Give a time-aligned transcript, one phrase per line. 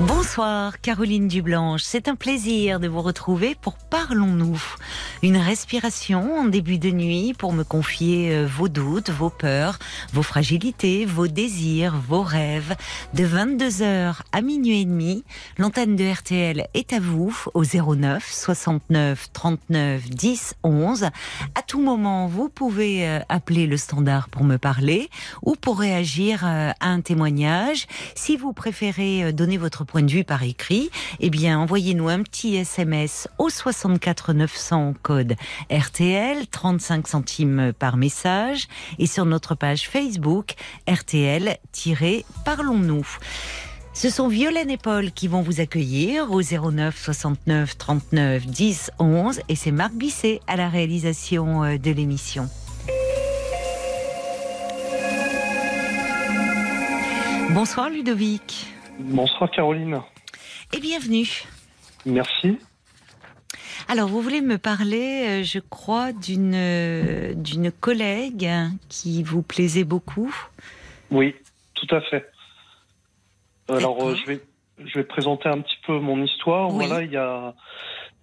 [0.00, 4.62] Bonsoir Caroline Dublanche, c'est un plaisir de vous retrouver pour Parlons-nous.
[5.24, 9.80] Une respiration en début de nuit pour me confier euh, vos doutes, vos peurs,
[10.12, 12.76] vos fragilités, vos désirs, vos rêves.
[13.14, 15.24] De 22h à minuit et demi,
[15.56, 21.04] l'antenne de RTL est à vous au 09 69 39 10 11.
[21.56, 25.10] À tout moment, vous pouvez euh, appeler le standard pour me parler
[25.42, 27.88] ou pour réagir euh, à un témoignage.
[28.14, 32.54] Si vous préférez donner votre point de vue par écrit, eh bien, envoyez-nous un petit
[32.54, 35.34] SMS au 64 900 code
[35.72, 40.54] RTL, 35 centimes par message, et sur notre page Facebook
[40.86, 43.06] RTL-Parlons-nous.
[43.94, 49.40] Ce sont Violaine et Paul qui vont vous accueillir au 09 69 39 10 11
[49.48, 52.48] et c'est Marc Bisset à la réalisation euh, de l'émission.
[57.50, 58.77] Bonsoir Ludovic.
[58.98, 60.00] Bonsoir Caroline.
[60.72, 61.44] Et bienvenue.
[62.04, 62.58] Merci.
[63.86, 68.50] Alors, vous voulez me parler, euh, je crois, d'une euh, d'une collègue
[68.88, 70.34] qui vous plaisait beaucoup
[71.12, 71.36] Oui,
[71.74, 72.28] tout à fait.
[73.68, 74.40] Alors, euh, je vais
[74.84, 76.68] je vais présenter un petit peu mon histoire.
[76.68, 77.54] Voilà, il y a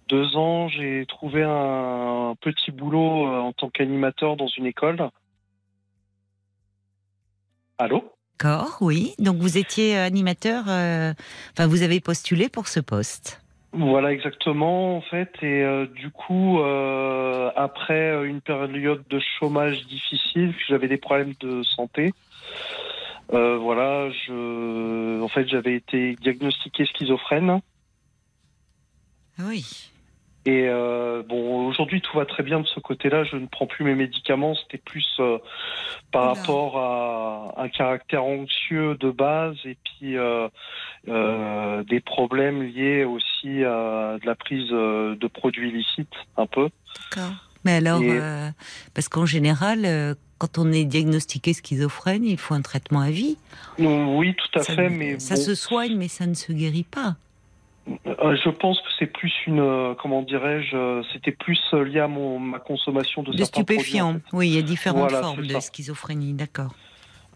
[0.08, 5.10] deux ans, j'ai trouvé un petit boulot en tant qu'animateur dans une école.
[7.78, 8.15] Allô?
[8.38, 9.14] D'accord, oui.
[9.18, 13.40] Donc vous étiez animateur, enfin vous avez postulé pour ce poste.
[13.78, 20.54] Voilà exactement en fait et euh, du coup euh, après une période de chômage difficile,
[20.66, 22.14] j'avais des problèmes de santé.
[23.34, 27.60] Euh, voilà, je en fait j'avais été diagnostiqué schizophrène.
[29.40, 29.90] Oui.
[30.46, 33.24] Et euh, bon, aujourd'hui tout va très bien de ce côté-là.
[33.24, 34.54] Je ne prends plus mes médicaments.
[34.54, 35.38] C'était plus euh,
[36.12, 40.48] par rapport à un caractère anxieux de base et puis euh,
[41.82, 46.68] des problèmes liés aussi à de la prise de produits illicites, un peu.
[47.10, 47.32] D'accord.
[47.64, 48.00] Mais alors,
[48.94, 53.36] parce qu'en général, quand on est diagnostiqué schizophrène, il faut un traitement à vie.
[53.80, 54.90] Oui, tout à ça, fait.
[54.90, 57.16] Mais ça bon, se soigne, mais ça ne se guérit pas.
[58.06, 62.08] Euh, je pense que c'est plus une, euh, comment dirais-je, euh, c'était plus lié à
[62.08, 64.12] mon, ma consommation de, de certains stupéfiants.
[64.14, 64.36] produits, en fait.
[64.36, 65.60] Oui, il y a différentes Voilà, formes de ça.
[65.60, 66.72] schizophrénie, d'accord.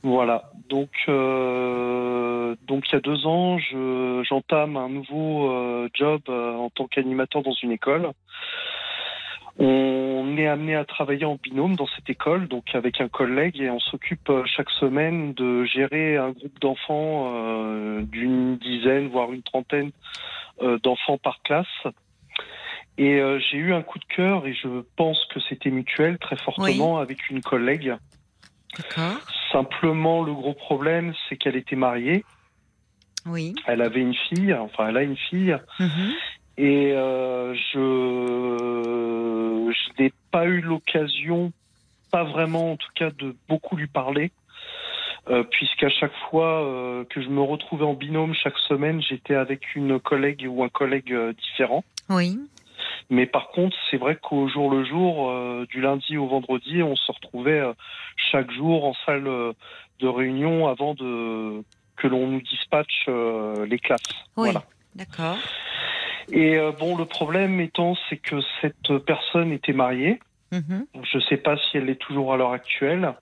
[0.03, 0.51] Voilà.
[0.71, 7.43] Donc, donc il y a deux ans, je, j'entame un nouveau job en tant qu'animateur
[7.43, 8.11] dans une école.
[9.59, 13.71] On est amené à travailler en binôme dans cette école, donc avec un collègue, et
[13.71, 19.43] on s'occupe euh, chaque semaine de gérer un groupe d'enfants euh, d'une dizaine, voire une
[19.43, 19.91] trentaine
[20.63, 21.67] euh, d'enfants par classe.
[22.97, 26.37] Et euh, j'ai eu un coup de cœur, et je pense que c'était mutuel très
[26.37, 27.95] fortement avec une collègue.
[28.77, 29.19] D'accord.
[29.53, 32.25] Simplement, le gros problème, c'est qu'elle était mariée.
[33.27, 33.55] Oui.
[33.67, 35.57] Elle avait une fille, enfin, elle a une fille.
[35.79, 36.13] Mhm.
[36.57, 37.83] Et euh, je,
[39.73, 41.53] je n'ai pas eu l'occasion,
[42.11, 44.33] pas vraiment en tout cas, de beaucoup lui parler.
[45.29, 49.77] Euh, puisqu'à chaque fois euh, que je me retrouvais en binôme chaque semaine, j'étais avec
[49.77, 51.85] une collègue ou un collègue euh, différent.
[52.09, 52.39] Oui.
[53.11, 55.33] Mais par contre, c'est vrai qu'au jour le jour,
[55.67, 57.63] du lundi au vendredi, on se retrouvait
[58.17, 61.63] chaque jour en salle de réunion avant de
[61.97, 63.09] que l'on nous dispatche
[63.69, 64.01] les classes.
[64.37, 64.51] Oui.
[64.51, 64.63] Voilà.
[64.95, 65.37] D'accord.
[66.33, 70.21] Et euh, bon, le problème étant, c'est que cette personne était mariée.
[70.53, 70.87] Mhm.
[71.03, 73.15] Je ne sais pas si elle l'est toujours à l'heure actuelle.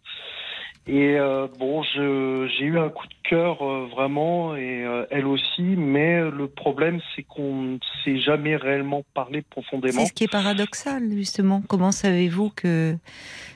[0.87, 5.63] Et euh, bon, j'ai eu un coup de cœur euh, vraiment, et euh, elle aussi.
[5.63, 10.01] Mais le problème, c'est qu'on ne s'est jamais réellement parlé profondément.
[10.01, 11.63] C'est ce qui est paradoxal, justement.
[11.69, 12.97] Comment savez-vous que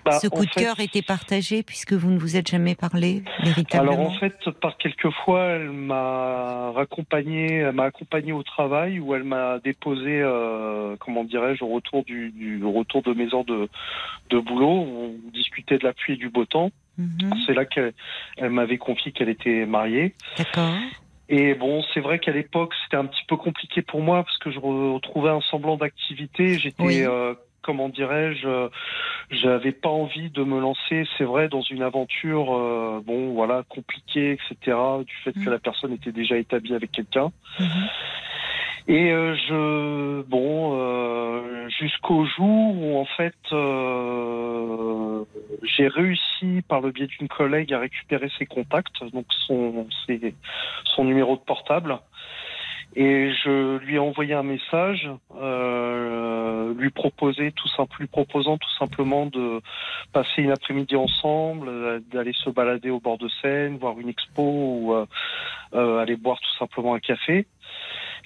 [0.04, 3.22] Bah, ce coup de fait, cœur était partagé puisque vous ne vous êtes jamais parlé
[3.42, 3.92] véritablement?
[3.92, 9.14] Alors en fait, par quelques fois, elle m'a raccompagné, elle m'a accompagné au travail où
[9.14, 13.44] elle m'a déposé, euh, comment dirais-je, au retour du, du au retour de mes heures
[13.44, 13.68] de,
[14.30, 14.68] de boulot.
[14.68, 16.70] On discutait de la pluie et du beau temps.
[16.98, 17.32] Mhm.
[17.46, 17.92] C'est là qu'elle
[18.36, 20.14] elle m'avait confié qu'elle était mariée.
[20.38, 20.74] D'accord.
[21.28, 24.50] Et bon, c'est vrai qu'à l'époque, c'était un petit peu compliqué pour moi parce que
[24.50, 26.58] je retrouvais un semblant d'activité.
[26.58, 27.02] J'étais, Oui.
[27.02, 28.68] euh, comment dirais-je, euh,
[29.30, 34.32] j'avais pas envie de me lancer, c'est vrai, dans une aventure, euh, bon, voilà, compliquée,
[34.32, 34.76] etc.
[35.06, 35.52] Du fait que Mm.
[35.52, 37.32] la personne était déjà établie avec quelqu'un.
[37.58, 37.88] Mhm.
[38.88, 45.24] Et euh, je, bon, euh, jusqu'au jour où en fait, euh,
[45.62, 49.86] j'ai réussi par le biais d'une collègue à récupérer ses contacts, donc son,
[50.84, 51.98] son numéro de portable.
[52.94, 55.08] Et je lui ai envoyé un message,
[55.40, 59.62] euh, lui proposer tout simple, lui proposant tout simplement de
[60.12, 64.94] passer une après-midi ensemble, d'aller se balader au bord de Seine, voir une expo ou
[65.74, 67.46] euh, aller boire tout simplement un café.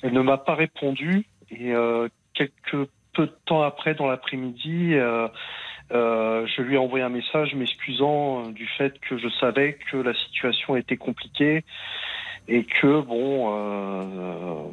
[0.03, 1.27] Elle ne m'a pas répondu.
[1.51, 5.29] Et euh, quelques peu de temps après, dans l'après-midi, euh,
[5.93, 9.97] euh, je lui ai envoyé un message m'excusant euh, du fait que je savais que
[9.97, 11.65] la situation était compliquée
[12.49, 14.71] et que bon,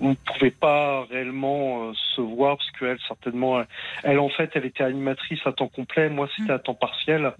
[0.00, 3.66] on ne pouvait pas réellement euh, se voir parce qu'elle certainement, elle,
[4.02, 7.32] elle, en fait, elle était animatrice à temps complet, moi c'était à temps partiel.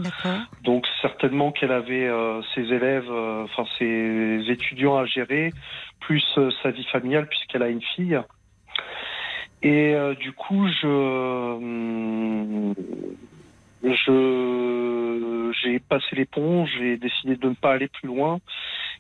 [0.63, 5.53] Donc certainement qu'elle avait euh, ses élèves, euh, enfin ses étudiants à gérer,
[6.01, 8.19] plus euh, sa vie familiale puisqu'elle a une fille.
[9.63, 10.87] Et euh, du coup, je,
[11.57, 12.75] hum,
[13.83, 18.41] je, j'ai passé l'éponge, j'ai décidé de ne pas aller plus loin.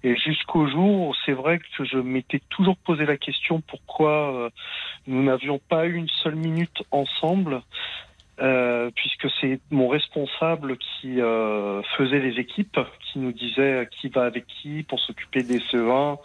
[0.05, 4.51] Et jusqu'au jour, c'est vrai que je m'étais toujours posé la question pourquoi euh,
[5.06, 7.62] nous n'avions pas eu une seule minute ensemble.
[8.41, 14.25] Euh, puisque c'est mon responsable qui euh, faisait les équipes, qui nous disait qui va
[14.25, 16.19] avec qui pour s'occuper des CE1,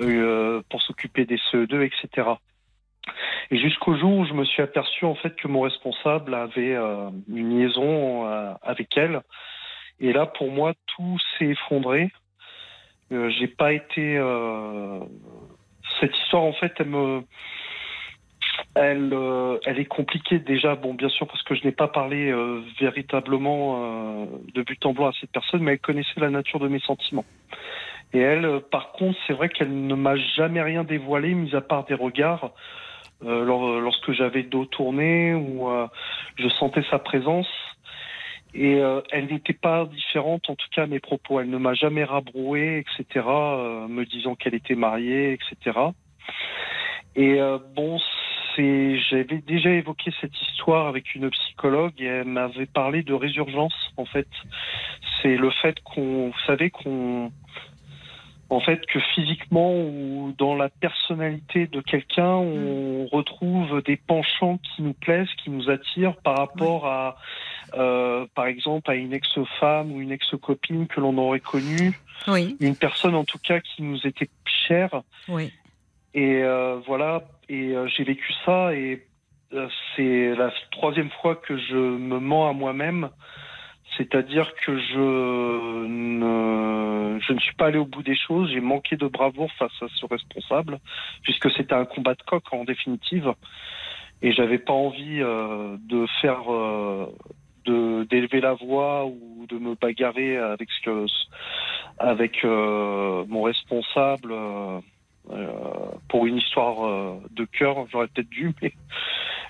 [0.00, 2.28] euh, pour s'occuper des CE2, etc.
[3.50, 6.76] Et jusqu'au jour où je me suis aperçu en fait que mon responsable avait
[7.28, 8.26] une liaison
[8.62, 9.22] avec elle.
[9.98, 12.10] Et là, pour moi, tout s'est effondré.
[13.12, 14.16] Euh, J'ai pas été.
[14.18, 15.00] euh,
[16.00, 17.22] Cette histoire, en fait, elle me
[18.74, 22.30] elle, euh, elle est compliquée déjà, bon, bien sûr, parce que je n'ai pas parlé
[22.30, 26.58] euh, véritablement euh, de but en blanc à cette personne, mais elle connaissait la nature
[26.58, 27.24] de mes sentiments.
[28.12, 31.84] Et elle, par contre, c'est vrai qu'elle ne m'a jamais rien dévoilé, mis à part
[31.84, 32.50] des regards,
[33.22, 35.68] lors- lorsque j'avais dos tourné ou
[36.38, 37.48] je sentais sa présence.
[38.58, 41.40] Et euh, elle n'était pas différente, en tout cas, à mes propos.
[41.40, 45.78] Elle ne m'a jamais rabroué, etc., euh, me disant qu'elle était mariée, etc.
[47.16, 48.00] Et euh, bon,
[48.54, 53.74] c'est, j'avais déjà évoqué cette histoire avec une psychologue et elle m'avait parlé de résurgence.
[53.98, 54.28] En fait,
[55.20, 57.30] c'est le fait qu'on, vous savez qu'on,
[58.48, 64.82] en fait, que physiquement ou dans la personnalité de quelqu'un, on retrouve des penchants qui
[64.82, 67.16] nous plaisent, qui nous attirent par rapport à,
[67.74, 71.98] euh, par exemple, à une ex-femme ou une ex-copine que l'on aurait connue,
[72.28, 75.02] Oui, une personne en tout cas qui nous était chère.
[75.28, 75.52] oui.
[76.14, 79.06] Et euh, voilà, et euh, j'ai vécu ça et
[79.52, 83.10] euh, c'est la troisième fois que je me mens à moi-même,
[83.96, 88.96] c'est-à-dire que je ne, je ne suis pas allé au bout des choses, j'ai manqué
[88.96, 90.78] de bravoure face à ce responsable,
[91.22, 93.32] puisque c'était un combat de coq en définitive,
[94.22, 97.14] et j'avais pas envie euh, de faire, euh,
[97.64, 101.06] de d'élever la voix ou de me bagarrer avec ce que,
[101.98, 104.34] avec euh, mon responsable.
[106.08, 108.72] pour une histoire de cœur, j'aurais peut-être dû, mais,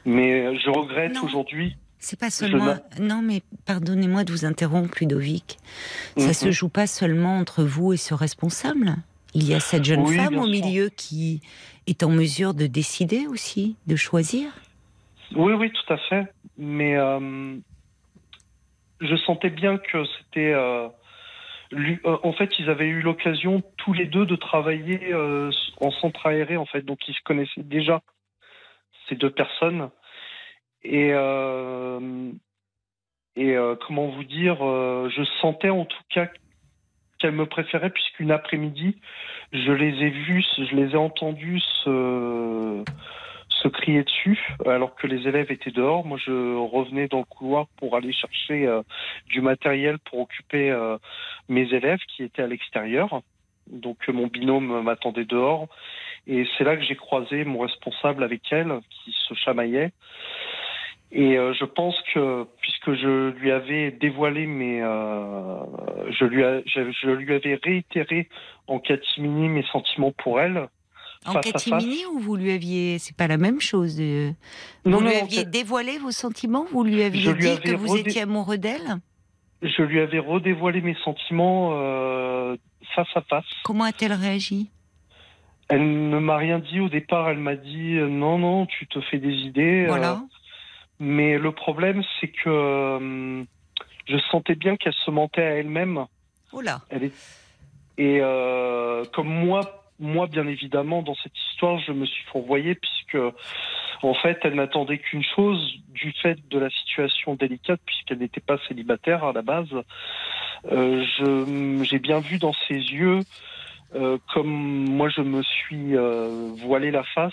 [0.07, 1.77] mais je regrette aujourd'hui.
[2.09, 2.77] C'est pas seulement.
[3.01, 5.59] Non, mais pardonnez-moi de vous interrompre, Ludovic.
[6.17, 6.33] Ça Mhm.
[6.35, 8.95] se joue pas seulement entre vous et ce responsable.
[9.35, 11.41] Il y a cette jeune Oui, femme au milieu qui
[11.89, 14.53] est en mesure de décider aussi, de choisir.
[15.35, 16.33] Oui, oui, tout à fait.
[16.57, 17.57] Mais euh,
[19.01, 20.53] je sentais bien que c'était.
[20.53, 20.87] euh,
[21.73, 25.13] euh, en fait, ils avaient eu l'occasion tous les deux de travailler
[25.81, 26.83] en centre aéré, en fait.
[26.83, 28.01] Donc, ils se connaissaient déjà,
[29.09, 29.91] ces deux personnes.
[30.89, 32.31] Et, euh,
[33.39, 36.29] euh, comment vous dire, euh, je sentais en tout cas
[37.19, 38.97] qu'elle me préférait, puisqu'une après-midi,
[39.53, 42.85] je les ai vus, je les ai entendus se,
[43.73, 46.07] crier dessus, alors que les élèves étaient dehors.
[46.07, 48.71] Moi, je revenais dans le couloir pour aller chercher
[49.27, 50.73] du matériel pour occuper
[51.49, 53.23] mes élèves qui étaient à l'extérieur.
[53.69, 55.67] Donc, mon binôme m'attendait dehors.
[56.29, 59.91] Et c'est là que j'ai croisé mon responsable avec elle, qui se chamaillait.
[61.13, 65.59] Et euh, je pense que puisque je lui avais dévoilé mes, euh,
[66.19, 68.29] je lui, a- je, je lui avais réitéré
[68.67, 70.69] en catimini mes sentiments pour elle.
[71.25, 72.99] En catimini ou vous lui aviez.
[72.99, 73.97] C'est pas la même chose.
[74.01, 74.31] euh,
[74.85, 77.61] Non, vous lui non, aviez dévoilé vos sentiments Vous lui aviez Je lui dit avais
[77.63, 78.97] que vous redé- étiez amoureux d'elle?
[79.63, 82.57] Je lui avais redévoilé mes sentiments euh,
[82.95, 83.47] face à face.
[83.65, 84.71] Comment a-t-elle réagi?
[85.69, 87.29] Elle ne m'a rien dit au départ.
[87.31, 89.87] Elle m'a dit non, non, tu te fais des idées.
[89.87, 90.21] Voilà.
[90.99, 93.43] Mais le problème, c'est que euh,
[94.07, 95.95] je sentais bien qu'elle se mentait à elle-même.
[95.97, 96.09] Là.
[96.91, 97.13] Elle est...
[97.99, 103.19] Et euh, comme moi, moi, bien évidemment, dans cette histoire, je me suis fourvoyé puisque,
[104.03, 108.59] en fait, elle n'attendait qu'une chose du fait de la situation délicate, puisqu'elle n'était pas
[108.69, 109.69] célibataire à la base.
[110.71, 113.21] Euh, je- J'ai bien vu dans ses yeux,
[113.95, 117.33] euh, comme moi je me suis euh, voilé la face,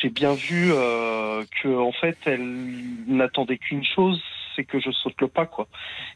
[0.00, 2.44] j'ai bien vu euh, que, en fait, elle
[3.06, 4.20] n'attendait qu'une chose,
[4.54, 5.68] c'est que je saute le pas, quoi.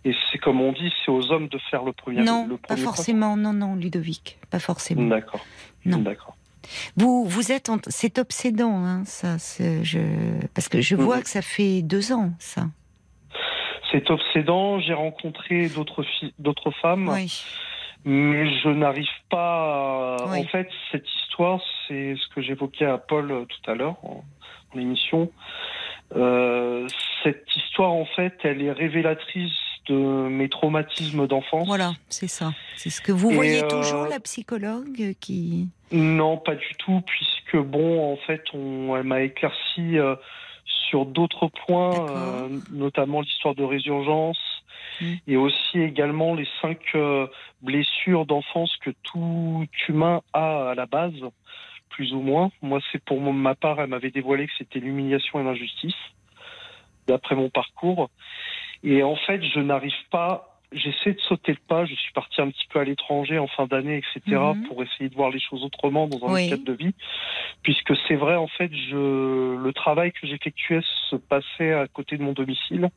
[0.04, 2.68] Et c'est comme on dit, c'est aux hommes de faire le premier, Non, le pas
[2.68, 2.92] premier pas.
[2.92, 3.36] forcément.
[3.36, 5.02] Non, non, Ludovic, pas forcément.
[5.08, 5.44] D'accord.
[5.84, 5.98] Non.
[5.98, 6.36] D'accord.
[6.96, 9.36] Vous, vous êtes, en- c'est obsédant, hein, ça.
[9.82, 9.98] Je,
[10.54, 12.66] parce que je vois que ça fait deux ans, ça.
[13.92, 14.78] C'est obsédant.
[14.80, 17.42] J'ai rencontré d'autres filles, d'autres femmes, Oui.
[18.04, 20.16] Mais je n'arrive pas.
[20.16, 20.40] à- Oui.
[20.40, 24.24] En fait, cette histoire, c'est ce que j'évoquais à Paul euh, tout à l'heure en,
[24.74, 25.30] en émission.
[26.16, 26.86] Euh,
[27.22, 29.52] cette histoire, en fait, elle est révélatrice
[29.86, 31.66] de mes traumatismes d'enfance.
[31.66, 32.52] Voilà, c'est ça.
[32.76, 35.68] C'est ce que vous Et, voyez euh, toujours, la psychologue qui.
[35.92, 40.14] Non, pas du tout, puisque bon, en fait, on, elle m'a éclairci euh,
[40.88, 44.38] sur d'autres points, euh, notamment l'histoire de résurgence
[45.00, 45.14] Mm.
[45.28, 47.26] et aussi également les cinq euh,
[47.62, 51.14] blessures d'enfance que tout humain a à la base,
[51.88, 52.50] plus ou moins.
[52.62, 55.94] Moi, c'est pour ma part, elle m'avait dévoilé que c'était l'humiliation et l'injustice,
[57.06, 58.10] d'après mon parcours.
[58.82, 60.46] Et en fait, je n'arrive pas.
[60.72, 61.84] J'essaie de sauter le pas.
[61.84, 64.20] Je suis parti un petit peu à l'étranger en fin d'année, etc.,
[64.54, 64.68] Mhm.
[64.68, 66.48] pour essayer de voir les choses autrement dans un Oui.
[66.48, 66.94] cadre de vie.
[67.62, 70.80] Puisque c'est vrai, en fait, je, le travail que j'effectuais
[71.10, 72.88] se passait à côté de mon domicile.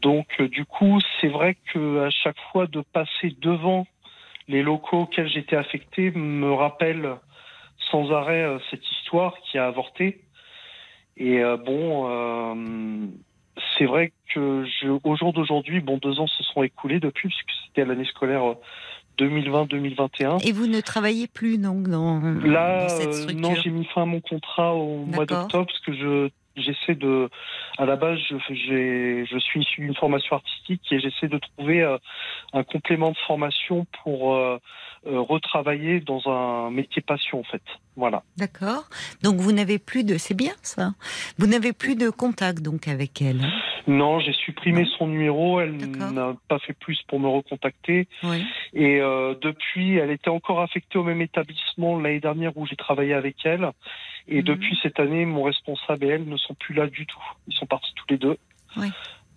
[0.00, 3.86] Donc, euh, du coup, c'est vrai que à chaque fois de passer devant
[4.46, 7.16] les locaux auxquels j'étais affecté me rappelle
[7.90, 10.20] sans arrêt euh, cette histoire qui a avorté.
[11.16, 13.06] Et euh, bon, euh,
[13.76, 17.50] c'est vrai que je, au jour d'aujourd'hui, bon, deux ans se sont écoulés depuis, puisque
[17.66, 18.54] c'était l'année scolaire euh,
[19.18, 20.46] 2020-2021.
[20.46, 24.02] Et vous ne travaillez plus donc dans, Là, dans cette structure non, j'ai mis fin
[24.02, 27.28] à mon contrat au mois d'octobre parce que je j'essaie de,
[27.78, 31.98] à la base, je, je suis issu d'une formation artistique et j'essaie de trouver euh,
[32.52, 34.58] un complément de formation pour euh,
[35.06, 37.62] euh, retravailler dans un métier passion en fait.
[37.98, 38.22] Voilà.
[38.36, 38.84] D'accord.
[39.24, 40.16] Donc vous n'avez plus de.
[40.18, 40.92] C'est bien ça.
[41.36, 43.40] Vous n'avez plus de contact donc avec elle.
[43.44, 43.50] hein
[43.88, 44.88] Non, j'ai supprimé Non.
[44.96, 45.60] son numéro.
[45.60, 45.76] Elle
[46.12, 48.06] n'a pas fait plus pour me recontacter.
[48.22, 48.44] oui.
[48.72, 53.14] Et euh, depuis, elle était encore affectée au même établissement l'année dernière où j'ai travaillé
[53.14, 53.72] avec elle.
[54.28, 54.42] Et Mhm.
[54.42, 57.18] depuis cette année, mon responsable et elle ne sont plus là du tout.
[57.48, 58.36] Ils sont partis tous les deux.
[58.76, 58.88] Oui.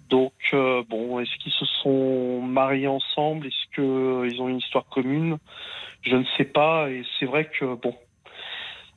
[0.09, 3.47] Donc, euh, bon, est-ce qu'ils se sont mariés ensemble?
[3.47, 5.37] Est-ce qu'ils ont une histoire commune?
[6.03, 6.89] Je ne sais pas.
[6.91, 7.95] Et c'est vrai que, bon.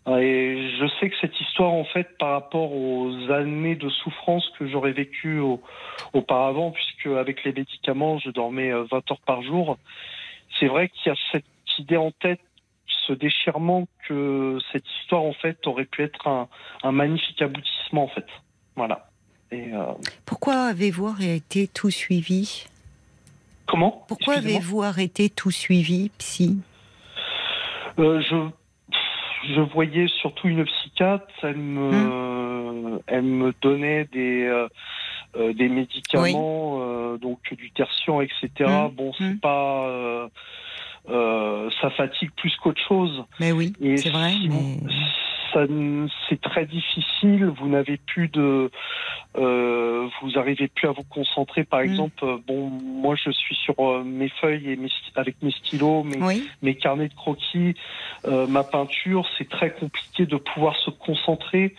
[0.07, 4.67] Et je sais que cette histoire, en fait, par rapport aux années de souffrance que
[4.69, 5.63] j'aurais vécues au-
[6.13, 9.79] auparavant, puisque avec les médicaments, je dormais euh, 20 heures par jour,
[10.61, 11.45] c'est vrai qu'il y a cette
[11.79, 12.41] idée en tête,
[13.07, 16.49] ce déchirement, que cette histoire, en fait, aurait pu être un,
[16.83, 18.27] un magnifique aboutissement, en fait.
[18.77, 19.09] Voilà.
[19.53, 19.85] Et euh,
[20.27, 22.67] Pourquoi avez-vous arrêté tout suivi?
[23.67, 24.05] Comment?
[24.09, 26.59] Pourquoi avez-vous arrêté tout suivi, psy?
[27.99, 28.37] Euh, je,
[29.55, 31.27] je voyais surtout une psychiatre.
[31.43, 34.69] Elle me, elle me donnait des, euh,
[35.37, 38.49] euh, des médicaments, euh, donc du tertian, etc.
[38.61, 38.89] Mm.
[38.95, 39.39] Bon, c'est Mm.
[39.41, 40.29] pas, euh,
[41.11, 43.25] euh, ça fatigue plus qu'autre chose.
[43.41, 44.31] Mais oui, c'est vrai.
[44.33, 44.79] si Mais...
[46.29, 47.47] c'est très difficile.
[47.47, 48.71] Vous n'avez plus de,
[49.37, 51.65] euh, vous arrivez plus à vous concentrer.
[51.65, 51.85] Par Mm.
[51.85, 56.03] exemple, euh, bon, moi je suis sur euh, mes feuilles et mes, avec mes stylos,
[56.05, 56.49] mes, Oui.
[56.63, 57.75] mes carnets de croquis,
[58.27, 61.75] euh, ma peinture, c'est très compliqué de pouvoir se concentrer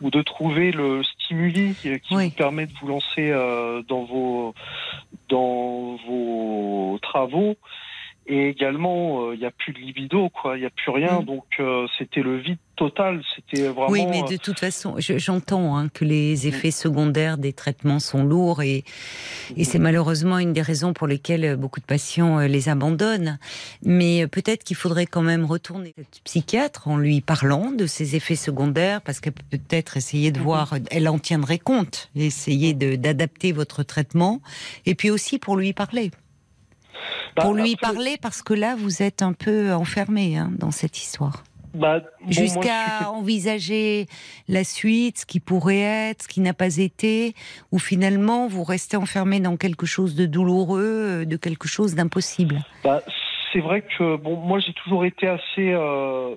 [0.00, 2.24] ou de trouver le stimuli qui Oui.
[2.26, 4.54] vous permet de vous lancer euh, dans vos
[5.28, 7.56] dans vos travaux.
[8.26, 10.56] Et également, euh, il n'y a plus de libido, quoi.
[10.56, 11.20] Il n'y a plus rien.
[11.20, 11.24] Mm.
[11.26, 13.22] Donc, euh, c'était le vide total.
[13.36, 13.88] C'était vraiment.
[13.90, 17.98] Oui, mais euh, de toute façon, je- j'entends hein, que les effets secondaires des traitements
[18.00, 18.82] sont lourds et,
[19.56, 23.38] et c'est malheureusement une des raisons pour lesquelles euh, beaucoup de patients euh, les abandonnent.
[23.84, 28.16] Mais euh, peut-être qu'il faudrait quand même retourner cette psychiatre en lui parlant de ces
[28.16, 30.44] effets secondaires parce qu'elle peut peut-être essayer de Mhm.
[30.44, 34.40] voir, elle en tiendrait compte, essayer d'adapter votre traitement
[34.86, 36.10] et puis aussi pour lui parler.
[37.36, 40.70] Bah, pour lui après, parler parce que là, vous êtes un peu enfermé hein, dans
[40.70, 41.42] cette histoire.
[41.74, 44.06] bah, bon, Jusqu'à suis- envisager
[44.48, 47.34] la suite, ce qui pourrait être, ce qui n'a pas été,
[47.72, 52.62] ou finalement vous restez enfermé dans quelque chose de douloureux, euh, de quelque chose d'impossible.
[52.84, 53.02] Bah,
[53.52, 55.72] c'est vrai que bon, moi j'ai toujours été assez.
[55.72, 56.34] euh,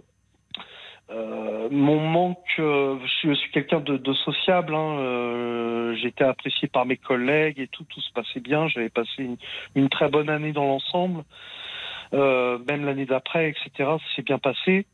[1.09, 4.75] euh, mon manque, euh, je, suis quelqu'un de, de sociable.
[4.75, 8.67] Hein, euh, J'étais apprécié par mes collègues et tout, tout se passait bien.
[8.67, 9.37] J'avais passé une,
[9.75, 11.23] une très bonne année dans l'ensemble.
[12.13, 13.91] Euh, même l'année d'après, etc.
[14.15, 14.85] C'est bien passé.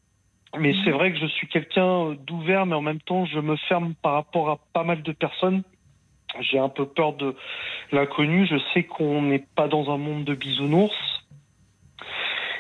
[0.58, 3.96] Mais c'est vrai que je suis quelqu'un d'ouvert, mais en même temps, je me ferme
[4.02, 5.64] par rapport à pas mal de personnes.
[6.42, 7.36] J'ai un peu peur de
[7.92, 8.46] l'inconnu.
[8.46, 11.24] Je sais qu'on n'est pas dans un monde de bisounours.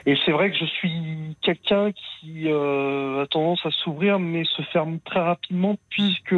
[0.05, 4.61] Et c'est vrai que je suis quelqu'un qui euh, a tendance à s'ouvrir, mais se
[4.63, 6.35] ferme très rapidement, puisque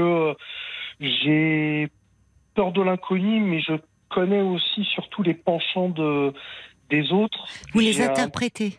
[1.00, 1.90] j'ai
[2.54, 3.74] peur de l'inconnu, mais je
[4.10, 6.34] connais aussi surtout les penchants de,
[6.90, 7.46] des autres.
[7.74, 8.78] Vous les interprétez.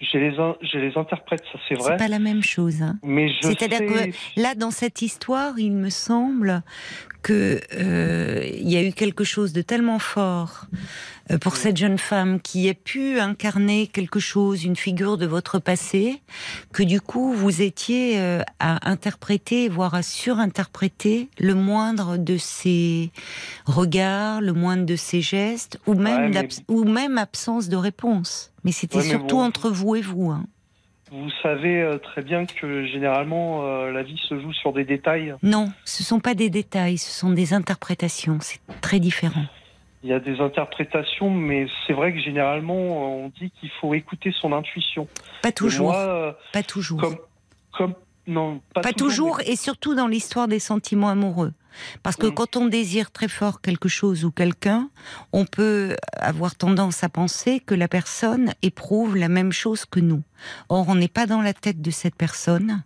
[0.00, 0.30] Je les,
[0.62, 1.92] je les interprète, ça c'est vrai.
[1.92, 2.80] C'est pas la même chose.
[2.80, 2.98] hein.
[3.02, 6.62] Mais je C'est-à-dire sais- Là, dans cette histoire, il me semble
[7.22, 11.98] que euh, il y a eu quelque chose de tellement fort euh, pour cette jeune
[11.98, 16.20] femme qui a pu incarner quelque chose, une figure de votre passé,
[16.72, 23.10] que du coup vous étiez euh, à interpréter, voire à surinterpréter le moindre de ses
[23.66, 27.76] regards, le moindre de ses gestes, ou même, Ouais, mais- d'abs- ou même absence de
[27.76, 28.52] réponse.
[28.64, 29.42] Mais c'était Ouais, surtout bon.
[29.44, 30.30] entre vous et vous.
[30.30, 30.44] hein.
[31.12, 35.34] Vous savez euh, très bien que généralement euh, la vie se joue sur des détails.
[35.42, 38.38] Non, ce sont pas des détails, ce sont des interprétations.
[38.40, 39.42] C'est très différent.
[40.02, 44.32] Il y a des interprétations, mais c'est vrai que généralement on dit qu'il faut écouter
[44.40, 45.06] son intuition.
[45.42, 45.88] Pas toujours.
[45.88, 47.00] Moi, euh, pas toujours.
[47.00, 47.16] comme,
[47.76, 47.94] comme
[48.26, 51.52] non, pas, pas toujours, et surtout dans l'histoire des sentiments amoureux.
[52.02, 52.34] Parce que Mm.
[52.34, 54.88] quand on désire très fort quelque chose ou quelqu'un,
[55.32, 60.22] on peut avoir tendance à penser que la personne éprouve la même chose que nous.
[60.68, 62.82] Or, on n'est pas dans la tête de cette personne.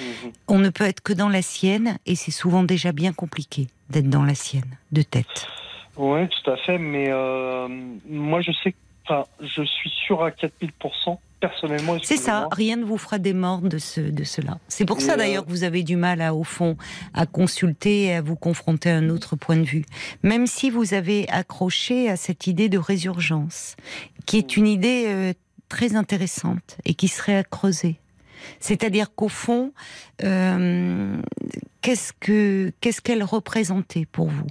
[0.00, 0.32] Mhm.
[0.48, 4.10] On ne peut être que dans la sienne, et c'est souvent déjà bien compliqué d'être
[4.10, 5.46] dans la sienne, de tête.
[5.98, 6.78] Oui, tout à fait.
[6.78, 7.68] Mais euh,
[8.08, 8.74] moi, je sais,
[9.04, 11.96] enfin, je suis sûr à 4000%, personnellement.
[12.02, 14.58] C'est ça, rien ne vous fera démordre de, ce, de cela.
[14.68, 16.76] C'est pour Et, ça euh, d'ailleurs que vous avez du mal, à, au fond,
[17.14, 19.84] à consulter et à vous confronter à un autre point de vue.
[20.22, 23.74] Même si vous avez accroché à cette idée de résurgence,
[24.24, 25.32] qui est une idée euh,
[25.68, 27.96] très intéressante et qui serait à creuser.
[28.60, 29.72] C'est-à-dire qu'au fond,
[30.20, 34.46] qu'est-ce que qu'est-ce qu'elle représentait pour vous?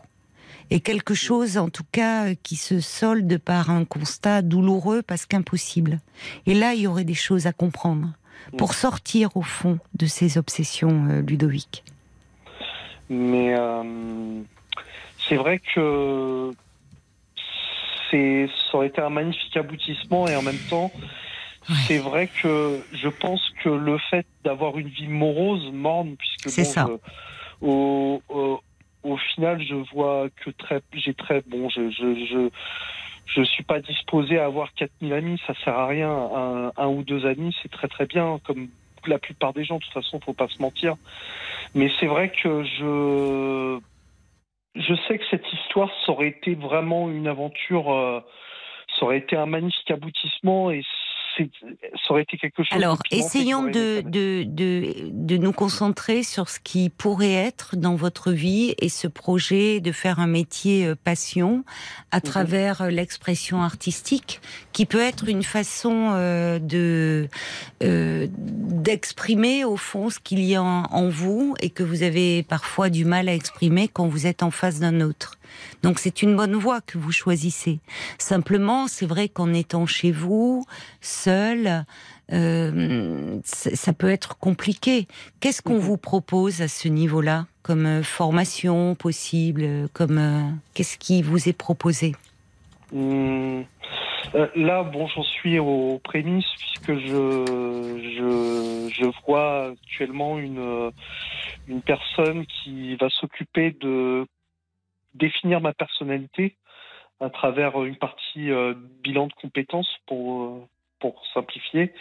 [0.70, 6.00] Et quelque chose, en tout cas, qui se solde par un constat douloureux parce qu'impossible.
[6.46, 8.10] Et là, il y aurait des choses à comprendre
[8.58, 11.84] pour sortir, au fond, de ces obsessions, euh, Ludovic.
[13.10, 14.42] Mais euh,
[15.28, 16.52] c'est vrai que
[18.12, 20.92] c'est, ça aurait été un magnifique aboutissement et en même temps,
[21.70, 21.76] Ouais.
[21.86, 26.64] c'est vrai que je pense que le fait d'avoir une vie morose, morne, puisque C'est
[26.64, 26.88] bon, ça.
[27.62, 28.22] au,
[29.08, 34.46] au final, je vois que très, j'ai très bon, je, je, suis pas disposé à
[34.46, 36.10] avoir 4000 amis, ça sert à rien.
[36.78, 38.70] Un, ou deux amis, c'est très très bien, comme
[39.06, 39.78] la plupart des gens.
[39.78, 40.96] De toute façon, faut pas se mentir.
[41.76, 43.80] Mais c'est vrai que je,
[44.76, 48.22] je sais que cette histoire, ça aurait été vraiment une aventure, euh,
[48.98, 50.84] ça aurait été un magnifique aboutissement et
[51.38, 52.72] ça aurait été quelque chose.
[52.72, 58.32] Alors, essayons de, de, de, de nous concentrer sur ce qui pourrait être dans votre
[58.32, 61.64] vie et ce projet de faire un métier euh, passion
[62.12, 64.42] à travers euh, l'expression artistique,
[64.74, 67.28] qui peut être une façon euh, de
[67.84, 72.44] euh, d'exprimer au fond ce qu'il y a en, en vous et que vous avez
[72.44, 75.38] parfois du mal à exprimer quand vous êtes en face d'un autre.
[75.84, 77.80] Donc c'est une bonne voie que vous choisissez.
[78.18, 80.66] Simplement, c'est vrai qu'en étant chez vous,
[81.02, 81.86] seul,
[82.34, 85.08] euh, ça peut être compliqué.
[85.40, 85.80] Qu'est-ce qu'on Mhm.
[85.80, 90.42] vous propose à ce niveau-là comme euh, formation possible, comme euh,
[90.74, 92.14] qu'est-ce qui vous est proposé?
[92.94, 93.64] Euh,
[94.56, 97.46] là, bon, j'en suis aux prémices puisque je,
[98.18, 100.92] je, je vois actuellement une,
[101.68, 104.26] une personne qui va s'occuper de
[105.18, 106.56] définir ma personnalité
[107.20, 110.68] à travers une partie euh, bilan de compétences pour, euh,
[111.00, 111.94] pour simplifier.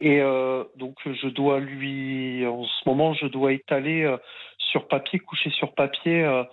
[0.00, 4.18] Et euh, donc, je dois lui, en ce moment, je dois étaler euh,
[4.58, 6.44] sur papier, coucher sur papier, euh,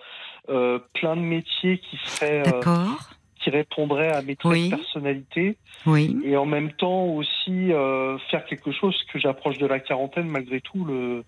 [0.49, 2.85] euh, plein de métiers qui seraient euh,
[3.39, 4.69] qui répondrait à mes traits Oui.
[4.69, 6.17] de personnalité Oui.
[6.23, 10.61] et en même temps aussi euh, faire quelque chose que j'approche de la quarantaine malgré
[10.61, 11.23] tout le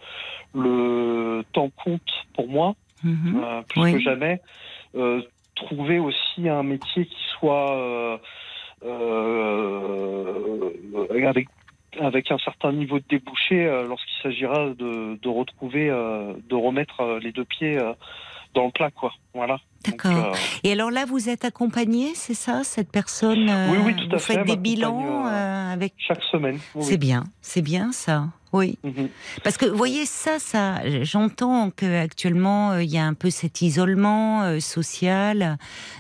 [0.54, 3.44] le temps compte pour moi Mhm.
[3.44, 3.92] euh, plus Oui.
[3.94, 4.42] que jamais
[4.96, 5.22] Euh,
[5.56, 8.18] trouver aussi un métier qui soit euh,
[11.28, 11.48] avec
[12.00, 17.46] avec un certain niveau de débouché lorsqu'il s'agira de, de retrouver de remettre les deux
[17.46, 17.78] pieds
[18.54, 20.12] dans le plat quoi voilà D'accord.
[20.34, 24.08] euh, Et alors là, vous êtes accompagné, c'est ça, cette personne euh, Oui, oui, tout
[24.16, 25.94] à Vous fait, faites des bilans euh, avec.
[25.98, 28.26] chaque semaine oui, C'est bien, c'est bien ça.
[28.56, 28.78] Oui.
[28.86, 29.10] Mhm.
[29.44, 33.62] Parce que, vous voyez, ça, ça, j'entends qu'actuellement, euh, il y a un peu cet
[33.62, 35.58] isolement euh, social,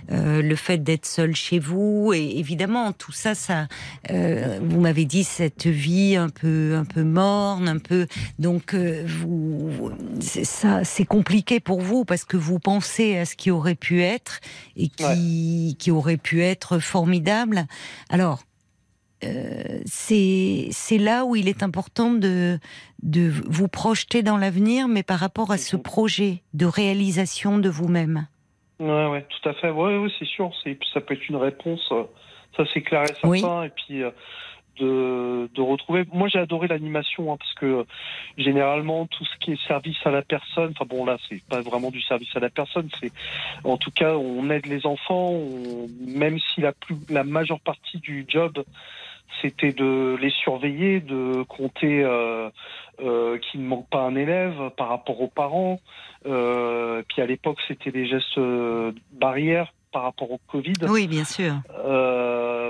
[0.09, 3.67] euh, le fait d'être seul chez vous, et évidemment, tout ça, ça,
[4.09, 8.07] vous m'avez dit cette vie un peu, un peu morne, un peu,
[8.39, 9.91] donc, vous,
[10.21, 14.39] ça, c'est compliqué pour vous parce que vous pensez à ce qui aurait pu être
[14.77, 17.67] et qui, qui aurait pu être formidable.
[18.09, 18.43] Alors,
[19.25, 22.59] euh, c'est là où il est important de,
[23.03, 25.81] de vous projeter dans l'avenir, mais par rapport à ce Mhm.
[25.83, 28.27] projet de réalisation de vous-même.
[28.79, 29.69] Ouais, ouais, tout à fait.
[29.71, 30.51] Ouais, ouais, c'est sûr.
[30.93, 31.87] Ça peut être une réponse.
[31.91, 32.03] euh,
[32.57, 33.27] Ça, c'est clair et certain.
[33.29, 33.41] Oui.
[33.65, 34.11] Et puis, euh,
[34.79, 36.03] de, de retrouver.
[36.11, 37.83] Moi, j'ai adoré l'animation hein, parce que euh,
[38.37, 40.73] généralement, tout ce qui est service à la personne.
[40.75, 42.89] Enfin bon, là, c'est pas vraiment du service à la personne.
[42.99, 43.13] C'est,
[43.63, 45.29] en tout cas, on aide les enfants.
[45.31, 48.63] on- même si la plus, la majeure partie du job,
[49.41, 52.49] c'était de les surveiller, de compter euh,
[53.01, 55.79] euh, qu'il ne manque pas un élève par rapport aux parents.
[56.25, 60.73] Euh, puis à l'époque, c'était des gestes euh, barrières par rapport au Covid.
[60.89, 61.53] Oui, bien sûr.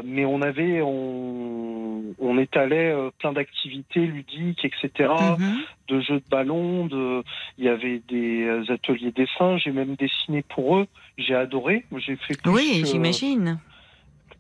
[0.04, 5.10] Mais on avait, on, on étalait plein d'activités ludiques, etc.
[5.40, 5.58] Mhm.
[5.88, 7.24] De jeux de ballon, de,
[7.58, 9.58] il y avait des ateliers dessin.
[9.58, 10.88] J'ai même dessiné pour eux.
[11.18, 11.86] J'ai adoré.
[11.98, 13.60] J'ai fait plus Oui, j'imagine.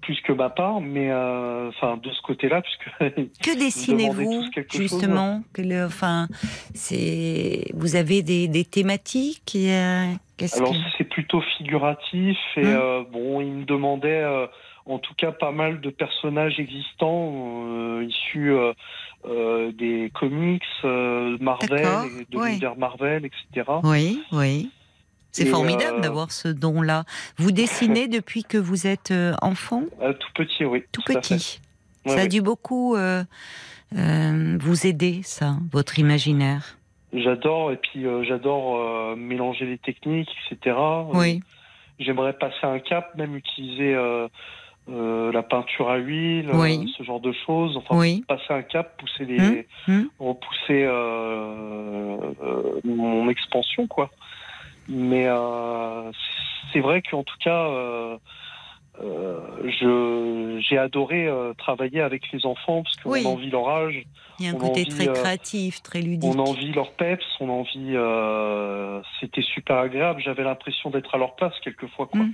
[0.02, 2.90] Plus que ma part, mais euh, enfin de ce côté-là, puisque
[3.44, 5.44] Que dessinez-vous chose, justement?
[5.54, 6.28] Que le- Enfin,
[6.74, 9.56] c'est vous avez des, des thématiques.
[9.56, 12.66] Alors que c'est plutôt figuratif et Hum.
[12.68, 14.48] euh, bon, il me demandait euh,
[14.86, 18.54] en tout cas pas mal de personnages existants issus
[19.78, 22.48] des comics, Marvel, de ouais.
[22.50, 23.72] l'univers Marvel, etc.
[23.84, 24.70] Oui, oui.
[25.36, 27.04] C'est formidable euh, d'avoir ce don-là.
[27.38, 30.84] Vous dessinez depuis que vous êtes euh, enfant, Euh, tout petit, oui.
[30.94, 31.60] tout petit.
[32.06, 33.24] Ouais, ça a dû beaucoup euh,
[33.92, 36.78] vous aider, ça, votre imaginaire.
[37.14, 40.76] J'adore et puis j'adore mélanger les techniques, etc.
[41.14, 41.42] Oui.
[42.00, 43.96] J'aimerais passer un cap, même utiliser
[44.88, 46.94] la peinture à huile, Oui.
[46.98, 47.76] ce genre de choses.
[47.78, 48.24] Enfin, Oui.
[48.28, 50.10] passer un cap, pousser les, Hum, hum.
[50.20, 50.86] repousser
[52.84, 54.10] mon expansion, quoi.
[54.88, 56.12] Mais euh,
[56.72, 58.18] c'est vrai qu'en tout cas, euh,
[59.04, 59.40] euh,
[59.80, 63.26] je j'ai adoré euh, travailler avec les enfants parce qu'on Oui.
[63.26, 64.04] en vit leur âge,
[64.40, 66.24] Il y a un on côté envie, très créatif, très ludique.
[66.34, 67.92] on en vit leur peps, on en vit.
[67.96, 70.22] euh, C'était super agréable.
[70.24, 72.22] J'avais l'impression d'être à leur place quelquefois, quoi.
[72.22, 72.34] Mm.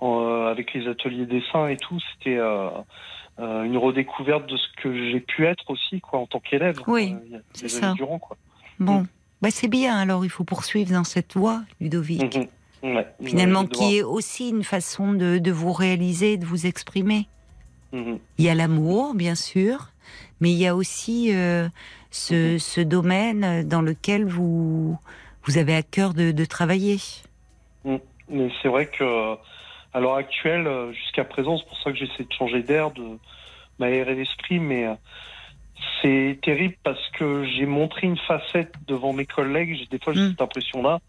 [0.00, 2.70] En, euh, avec les ateliers dessin et tout, c'était euh,
[3.38, 6.78] euh, une redécouverte de ce que j'ai pu être aussi, quoi, en tant qu'élève.
[6.86, 7.92] Oui, euh, c'est ça.
[7.94, 8.36] durant, quoi.
[8.78, 9.06] Bon, Mm.
[9.42, 12.36] Bah, c'est bien, alors il faut poursuivre dans cette voie, Ludovic.
[12.36, 12.96] Mhm.
[12.96, 13.06] Ouais.
[13.22, 17.28] Finalement, qui est aussi une façon de, de vous réaliser, de vous exprimer.
[17.92, 18.18] Mhm.
[18.38, 19.90] Il y a l'amour, bien sûr,
[20.40, 21.68] mais il y a aussi euh,
[22.10, 22.58] ce, Mhm.
[22.58, 24.98] ce domaine dans lequel vous,
[25.44, 26.98] vous avez à cœur de, de travailler.
[27.84, 29.34] Mais c'est vrai que euh,
[29.92, 33.18] à l'heure actuelle, euh, jusqu'à présent, c'est pour ça que j'essaie de changer d'air, de
[33.78, 34.86] m'aérer l'esprit, mais
[36.00, 39.76] c'est terrible parce que j'ai montré une facette devant mes collègues.
[39.78, 40.30] J'ai des fois j'ai Mm.
[40.30, 41.00] cette impression-là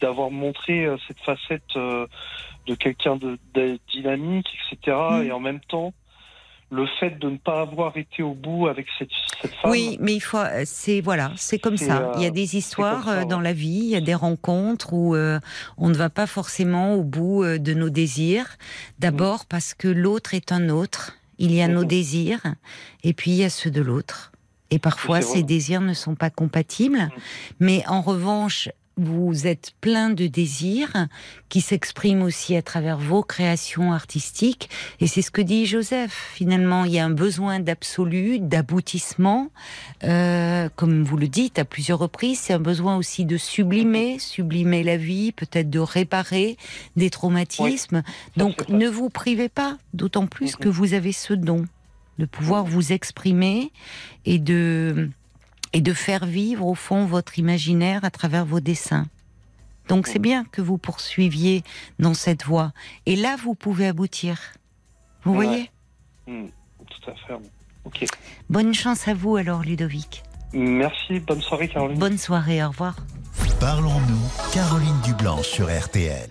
[0.00, 2.06] d'avoir montré euh, cette facette euh,
[2.66, 4.96] de quelqu'un de, de dynamique, etc.
[5.12, 5.22] Mm.
[5.26, 5.92] Et en même temps,
[6.70, 9.10] le fait de ne pas avoir été au bout avec cette,
[9.42, 9.70] cette femme.
[9.70, 11.98] Oui, mais il faut, euh, c'est voilà, c'est comme ça.
[11.98, 13.44] euh, il y a des histoires ça, dans ouais.
[13.44, 15.38] la vie, il y a des rencontres où euh,
[15.76, 18.56] on ne va pas forcément au bout de nos désirs.
[18.98, 21.12] D'abord parce que l'autre est un autre.
[21.38, 22.42] Il y a nos désirs
[23.02, 24.32] et puis il y a ceux de l'autre.
[24.70, 26.98] Et parfois, ces désirs ne sont pas compatibles.
[26.98, 27.10] Mhm.
[27.60, 31.08] Mais en revanche, vous êtes plein de désirs
[31.48, 34.68] qui s'expriment aussi à travers vos créations artistiques.
[35.00, 36.30] Et c'est ce que dit Joseph.
[36.34, 39.50] Finalement, il y a un besoin d'absolu, d'aboutissement.
[40.04, 44.82] Euh, comme vous le dites à plusieurs reprises, c'est un besoin aussi de sublimer, sublimer
[44.82, 46.56] la vie, peut-être de réparer
[46.96, 48.02] des traumatismes.
[48.36, 51.66] Donc ne vous privez pas, d'autant plus que vous avez ce don
[52.18, 53.72] de pouvoir vous exprimer
[54.26, 55.10] et de
[55.72, 59.06] et de faire vivre au fond votre imaginaire à travers vos dessins.
[59.88, 61.64] Donc c'est bien que vous poursuiviez
[61.98, 62.72] dans cette voie.
[63.06, 64.38] Et là, vous pouvez aboutir.
[65.24, 65.46] Vous Ouais.
[65.46, 65.70] voyez?
[66.26, 66.46] Mm.
[66.88, 67.34] Tout à fait.
[67.84, 68.04] Ok.
[68.50, 70.22] Bonne chance à vous alors, Ludovic.
[70.52, 71.18] Merci.
[71.20, 71.98] Bonne soirée, Caroline.
[71.98, 72.96] Bonne soirée, au revoir.
[73.58, 76.30] Parlons-nous, Caroline Dublanche sur RTL.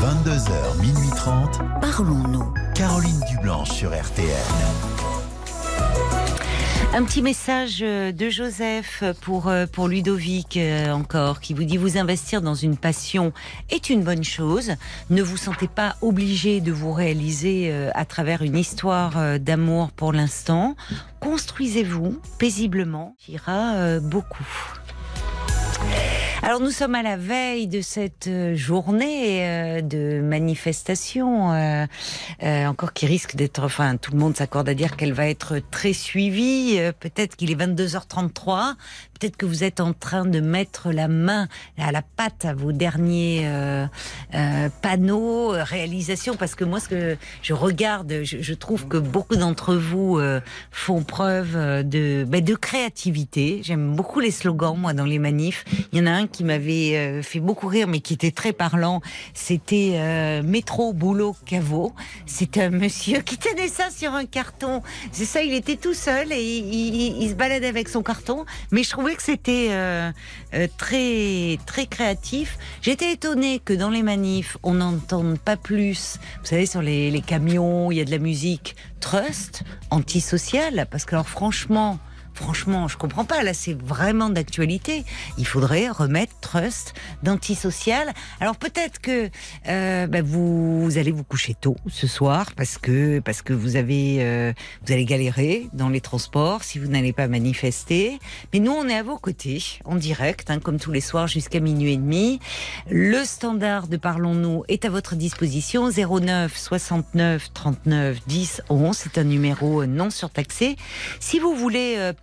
[0.00, 2.54] 22h, minuit 30, Parlons-nous.
[2.74, 4.46] Caroline Dublanche sur RTL.
[6.92, 11.76] Un petit message euh, de Joseph pour, euh, pour Ludovic euh, encore, qui vous dit
[11.76, 13.32] vous investir dans une passion
[13.70, 14.72] est une bonne chose.
[15.08, 20.74] Ne vous sentez pas obligé de vous réaliser à travers une histoire d'amour pour l'instant.
[21.20, 24.46] construisez-vous paisiblement, ira beaucoup.
[26.42, 31.86] Alors nous sommes à la veille de cette euh, journée euh, de manifestation, euh,
[32.40, 35.92] encore qui risque d'être, enfin tout le monde s'accorde à dire qu'elle va être très
[35.92, 36.80] suivie.
[36.98, 38.74] Peut-être qu'il est 22h33,
[39.20, 41.46] peut-être que vous êtes en train de mettre la main
[41.78, 43.46] à la pâte à vos derniers
[44.82, 50.20] panneaux, réalisations, parce que moi ce que je regarde, je, trouve que beaucoup d'entre vous
[50.70, 53.60] font preuve de, ben, de créativité.
[53.62, 55.64] J'aime beaucoup les slogans, moi, dans les manifs.
[55.92, 58.52] Il y en a un qui m'avait euh, fait beaucoup rire, mais qui était très
[58.52, 59.00] parlant.
[59.34, 61.92] C'était euh, métro, boulot, caveau.
[62.26, 64.82] C'est un monsieur qui tenait ça sur un carton.
[65.12, 68.44] C'est ça, il était tout seul et il, se baladait avec son carton.
[68.70, 70.10] Mais je trouvais que c'était euh,
[70.76, 72.58] très très créatif.
[72.82, 76.18] J'étais étonnée que dans les manifs, on n'entende pas plus.
[76.40, 81.04] Vous savez, sur les, les camions, il y a de la musique trust, antisociale, parce
[81.04, 81.98] que alors franchement
[82.40, 83.42] Franchement, je comprends pas.
[83.42, 85.04] Là, c'est vraiment d'actualité.
[85.36, 88.14] Il faudrait remettre Trust d'antisocial.
[88.40, 89.28] Alors peut-être que
[89.68, 94.16] euh, bah, vous, allez vous coucher tôt ce soir parce que parce que vous avez
[94.20, 98.18] euh, vous allez galérer dans les transports si vous n'allez pas manifester.
[98.54, 101.60] Mais nous, on est à vos côtés en direct, hein, comme tous les soirs jusqu'à
[101.60, 102.40] minuit et demi.
[102.90, 108.96] Le standard de Parlons-nous est à votre disposition 09 69 39 10 11.
[108.96, 110.76] C'est un numéro non surtaxé.
[111.20, 112.14] Si vous voulez euh,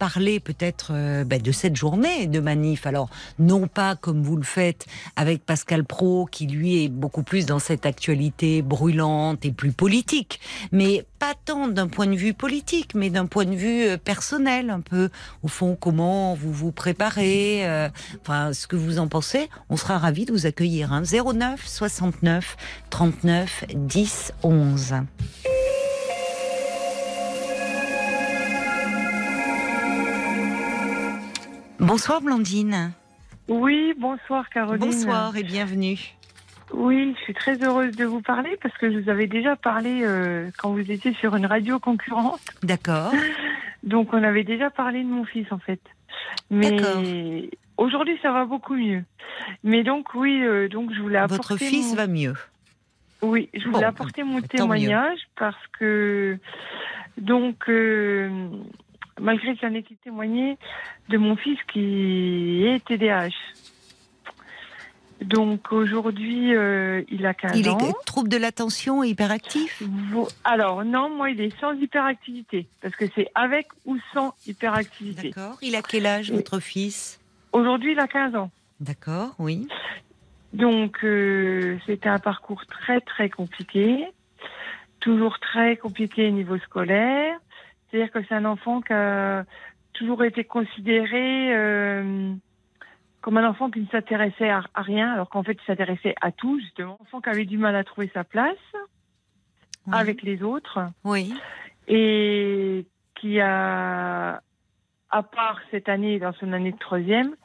[0.43, 2.88] peut-être euh, ben, de cette journée de manif.
[2.88, 7.46] Alors, non pas comme vous le faites avec Pascal Pro, qui lui est beaucoup plus
[7.46, 10.39] dans cette actualité brûlante et plus politique,
[10.72, 14.70] mais pas tant d'un point de vue politique, mais d'un point de vue euh, personnel,
[14.70, 15.10] un peu,
[15.43, 17.89] au fond, comment vous vous préparez, euh,
[18.22, 19.50] enfin, ce que vous en pensez.
[19.70, 20.93] On sera ravis de vous accueillir.
[20.93, 21.04] Hein.
[21.04, 22.58] 09 69
[22.89, 24.96] 39 10 11.
[31.79, 32.91] Bonsoir Blandine.
[33.47, 34.79] Oui, bonsoir Caroline.
[34.79, 35.97] Bonsoir et bienvenue.
[36.73, 40.01] Oui, je suis très heureuse de vous parler parce que je vous avais déjà parlé
[40.03, 42.41] euh, quand vous étiez sur une radio concurrente.
[42.63, 43.13] D'accord.
[43.83, 45.79] Donc on avait déjà parlé de mon fils en fait.
[46.49, 49.03] Mais aujourd'hui ça va beaucoup mieux.
[49.63, 51.53] Mais donc oui, euh, donc je voulais apporter.
[51.53, 52.33] Votre fils va mieux.
[53.21, 56.37] Oui, je voulais apporter mon témoignage parce que
[57.17, 58.49] donc euh,
[59.19, 60.58] malgré qu'il en ait témoigné
[61.10, 63.30] de mon fils qui est TDAH.
[65.21, 67.56] Donc aujourd'hui, euh, il a 15 ans.
[67.56, 69.82] Il est trouble de l'attention et hyperactif
[70.43, 75.30] Alors non, moi il est sans hyperactivité, parce que c'est avec ou sans hyperactivité.
[75.30, 75.58] D'accord.
[75.62, 77.19] Il a quel âge, votre fils?
[77.51, 78.51] Aujourd'hui, il a 15 ans.
[78.80, 79.67] D'accord, oui.
[80.53, 84.06] Donc euh, c'était un parcours très très compliqué,
[84.99, 87.39] toujours très compliqué au niveau scolaire.
[87.89, 89.45] C'est-à-dire que c'est un enfant qui a
[89.93, 92.34] toujours été considéré euh,
[93.21, 96.60] comme un enfant qui ne s'intéressait à, rien, alors qu'en fait il s'intéressait à tout,
[96.60, 96.97] justement.
[97.00, 98.56] Un enfant qui avait du mal à trouver sa place
[99.91, 100.80] avec les autres.
[101.04, 101.34] Oui.
[101.88, 104.41] Et qui a,
[105.10, 107.36] à part cette année, dans son année de troisième,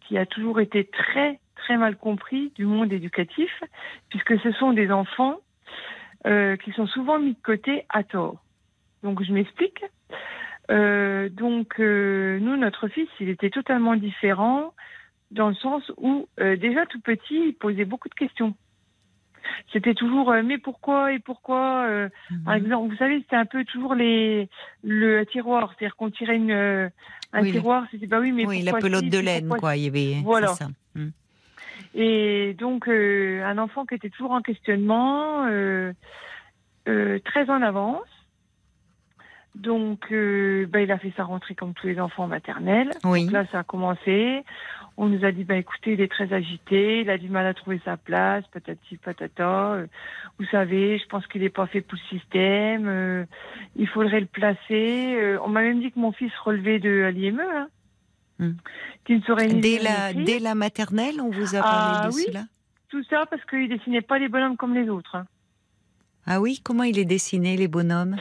[0.00, 3.50] qui a toujours été très, très mal compris du monde éducatif,
[4.08, 5.36] puisque ce sont des enfants
[6.26, 8.36] euh, qui sont souvent mis de côté à tort.
[9.06, 9.84] Donc je m'explique.
[10.68, 14.74] Euh, donc euh, nous, notre fils, il était totalement différent
[15.30, 18.52] dans le sens où euh, déjà tout petit, il posait beaucoup de questions.
[19.72, 21.12] C'était toujours mais pourquoi?
[21.12, 21.86] Et pourquoi?
[22.44, 22.64] Par mhm.
[22.64, 24.48] exemple, vous savez, c'était un peu toujours les
[24.82, 26.90] le tiroir, c'est-à-dire qu'on tirait une,
[27.32, 30.20] un tiroir, c'était bah oui mais oui la pelote de laine quoi, il y avait
[30.24, 30.48] voilà.
[30.48, 30.66] Ça.
[30.96, 31.12] Mhm.
[31.94, 35.46] Et donc un enfant qui était toujours en questionnement,
[36.84, 38.15] très en avance.
[39.56, 42.90] Donc, euh, bah, il a fait sa rentrée comme tous les enfants maternels.
[43.04, 43.24] Oui.
[43.24, 44.44] Donc là, ça a commencé.
[44.98, 47.54] On nous a dit, bah, écoutez, il est très agité, il a du mal à
[47.54, 49.72] trouver sa place, patati patata.
[49.72, 49.86] Euh,
[50.38, 52.86] vous savez, je pense qu'il n'est pas fait pour le système.
[52.86, 53.24] Euh,
[53.76, 55.38] il faudrait le placer.
[55.42, 57.40] on m'a même dit que mon fils relevait de l'IME.
[57.40, 57.68] Hein,
[58.38, 58.54] hmm.
[59.08, 62.44] ne serait dès la, dès la maternelle, on vous a parlé ah, de oui, cela
[62.90, 65.16] Tout ça parce qu'il dessinait pas les bonhommes comme les autres.
[65.16, 65.26] Hein.
[66.26, 68.16] Ah oui, comment il est dessiné les bonhommes?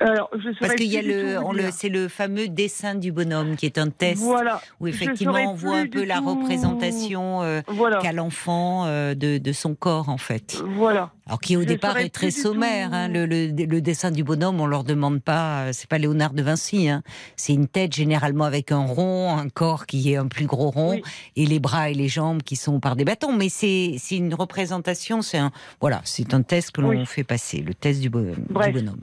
[0.00, 3.78] Alors, je Parce qu'il y a le, c'est le fameux dessin du bonhomme qui est
[3.78, 4.60] un test voilà.
[4.80, 7.60] où effectivement on voit un peu la représentation euh,
[8.02, 10.60] qu'a l'enfant euh, de, de, son corps en fait.
[10.66, 11.12] Voilà.
[11.26, 12.92] Alors qui au départ est très sommaire.
[12.92, 16.32] Hein, le, le, le, dessin du bonhomme, on leur demande pas, euh, c'est pas Léonard
[16.32, 16.88] de Vinci.
[16.88, 17.02] Hein.
[17.36, 21.00] C'est une tête généralement avec un rond, un corps qui est un plus gros rond
[21.36, 23.32] et les bras et les jambes qui sont par des bâtons.
[23.32, 27.74] Mais c'est une représentation, c'est un voilà, c'est un test que l'on fait passer, le
[27.74, 29.00] test du, du bonhomme.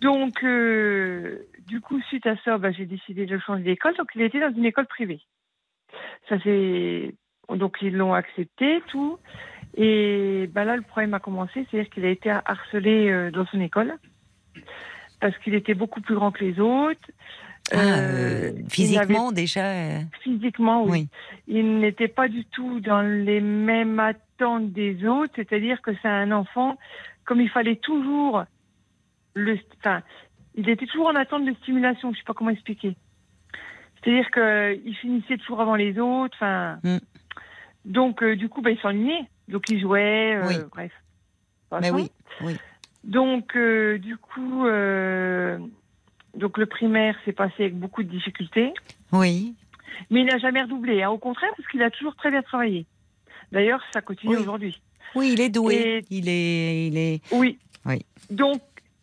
[0.00, 3.96] Donc, euh, du coup, suite à ça, bah, j'ai décidé de changer d'école.
[3.96, 5.20] Donc, il était dans une école privée.
[6.28, 7.14] Ça c'est
[7.56, 9.18] donc ils l'ont accepté tout.
[9.76, 13.60] Et bah, là, le problème a commencé, c'est-à-dire qu'il a été harcelé euh, dans son
[13.60, 13.94] école
[15.20, 17.08] parce qu'il était beaucoup plus grand que les autres.
[17.72, 19.66] Ah, euh, physiquement déjà.
[19.66, 21.08] Euh, physiquement, oui.
[21.46, 26.32] Il n'était pas du tout dans les mêmes attentes des autres, c'est-à-dire que c'est un
[26.32, 26.78] enfant,
[27.24, 28.44] comme il fallait toujours
[29.34, 30.02] le, enfin,
[30.54, 32.12] il était toujours en attente de stimulation.
[32.12, 32.96] Je sais pas comment expliquer.
[34.02, 36.36] C'est-à-dire qu'il finissait toujours avant les autres.
[36.36, 36.98] Enfin, mm.
[37.84, 39.24] donc du coup, bah, il s'ennuyait.
[39.48, 40.38] Donc il jouait,
[40.70, 40.92] bref.
[41.80, 42.10] Mais oui,
[42.42, 42.56] oui.
[43.04, 45.58] Donc, euh, du coup, euh,
[46.36, 48.72] donc le primaire s'est passé avec beaucoup de difficultés.
[49.12, 49.54] Oui.
[50.10, 51.02] Mais il n'a jamais redoublé.
[51.02, 51.10] Hein.
[51.10, 52.86] Au contraire, parce qu'il a toujours très bien travaillé.
[53.52, 54.80] D'ailleurs, ça continue aujourd'hui.
[55.14, 56.04] Oui, il est doué.
[56.10, 57.20] Il est, il est.
[57.32, 57.58] Oui.
[57.84, 58.04] Oui.
[58.30, 58.60] Donc,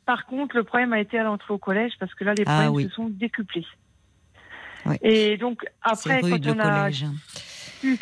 [0.08, 2.64] par contre, le problème a été à l'entrée au collège parce que là, les ah
[2.64, 3.66] problèmes se sont décuplés.
[4.86, 4.96] Oui.
[5.02, 6.90] Et donc après, quand on a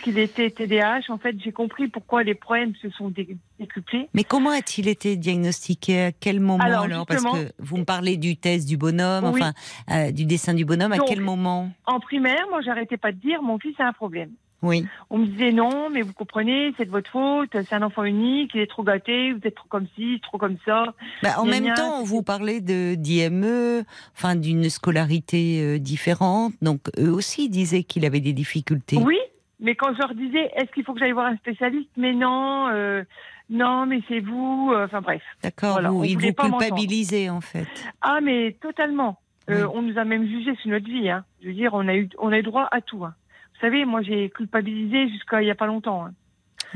[0.01, 4.07] qu'il était TDAH, en fait, j'ai compris pourquoi les problèmes se sont décuplés.
[4.13, 6.03] Mais comment a-t-il été diagnostiqué?
[6.03, 9.53] À quel moment alors, Parce que vous me parlez du test du bonhomme, enfin,
[9.91, 10.91] euh, du dessin du bonhomme.
[10.91, 11.71] à quel moment?
[11.85, 14.29] En primaire, moi, j'arrêtais pas de dire mon fils a un problème.
[14.65, 14.85] Oui.
[15.09, 18.51] On me disait non, mais vous comprenez, c'est de votre faute, c'est un enfant unique,
[18.55, 20.93] il est trop gâté, vous êtes trop comme ci, trop comme ça.
[21.23, 23.83] Bah, en même temps, vous parlez de d'IME,
[24.15, 28.97] enfin d'une scolarité euh, différente, donc eux aussi disaient qu'il avait des difficultés.
[28.97, 29.19] Oui,
[29.59, 31.89] mais quand je leur disais, est-ce qu'il faut que j'aille voir un spécialiste?
[31.97, 33.03] Mais non, euh,
[33.49, 34.71] non, mais c'est vous.
[34.73, 35.21] Euh, enfin bref.
[35.43, 37.67] D'accord, vous, il vous culpabilisez en fait.
[38.01, 39.19] Ah, mais totalement.
[39.49, 41.09] Euh, on nous a même jugé sur notre vie.
[41.09, 41.23] Hein.
[41.41, 43.05] Je veux dire, on a eu, on a eu droit à tout.
[43.05, 43.13] Hein.
[43.55, 46.05] Vous savez, moi j'ai culpabilisé jusqu'à il n'y a pas longtemps.
[46.05, 46.13] Hein.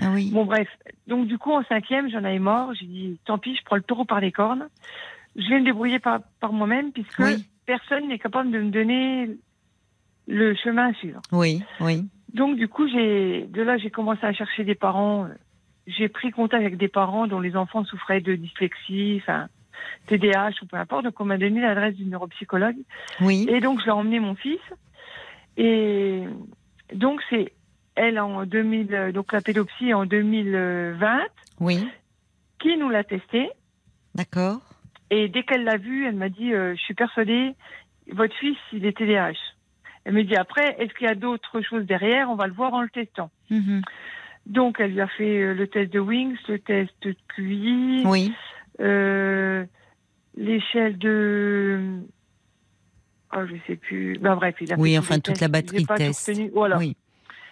[0.02, 0.32] Ah oui.
[0.32, 0.68] Bon, bref.
[1.08, 2.74] Donc, du coup, en cinquième, j'en avais mort.
[2.74, 4.70] J'ai dit, tant pis, je prends le taureau par les cornes.
[5.36, 7.24] Je vais me débrouiller par, par moi-même, puisque
[7.66, 9.30] personne n'est capable de me donner
[10.28, 11.22] le chemin à suivre.
[11.32, 12.08] Oui, oui.
[12.34, 15.28] Donc du coup, j'ai de là j'ai commencé à chercher des parents.
[15.88, 19.48] J'ai pris contact avec des parents dont les enfants souffraient de dyslexie, enfin
[20.08, 21.06] TDAH ou peu importe.
[21.06, 22.78] Donc on m'a donné l'adresse d'une neuropsychologue.
[23.22, 23.48] Oui.
[23.50, 24.60] Et donc je ai emmené mon fils.
[25.58, 26.24] Et
[26.94, 27.54] donc c'est
[27.96, 31.20] elle en 2000, donc la pédopsie en 2020.
[31.60, 31.88] Oui.
[32.60, 33.50] Qui nous l'a testé.
[34.16, 34.62] D'accord.
[35.12, 37.56] Et dès qu'elle l'a vu, elle m'a dit, euh, je suis persuadée,
[38.12, 39.34] votre fils, il est TDAH.
[40.06, 42.30] Elle me dit après, est-ce qu'il y a d'autres choses derrière?
[42.30, 43.30] On va le voir en le testant.
[43.50, 43.82] Mhm.
[44.46, 48.34] Donc, elle lui a fait euh, le test de Wings, le test de QI, oui.
[48.80, 49.66] Euh,
[50.36, 52.00] l'échelle de.
[53.36, 54.18] Oh, je sais plus.
[54.20, 56.32] Ben, bref, il a Oui, enfin, toute la batterie de tests.
[56.54, 56.78] Voilà.
[56.78, 56.96] Oui.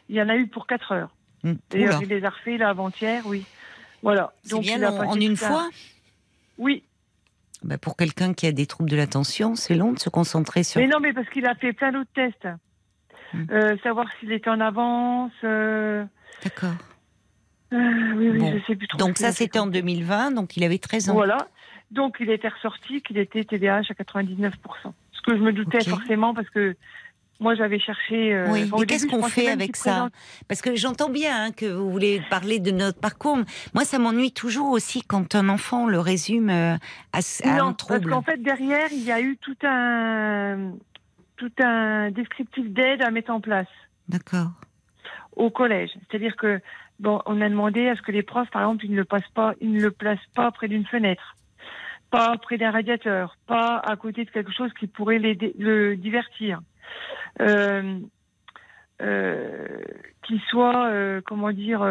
[0.10, 1.10] Il y en a eu pour 4 heures.
[1.44, 1.54] Mm.
[1.70, 3.46] D'ailleurs, il les a refait là avant-hier, oui.
[4.02, 4.34] Voilà.
[4.50, 5.70] Donc, bien en, une fois
[6.58, 6.84] Oui,
[7.64, 10.80] bah, pour quelqu'un qui a des troubles de l'attention, c'est long de se concentrer sur.
[10.80, 12.48] Mais non, mais parce qu'il a fait plein d'autres tests.
[13.34, 13.46] Hmm.
[13.52, 15.32] Euh, savoir s'il était en avance.
[15.44, 16.06] Euh,
[16.44, 16.76] D'accord.
[17.74, 18.98] Euh, oui, oui, je sais plus trop.
[18.98, 21.14] Donc ça, c'était en 2020, donc il avait 13 ans.
[21.14, 21.48] Voilà.
[21.92, 24.52] Donc il était ressorti qu'il était TDAH à 99%.
[25.28, 26.76] Que je me doutais forcément parce que
[27.40, 28.34] moi, j'avais cherché.
[28.34, 30.10] Euh, oui, mais qu'est-ce qu'on fait avec ça
[30.48, 33.38] Parce que j'entends bien hein, que vous voulez parler de notre parcours.
[33.76, 36.76] Moi, ça m'ennuie toujours aussi quand un enfant le résume euh,
[37.14, 38.00] à, à non, un trouble.
[38.00, 40.74] Parce qu'en fait, derrière, il y a eu tout un,
[41.36, 43.68] tout un descriptif d'aide à mettre en place.
[44.10, 44.52] D'accord.
[45.36, 45.92] Au collège.
[46.10, 46.60] C'est-à-dire que,
[47.00, 49.30] bon, on a demandé à ce que les profs, par exemple, ils ne le, passent
[49.36, 51.37] pas, ils ne le placent pas près d'une fenêtre
[52.10, 56.62] pas près d'un radiateur, pas à côté de quelque chose qui pourrait le divertir.
[57.42, 58.00] Euh,
[59.02, 59.68] euh,
[60.26, 61.86] qui soit, euh, comment dire.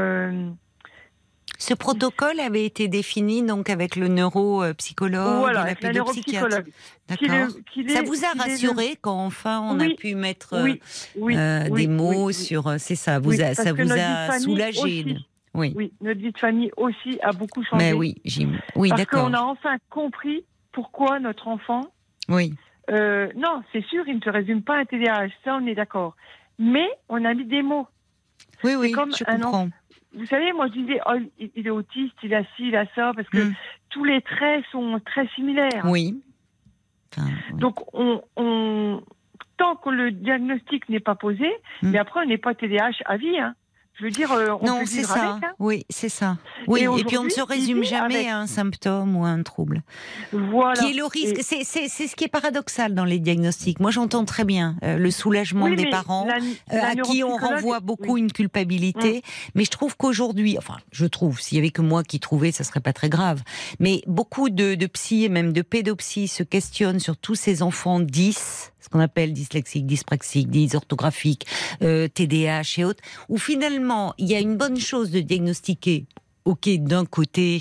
[1.58, 6.62] Ce protocole avait été défini donc avec le neuropsychologue, voilà, la pédopsychiatre.
[7.08, 7.48] D'accord.
[7.88, 10.56] Ça vous a rassuré quand enfin on a pu mettre
[11.14, 12.74] des mots sur.
[12.78, 13.20] C'est ça.
[13.20, 15.16] Vous a, ça vous a soulagé.
[15.56, 15.72] Oui.
[15.74, 15.92] oui.
[16.00, 17.84] Notre vie de famille aussi a beaucoup changé.
[17.84, 18.14] Mais oui,
[18.76, 21.80] oui, Parce qu'on a enfin compris pourquoi notre enfant.
[22.28, 22.54] Oui.
[22.90, 25.74] Euh, non, c'est sûr, il ne se résume pas à un TDAH, ça on est
[25.74, 26.14] d'accord.
[26.58, 27.88] Mais on a mis des mots.
[28.62, 29.68] Oui, oui, comme je un comprends.
[30.14, 33.12] Vous savez, moi je disais, oh, il est autiste, il a ci, il a ça,
[33.14, 33.54] parce que hmm.
[33.90, 35.84] tous les traits sont très similaires.
[35.84, 36.22] Oui.
[37.54, 39.02] Donc, on, on,
[39.56, 41.48] tant que le diagnostic n'est pas posé,
[41.82, 41.90] hmm.
[41.90, 43.38] mais après, on n'est pas TDAH à vie.
[43.38, 43.54] Hein.
[43.98, 45.32] Je veux dire, euh, on non, peut c'est vivre ça.
[45.32, 45.44] avec.
[45.44, 45.52] hein.
[45.58, 46.36] Oui, c'est ça.
[46.66, 48.26] Oui, et, puis on ne se résume jamais avec.
[48.28, 49.82] à un symptôme ou à un trouble.
[50.32, 50.78] Voilà.
[50.80, 53.80] Qui est le risque Et- C'est c'est- c'est ce qui est paradoxal dans les diagnostics.
[53.80, 56.26] Moi, j'entends très bien euh, le soulagement Oui, des parents.
[56.26, 58.20] la- euh, à qui on renvoie beaucoup oui.
[58.20, 59.22] Une culpabilité.
[59.54, 62.64] Mais je trouve qu'aujourd'hui, enfin, je trouve, s'il y avait que moi qui trouvais, ça
[62.64, 63.42] serait pas très grave.
[63.80, 68.00] Mais beaucoup de, de psy et même de pédopsies se questionnent sur tous ces enfants
[68.00, 71.44] 10, ce qu'on appelle dyslexiques, dyspraxiques, dysorthographiques,
[71.82, 76.06] euh, TDAH et autres, où finalement, il y a une bonne chose de diagnostiquer
[76.44, 77.60] ok, d'un côté,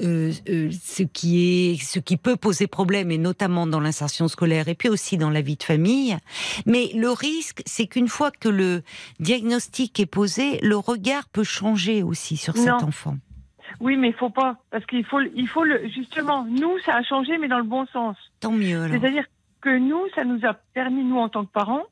[0.00, 4.68] euh, euh, ce qui est, ce qui peut poser problème, et notamment dans l'insertion scolaire,
[4.68, 6.16] et puis aussi dans la vie de famille.
[6.64, 8.82] Mais le risque, c'est qu'une fois que le
[9.20, 13.18] diagnostic est posé, le regard peut changer aussi sur cet enfant.
[13.80, 17.02] Oui, mais il faut pas, parce qu'il faut, il faut le, justement, nous, ça a
[17.02, 18.16] changé, mais dans le bon sens.
[18.40, 18.88] Tant mieux.
[18.88, 19.24] C'est-à-dire
[19.62, 21.84] que nous, ça nous a permis, nous, en tant que parents,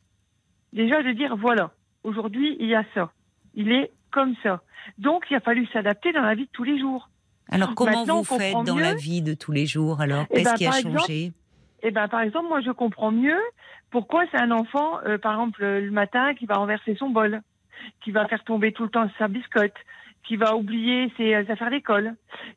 [0.73, 1.71] déjà de dire, voilà,
[2.05, 3.11] aujourd'hui, il y a ça.
[3.55, 4.61] Il est comme ça.
[4.99, 7.09] Donc, il a fallu s'adapter dans la vie de tous les jours.
[7.53, 8.83] Alors comment Maintenant, vous faites dans mieux.
[8.83, 11.33] la vie de tous les jours Alors Eh qu'est-ce ben, qui a exemple, changé?
[11.83, 13.41] Eh ben, par exemple, moi, je comprends mieux
[13.91, 17.41] pourquoi c'est un enfant, euh, par exemple, le matin, qui va renverser son bol,
[18.05, 19.75] qui va faire tomber tout le temps sa biscotte,
[20.25, 22.15] qui va oublier ses euh, affaires d'école,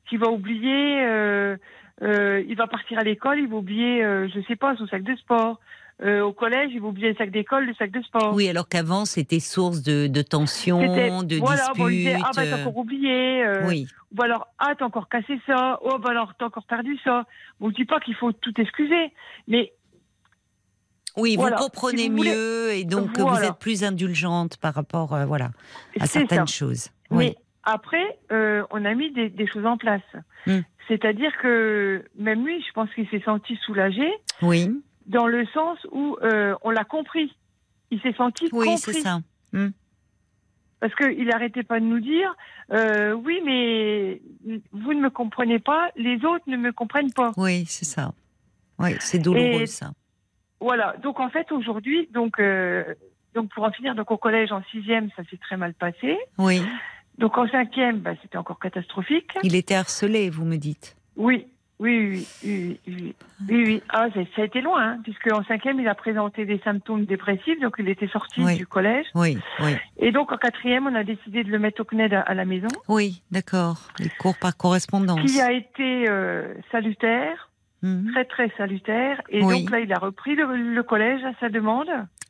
[0.07, 1.57] qui va oublier, euh,
[2.01, 5.03] euh, il va partir à l'école, il va oublier, euh, je sais pas, son sac
[5.03, 5.59] de sport.
[6.01, 8.33] Euh, au collège, il va oublier le sac d'école, le sac de sport.
[8.33, 12.25] Oui, alors qu'avant c'était source de, de tension, C'était- de voilà, bon, il disait, disputes.
[12.27, 13.87] ah bah t'as encore oublié, euh, oui,
[14.17, 17.25] ou alors ah t'as encore cassé ça, oh bah alors t'as encore perdu ça.
[17.59, 19.13] Bon, je dis pas qu'il faut tout excuser,
[19.47, 19.71] mais
[21.15, 24.73] oui, Voilà, vous comprenez si vous voulez- mieux et donc vous êtes plus indulgente par
[24.73, 25.51] rapport, euh, voilà,
[25.99, 26.53] à certaines ça.
[26.53, 26.89] choses.
[27.11, 30.01] Mais Oui, après, euh, on a mis des, des choses en place.
[30.47, 30.59] Hmm.
[30.87, 34.11] C'est-à-dire que même lui, je pense qu'il s'est senti soulagé
[34.41, 34.69] oui,
[35.05, 37.35] dans le sens où euh, on l'a compris.
[37.91, 38.77] Il s'est senti oui, compris.
[38.77, 39.19] c'est ça.
[40.79, 42.35] Parce qu'il n'arrêtait pas de nous dire,
[42.73, 44.21] euh, oui, mais
[44.73, 47.31] vous ne me comprenez pas, les autres ne me comprennent pas.
[47.37, 48.11] Oui, c'est ça.
[48.79, 49.91] Oui, c'est douloureux Et- ça.
[50.59, 50.95] Voilà.
[51.01, 52.41] Donc en fait aujourd'hui, donc
[53.33, 56.17] donc pour en finir, donc au collège en sixième, ça s'est très mal passé.
[56.37, 56.61] Oui,
[57.17, 59.31] Donc en cinquième, bah, c'était encore catastrophique.
[59.43, 60.95] il était harcelé, vous me dites.
[61.15, 61.45] Oui,
[61.79, 63.15] oui, oui, oui, oui,
[63.49, 63.81] oui, oui.
[63.89, 67.59] Ah, ça, a été loin, hein, puisque en cinquième, il a présenté des symptômes dépressifs,
[67.61, 68.57] donc il était sorti Oui.
[68.57, 69.05] du collège.
[69.15, 72.21] Oui, oui, Et donc en quatrième, on a décidé de le mettre au CNED à,
[72.21, 73.89] à la maison, oui, d'accord.
[73.99, 75.19] Les cours par correspondance.
[75.31, 77.49] qui a été euh, salutaire,
[77.83, 78.11] Mhm.
[78.13, 79.21] très très salutaire.
[79.29, 79.59] Et Oui.
[79.61, 81.89] donc là, il a repris le, le collège à sa demande.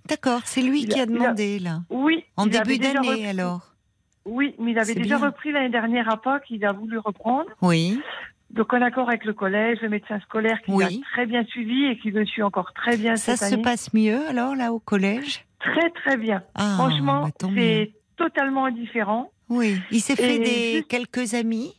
[0.10, 1.82] D'accord, c'est lui Il qui a- a il a- demandé là.
[1.92, 2.26] Oui.
[2.38, 3.73] En début d'année alors.
[4.26, 5.28] Oui, mais il avait déjà bien.
[5.28, 7.50] repris l'année dernière à Pâques, il a voulu reprendre.
[7.62, 8.00] Oui,
[8.52, 10.84] Donc en accord avec le collège, le médecin scolaire qui Oui.
[11.02, 13.64] l'a très bien suivi et qui le suit encore très bien ça cette se année.
[13.64, 15.44] passe mieux alors là au collège?
[15.60, 16.44] Très très bien.
[16.56, 17.56] Ah, Franchement, bah, mieux.
[17.58, 19.32] c'est totalement différent.
[19.50, 21.74] Oui, il s'est fait des juste- quelques amis?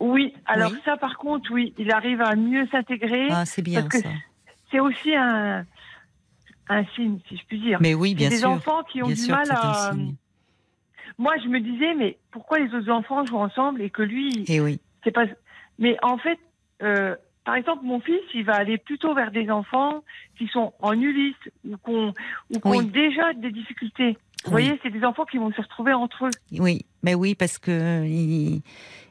[0.00, 0.78] Oui, alors Oui.
[0.84, 3.26] ça par contre, oui, il arrive à mieux s'intégrer.
[3.30, 4.08] Ah, c'est bien parce ça.
[4.70, 5.64] C'est aussi un,
[6.68, 7.78] un signe, si je puis dire.
[7.80, 8.50] Mais oui, bien des sûr.
[8.50, 9.92] enfants qui ont Bien du sûr mal à.
[11.18, 14.60] Moi, je me disais, mais pourquoi les autres enfants jouent ensemble et que lui, Et
[14.60, 15.26] oui, c'est pas.
[15.78, 16.38] Mais en fait,
[16.82, 20.02] euh, par exemple, mon fils, il va aller plutôt vers des enfants
[20.38, 21.34] qui sont en Ulysse
[21.64, 21.76] ou
[22.50, 22.78] ou qui Oui.
[22.78, 24.18] ont déjà des difficultés.
[24.44, 24.62] Vous Oui.
[24.66, 26.36] voyez, c'est des enfants qui vont se retrouver entre eux.
[26.58, 28.62] oui, mais oui, parce que il,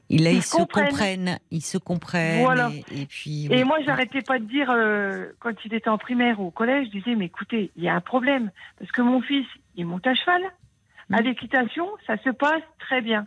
[0.10, 0.90] il, Ils ils se comprennent.
[0.90, 2.42] comprennent, ils se comprennent.
[2.42, 2.70] Voilà.
[2.92, 3.46] Et, et puis.
[3.46, 3.64] Et oui.
[3.64, 7.00] moi, j'arrêtais pas de dire, euh, quand il était en primaire ou au collège, je
[7.00, 8.52] disais, mais écoutez, il y a un problème.
[8.78, 10.42] Parce que mon fils, il monte à cheval.
[11.12, 11.26] À Mm.
[11.26, 13.26] l'équitation, ça se passe très bien.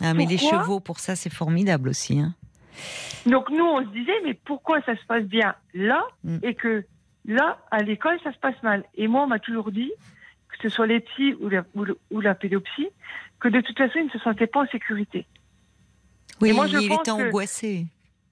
[0.00, 2.20] Ah, mais les chevaux, pour ça, c'est formidable aussi.
[2.20, 2.34] Hein.
[3.26, 6.38] Donc nous, on se disait, mais pourquoi ça se passe bien là Mm.
[6.42, 6.84] et que
[7.26, 8.84] là, à l'école, ça se passe mal?
[8.94, 9.90] Et moi, on m'a toujours dit,
[10.48, 12.88] que ce soit les psys ou la, ou, le- ou la pédopsie,
[13.40, 15.26] que de toute façon, il ne se sentait pas en sécurité.
[16.40, 17.86] Oui, Et moi, je il pense était que- angoissé.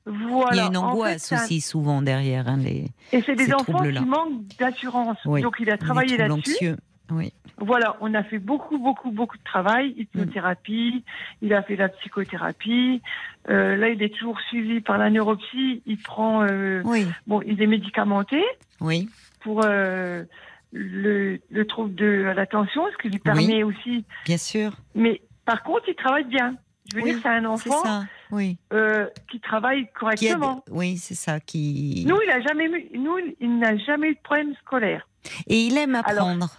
[0.09, 0.51] Voilà.
[0.53, 3.53] il y a une En fait, angoisse aussi souvent derrière hein, les, Et c'est des
[3.53, 5.19] enfants qui manquent d'assurance.
[5.25, 5.43] Oui.
[5.43, 6.77] Donc il a travaillé là-dessus.
[7.11, 7.33] Oui.
[7.59, 11.05] Voilà, on a fait beaucoup, beaucoup, beaucoup de travail, hypnothérapie,
[11.41, 13.01] il a fait la psychothérapie.
[13.49, 15.83] Euh, là, il est toujours suivi par la neuropsie.
[15.87, 18.43] Il prend, euh, Oui, bon, il est médicamenté
[18.81, 19.09] oui,
[19.41, 20.25] pour euh,
[20.73, 24.05] le, le trouble de l'attention, ce qui lui permet aussi.
[24.27, 24.73] bien sûr.
[24.95, 26.57] Mais par contre, il travaille bien.
[26.93, 28.05] Je veux Oui, dire, c'est un enfant ça.
[28.31, 28.59] Oui.
[28.73, 30.63] euh, qui travaille Qui correctement.
[30.71, 31.41] Oui, c'est ça.
[31.41, 32.05] Qui...
[32.07, 35.09] Nous, il a jamais eu, nous, il n'a jamais eu de problème scolaire.
[35.49, 36.51] Et il aime Alors, apprendre.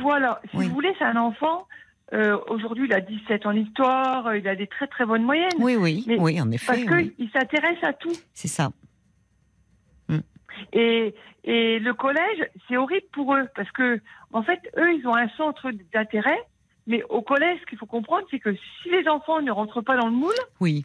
[0.00, 0.66] Voilà, si Oui.
[0.68, 1.66] vous voulez, c'est un enfant.
[2.12, 5.50] euh, Aujourd'hui, il a 17 en histoire, euh, il a des très très bonnes moyennes.
[5.58, 6.82] oui, oui, mais oui, en Parce effet.
[6.86, 7.30] qu'il oui.
[7.32, 8.12] s'intéresse à tout.
[8.34, 8.70] C'est ça.
[10.72, 11.14] Et,
[11.44, 13.46] et le collège, c'est horrible pour eux.
[13.54, 14.00] Parce que,
[14.32, 16.38] en fait, eux, ils ont un centre d'intérêt,
[16.88, 19.96] Mais au collège, ce qu'il faut comprendre, c'est que si les enfants ne rentrent pas
[19.98, 20.84] dans le moule, Oui.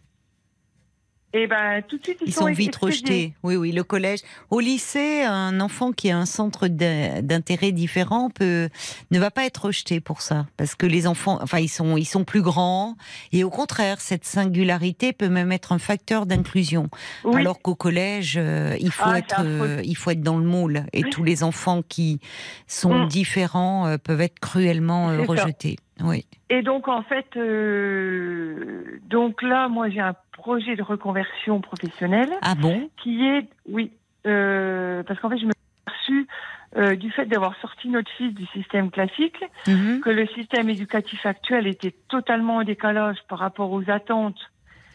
[1.33, 2.87] Et ben tout de suite ils, Ils sont vite expédiés.
[2.87, 3.33] rejetés.
[3.43, 4.19] Oui, oui, le collège.
[4.49, 8.69] Au lycée, un enfant qui a un centre d'in- d'intérêt différent peut,
[9.11, 10.45] ne va pas être rejeté pour ça.
[10.57, 12.95] Parce que les enfants, enfin, ils sont, ils sont plus grands.
[13.31, 16.89] Et au contraire, cette singularité peut même être un facteur d'inclusion.
[17.23, 17.39] Oui.
[17.41, 20.85] Alors qu'au collège, euh, il, faut Ah, être, euh, il faut être dans le moule.
[20.93, 21.09] Et Oui.
[21.09, 22.19] tous les enfants qui
[22.67, 23.07] sont Mm.
[23.07, 25.47] différents euh, peuvent être cruellement ça.
[26.01, 26.25] Oui.
[26.49, 32.55] Et donc en fait, euh, donc là, moi j'ai un projet de reconversion professionnelle Ah
[32.55, 32.89] bon?
[33.01, 33.91] qui est, oui,
[34.25, 36.27] euh, parce qu'en fait je me suis aperçue
[36.77, 40.01] euh, du fait d'avoir sorti notre fils du système classique, Mhm.
[40.01, 44.39] que le système éducatif actuel était totalement en décalage par rapport aux attentes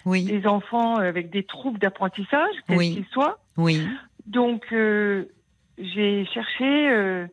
[0.04, 2.94] Oui, des enfants avec des troubles d'apprentissage, quels Oui.
[2.94, 3.38] qu'ils soient.
[3.56, 3.86] oui.
[4.26, 5.24] Donc, euh,
[5.78, 7.26] j'ai cherché euh,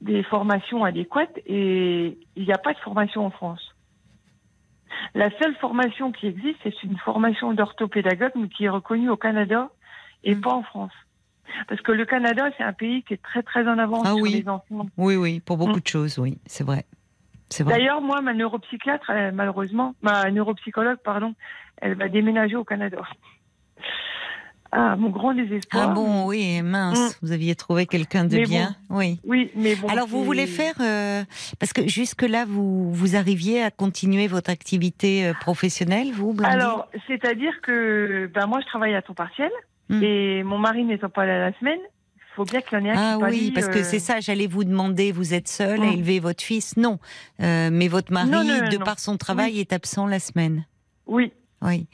[0.00, 3.74] des formations adéquates et il n'y a pas de formation en France.
[5.14, 9.70] La seule formation qui existe, c'est une formation d'orthopédagogue, mais qui est reconnue au Canada
[10.24, 10.40] et Mm.
[10.40, 10.92] pas en France.
[11.68, 14.22] Parce que le Canada, c'est un pays qui est très très en avance Ah sur
[14.22, 14.32] oui.
[14.42, 14.86] les enfants.
[14.96, 16.84] Oui, oui, pour beaucoup de choses, oui, c'est vrai.
[17.60, 21.34] D'ailleurs, moi, ma neuropsychiatre, malheureusement, ma neuropsychologue, pardon,
[21.76, 22.98] elle va déménager au Canada.
[24.78, 25.88] Ah, mon grand désespoir.
[25.90, 28.76] Ah bon, oui, mince, vous aviez trouvé quelqu'un de Mais bien.
[28.90, 29.18] Oui.
[29.24, 29.88] Oui, mais bon.
[29.88, 31.24] Alors vous voulez faire euh,
[31.58, 36.60] parce que jusque là vous vous arriviez à continuer votre activité euh, professionnelle, vous Blandine
[36.60, 39.50] Alors, c'est-à-dire que ben, moi, je travaille à temps partiel
[39.88, 40.02] Hmm.
[40.02, 41.78] et mon mari n'étant pas là la semaine,
[42.16, 44.00] il faut bien qu'il y en ait un Ah qui oui, parce que euh, c'est
[44.00, 45.92] ça, j'allais vous demander, vous êtes seule à Mm.
[45.92, 46.76] élever votre fils?
[46.76, 46.98] Non,
[47.40, 50.66] Euh, mais votre mari, Non, non, non, de par son travail, est absent la semaine?
[51.06, 51.32] Oui,
[51.62, 51.86] Oui.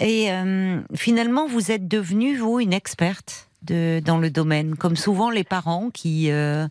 [0.00, 5.30] Et euh, finalement, vous êtes devenue, vous, une experte de, dans le domaine, comme souvent
[5.30, 6.30] les parents qui...
[6.30, 6.66] euh,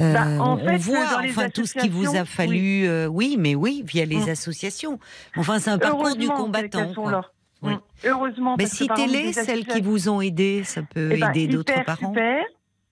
[0.00, 2.86] euh, Bah, en on fait, voit enfin tout ce qui vous a fallu...
[2.88, 4.30] euh, oui, mais oui, via les Mm.
[4.30, 4.98] associations.
[5.36, 6.92] Enfin, c'est un parcours du combattant.
[6.94, 7.30] quoi.
[7.62, 7.74] Oui.
[7.74, 7.78] Hmm.
[8.04, 8.56] Heureusement.
[8.58, 12.08] Mais citez-les, celles qui vous ont aidé, ça peut Eh ben, aider d'autres parents.
[12.08, 12.42] Super,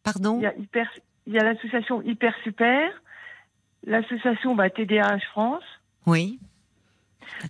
[0.04, 0.88] Pardon il y a hyper,
[1.26, 2.90] il y a l'association Hyper Super,
[3.86, 5.62] l'association bah, TDAH France.
[6.06, 6.38] Oui.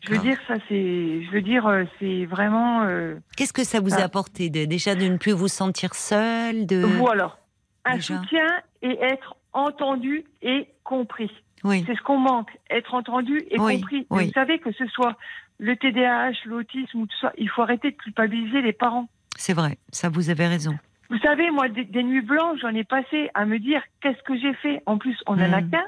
[0.02, 3.80] Je veux dire, ça c'est, je veux dire, euh, c'est vraiment, euh, Qu'est-ce que ça
[3.80, 6.82] vous a apporté de- Déjà de ne plus vous sentir seule de...
[6.98, 7.36] voilà,
[7.84, 8.18] un déjà.
[8.18, 8.46] soutien
[8.82, 11.30] et être entendu et compris.
[11.64, 14.06] Oui, C'est ce qu'on manque, être entendu et Oui, compris.
[14.10, 15.16] Vous savez que ce soit
[15.58, 19.08] le TDAH, l'autisme ou tout ça, il faut arrêter de culpabiliser les parents.
[19.36, 20.76] c'est vrai, ça vous avez raison.
[21.10, 24.36] Vous savez, moi, des, des nuits blanches, j'en ai passé à me dire qu'est-ce que
[24.38, 24.82] j'ai fait?
[24.86, 25.70] En plus, on en a Mm.
[25.70, 25.84] qu'un.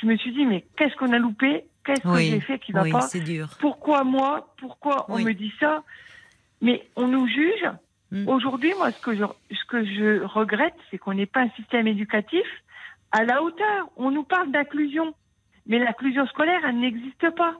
[0.00, 1.64] Je me suis dit, mais qu'est-ce qu'on a loupé?
[1.84, 3.48] Qu'est-ce que j'ai fait qui va oui, pas dur.
[3.60, 5.24] Pourquoi moi Pourquoi on Oui.
[5.24, 5.82] me dit ça
[6.60, 7.64] Mais on nous juge.
[8.10, 8.28] Mm.
[8.28, 11.86] Aujourd'hui, moi, ce que je, ce que je regrette, c'est qu'on n'ait pas un système
[11.86, 12.46] éducatif
[13.10, 13.88] à la hauteur.
[13.96, 15.14] On nous parle d'inclusion,
[15.66, 17.56] mais l'inclusion scolaire, elle n'existe pas.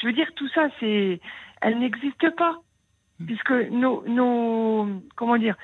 [0.00, 1.20] Je veux dire, tout ça, c'est,
[1.60, 2.60] elle n'existe pas,
[3.18, 3.26] Mm.
[3.26, 5.56] puisque nos, nos, comment dire,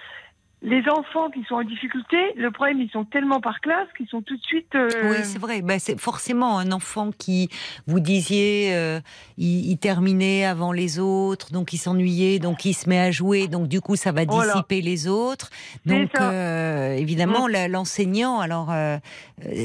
[0.65, 4.23] les enfants qui sont en difficulté, le problème, ils sont tellement par classe qu'ils sont
[4.23, 4.73] tout de suite.
[4.77, 5.61] euh, Oui, c'est vrai.
[5.61, 7.49] Ben, c'est forcément un enfant qui,
[7.89, 9.01] vous disiez, euh,
[9.39, 13.49] il, il terminait avant les autres, donc il s'ennuyait, donc il se met à jouer,
[13.49, 14.53] donc du coup ça va Voilà.
[14.53, 15.51] dissiper les autres.
[15.85, 18.73] Donc euh, évidemment la- l'enseignant, alors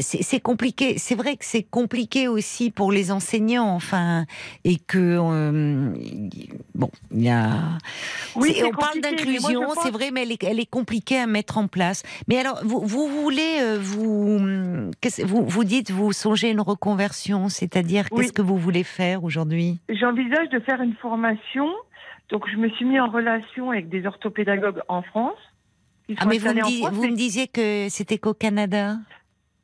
[0.02, 0.98] c'est compliqué.
[0.98, 4.26] C'est vrai que c'est compliqué aussi pour les enseignants, enfin,
[4.64, 5.18] et que
[6.74, 7.78] bon, il y a.
[8.36, 10.87] Oui, on parle d'inclusion, pense- c'est vrai, mais elle est, elle est compliquée
[11.22, 12.04] à mettre en place.
[12.28, 17.50] Mais alors, vous, vous voulez, euh, vous, qu'est-ce- vous, vous dites, vous songez une reconversion,
[17.50, 18.22] c'est-à-dire Oui.
[18.22, 19.80] qu'est-ce que vous voulez faire aujourd'hui?
[19.90, 21.68] J'envisage de faire une formation.
[22.30, 25.38] Donc, je me suis mis en relation avec des orthopédagogues en France.
[26.18, 26.94] Ah, mais vous installés me, en dis- France.
[26.94, 28.96] vous me disiez que c'était qu'au Canada.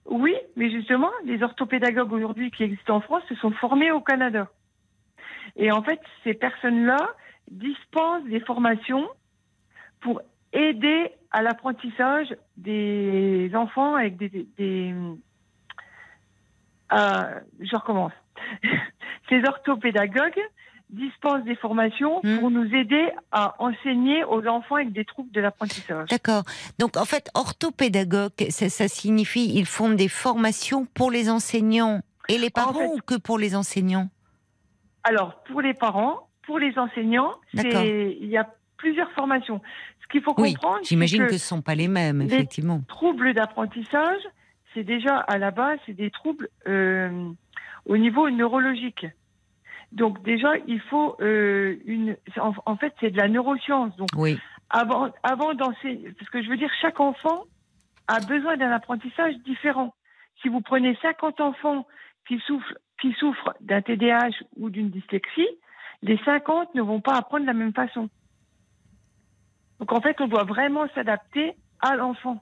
[0.06, 4.50] Oui, mais justement, les orthopédagogues aujourd'hui qui existent en France se sont formés au Canada.
[5.56, 6.98] Et en fait, ces personnes-là
[7.50, 9.08] dispensent des formations
[10.02, 10.22] pour
[10.54, 12.28] aider à l'apprentissage
[12.58, 14.30] des enfants avec des...
[14.30, 14.96] des- des-
[16.94, 18.12] euh, je recommence.
[19.30, 20.40] Ces orthopédagogues
[20.90, 22.40] dispensent des formations Hmm.
[22.40, 26.08] pour nous aider à enseigner aux enfants avec des troubles de l'apprentissage.
[26.10, 26.44] D'accord.
[26.78, 32.38] Donc, en fait, orthopédagogue, ça, ça signifie ils font des formations pour les enseignants et
[32.38, 34.10] les parents fait- ou que pour les enseignants?
[35.04, 38.48] Alors, pour les parents, pour les enseignants, il y a
[38.78, 39.62] plusieurs formations.
[40.04, 42.20] Ce qu'il faut Oui, comprendre, c'est j'imagine que, que ce ne sont pas les mêmes,
[42.20, 42.82] les- effectivement.
[42.88, 44.22] troubles d'apprentissage,
[44.74, 47.30] c'est déjà à la base, c'est des troubles euh,
[47.86, 49.06] au niveau neurologique.
[49.92, 52.18] Donc déjà, il faut euh, une.
[52.40, 53.96] En, en fait, c'est de la neuroscience.
[53.96, 54.40] Donc Oui,
[54.70, 57.44] avant, avant d'enseigner, parce que je veux dire, chaque enfant
[58.08, 59.94] a besoin d'un apprentissage différent.
[60.42, 61.86] si vous prenez 50 enfants
[62.28, 65.48] qui souffrent, qui souffrent d'un TDAH ou d'une dyslexie,
[66.02, 68.10] les 50 ne vont pas apprendre de la même façon.
[69.80, 72.42] Donc en fait, on doit vraiment s'adapter à l'enfant.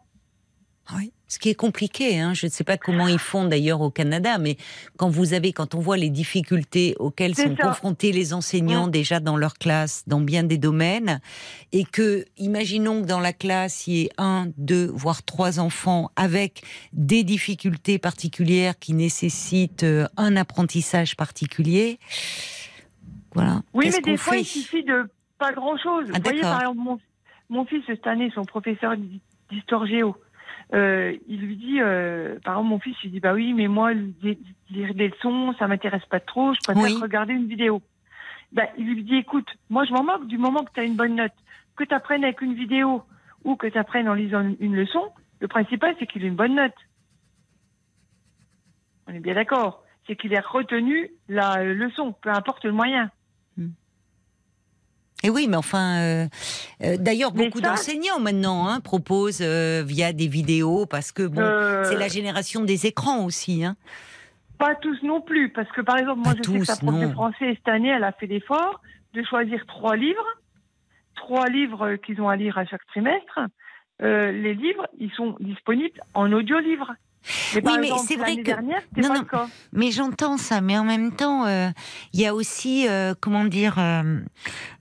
[0.96, 1.14] Oui.
[1.28, 2.34] Ce qui est compliqué, hein.
[2.34, 4.58] je ne sais pas comment ils font d'ailleurs au Canada, mais
[4.98, 9.38] quand vous avez, quand on voit les difficultés auxquelles sont confrontés les enseignants déjà dans
[9.38, 11.22] leur classe, dans bien des domaines,
[11.72, 16.12] et que, imaginons que dans la classe il y ait un, deux, voire trois enfants
[16.18, 21.98] avec des difficultés particulières qui nécessitent euh, un apprentissage particulier.
[23.34, 23.62] Voilà.
[23.74, 25.10] Oui, mais des fois il suffit de
[25.40, 26.08] pas grand chose.
[26.14, 27.00] Ah, vous voyez, par exemple, mon,
[27.52, 28.96] mon fils cette année, son professeur
[29.50, 30.16] d'histoire géo
[30.74, 33.92] euh, il lui dit, euh, par exemple, mon fils, il dit, bah oui, mais moi,
[33.94, 37.82] lire des leçons, ça m'intéresse pas trop, je préfère regarder une vidéo.
[38.54, 40.96] Bah, il lui dit, écoute, moi, je m'en moque du moment que tu as une
[40.96, 41.34] bonne note.
[41.76, 43.04] Que tu apprennes avec une vidéo
[43.44, 46.56] ou que tu apprennes en lisant une leçon, le principal, c'est qu'il ait une bonne
[46.56, 46.76] note.
[49.08, 49.84] On est bien d'accord.
[50.08, 53.10] C'est qu'il ait retenu la leçon, peu importe le moyen.
[55.24, 56.28] Et oui, mais enfin, euh,
[56.84, 61.42] euh, d'ailleurs, beaucoup d'enseignants maintenant hein, proposent euh, via des vidéos parce que bon,
[61.84, 63.64] c'est la génération des écrans aussi.
[63.64, 63.76] Hein.
[64.58, 67.12] Pas tous non plus, parce que par exemple, moi, je sais que sa prof de
[67.12, 68.82] français cette année, elle a fait l'effort
[69.14, 70.26] de choisir trois livres,
[71.16, 73.40] trois livres qu'ils ont à lire à chaque trimestre.
[74.00, 76.94] les livres, ils sont disponibles en audio-livre.
[77.56, 78.52] Mais oui, mais c'est vrai que
[79.00, 79.24] non, non,
[79.74, 81.70] mais j'entends ça, mais en même temps, euh,
[82.14, 84.20] il y a aussi, euh, comment dire, euh,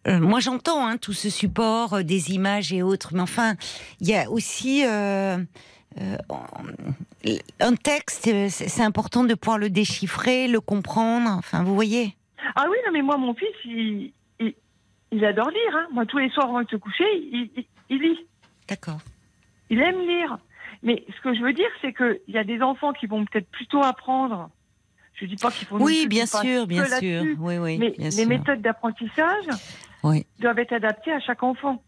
[0.07, 3.55] moi j'entends hein, tout ce support des images et autres, mais enfin,
[4.01, 5.47] il y a aussi un
[7.83, 8.31] texte.
[8.49, 11.29] C'est important de pouvoir le déchiffrer, le comprendre.
[11.31, 12.17] Enfin, vous voyez.
[12.57, 14.13] Ah oui, non, mais moi, mon fils, il,
[15.13, 15.77] il, adore lire.
[15.77, 15.87] Hein.
[15.93, 17.51] Moi, tous les soirs avant de se coucher, il,
[17.91, 18.27] il lit.
[18.67, 19.01] D'accord.
[19.69, 20.39] Il aime lire.
[20.83, 23.51] Mais ce que je veux dire, c'est qu'il y a des enfants qui vont peut-être
[23.51, 24.51] plutôt apprendre.
[25.15, 25.77] Je dis pas qu'il faut.
[25.79, 27.25] Oui, bien sûr, bien sûr.
[27.39, 29.45] Oui, oui, mais les méthodes d'apprentissage
[30.39, 31.83] doivent être adaptées à chaque enfant.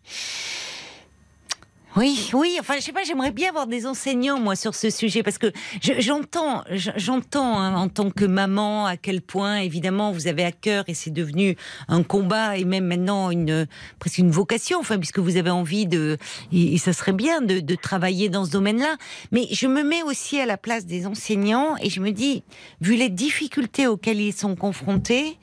[1.97, 2.57] Oui, oui.
[2.59, 3.05] Enfin, je sais pas.
[3.05, 6.65] J'aimerais bien avoir des enseignants moi sur ce sujet parce que j'entends,
[6.97, 10.95] j'entends hein, en tant que maman à quel point évidemment vous avez à cœur et
[10.95, 11.57] c'est devenu
[11.89, 13.67] un combat et même maintenant une
[13.99, 14.79] presque une vocation.
[14.81, 16.17] Enfin, puisque vous avez envie de
[16.51, 18.97] et, ça serait bien de, de travailler dans ce domaine-là.
[19.31, 22.43] Mais je me mets aussi à la place des enseignants et je me dis,
[22.81, 25.39] vu les difficultés auxquelles ils sont confrontés,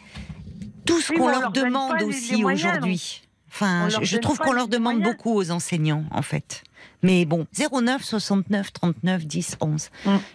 [0.85, 3.21] tout ce qu'on leur demande aussi aujourd'hui
[3.51, 6.63] Enfin, je, trouve qu'on leur demande beaucoup aux enseignants, en fait.
[7.01, 9.89] Mais bon, 09 69 39 10 11.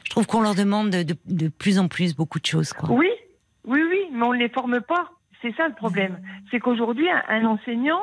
[0.05, 2.73] Je trouve qu'on leur demande de, plus en plus beaucoup de choses.
[2.73, 2.91] Quoi.
[2.91, 3.09] Oui,
[3.67, 5.11] oui, oui, mais on ne les forme pas.
[5.43, 6.19] C'est ça le problème.
[6.51, 8.01] C'est qu'aujourd'hui, un, enseignant,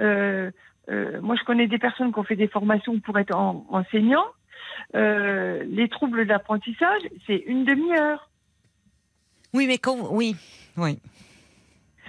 [0.00, 0.50] euh,
[0.90, 4.24] euh, moi je connais des personnes qui ont fait des formations pour être enseignant.
[4.94, 8.30] Euh, les troubles d'apprentissage, c'est une demi-heure.
[9.52, 10.08] Oui, mais quand.
[10.10, 10.34] Oui,
[10.76, 10.98] oui.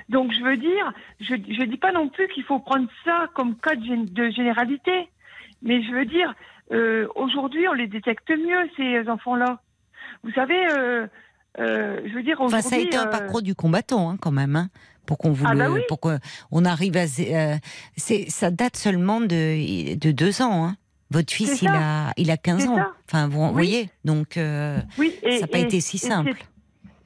[0.10, 3.56] Donc je veux dire, je ne dis pas non plus qu'il faut prendre ça comme
[3.56, 5.08] cas de généralité,
[5.62, 6.34] mais je veux dire,
[6.72, 9.62] euh, aujourd'hui on les détecte mieux ces enfants-là.
[10.24, 11.08] Vous savez, euh,
[11.60, 12.68] euh, je veux dire aujourd'hui.
[12.68, 14.56] ça a été un parcours du combattant hein, quand même.
[14.56, 14.70] Hein,
[15.06, 20.12] pour qu'on vous ah bah pour qu'on arrive à c'est ça date seulement de de
[20.12, 20.76] deux ans hein.
[21.12, 22.78] Votre fils, il a, il a 15 ans.
[23.08, 24.38] Enfin, vous voyez, donc
[25.00, 26.36] oui, ça n'a pas été si simple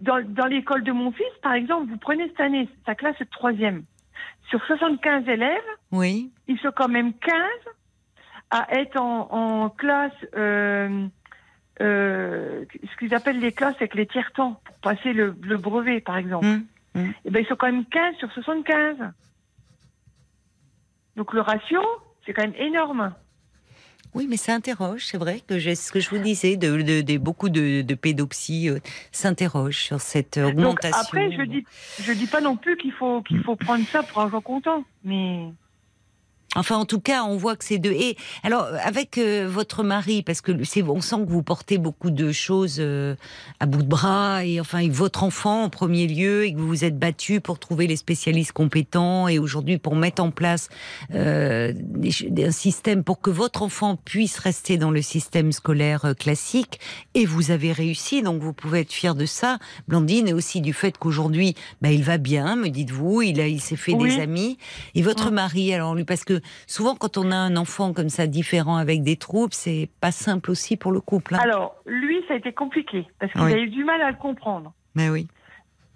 [0.03, 3.83] dans, l'école de mon fils, par exemple, vous prenez cette année, sa classe est troisième.
[4.49, 6.31] Sur 75 élèves, oui.
[6.47, 7.33] ils sont quand même 15
[8.51, 11.07] à être en, classe, euh,
[11.81, 16.45] euh, ce qu'ils appellent les classes avec les tiers-temps, pour passer le, brevet, par exemple.
[16.45, 17.05] Hum, hum.
[17.05, 18.97] Et eh ben, ils sont quand même 15 sur 75.
[21.15, 21.81] Donc le ratio,
[22.25, 23.13] c'est quand même énorme.
[24.15, 27.93] Oui, mais ça interroge, c'est vrai que ce que je vous disais, de, beaucoup de,
[27.95, 28.79] pédopsies euh,
[29.11, 30.99] s'interrogent sur cette augmentation.
[30.99, 31.65] après, je dis,
[32.01, 35.51] je dis pas non plus qu'il faut qu'il faut prendre ça pour un content, mais
[36.55, 37.91] Enfin, en tout cas, on voit que c'est deux.
[37.91, 42.11] Et alors, avec euh, votre mari, parce que c'est, on sent que vous portez beaucoup
[42.11, 43.15] de choses euh,
[43.59, 46.85] à bout de bras, et enfin, votre enfant en premier lieu, et que vous vous
[46.85, 50.69] êtes battu pour trouver les spécialistes compétents, et aujourd'hui pour mettre en place
[51.13, 51.73] euh,
[52.37, 56.79] un système pour que votre enfant puisse rester dans le système scolaire euh, classique,
[57.15, 60.73] et vous avez réussi, donc vous pouvez être fier de ça, Blandine, et aussi du
[60.73, 64.57] fait qu'aujourd'hui, bah, il va bien, me dites-vous, il a, il s'est fait des amis,
[64.95, 68.27] et votre mari, alors lui, parce que souvent quand on a un enfant comme ça
[68.27, 71.35] différent avec des troubles, c'est pas simple aussi pour le couple.
[71.35, 71.39] Hein.
[71.41, 74.73] Alors lui, ça a été compliqué parce qu'il a eu du mal à le comprendre.
[74.95, 75.27] Mais oui.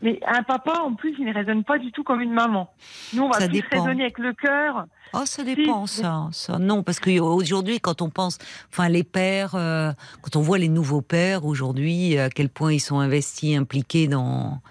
[0.03, 2.69] Mais un papa, en plus, il ne raisonne pas du tout comme une maman.
[3.13, 3.81] Nous, on va Ça dépend.
[3.83, 4.85] raisonner avec le cœur.
[5.13, 6.59] Oh, ça dépend, ça, ça.
[6.59, 8.37] Non, parce qu'aujourd'hui, quand on pense,
[8.71, 9.91] enfin, les pères, euh,
[10.21, 14.61] quand on voit les nouveaux pères aujourd'hui, à quel point ils sont investis, impliqués dans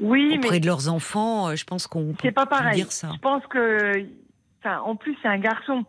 [0.00, 2.74] Oui, auprès mais de leurs enfants, euh, je pense qu'on peut c'est pas pareil.
[2.74, 3.10] dire ça.
[3.14, 4.04] Je pense que,
[4.64, 5.84] enfin, en plus, c'est un garçon.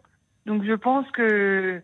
[0.45, 1.81] Donc, je pense que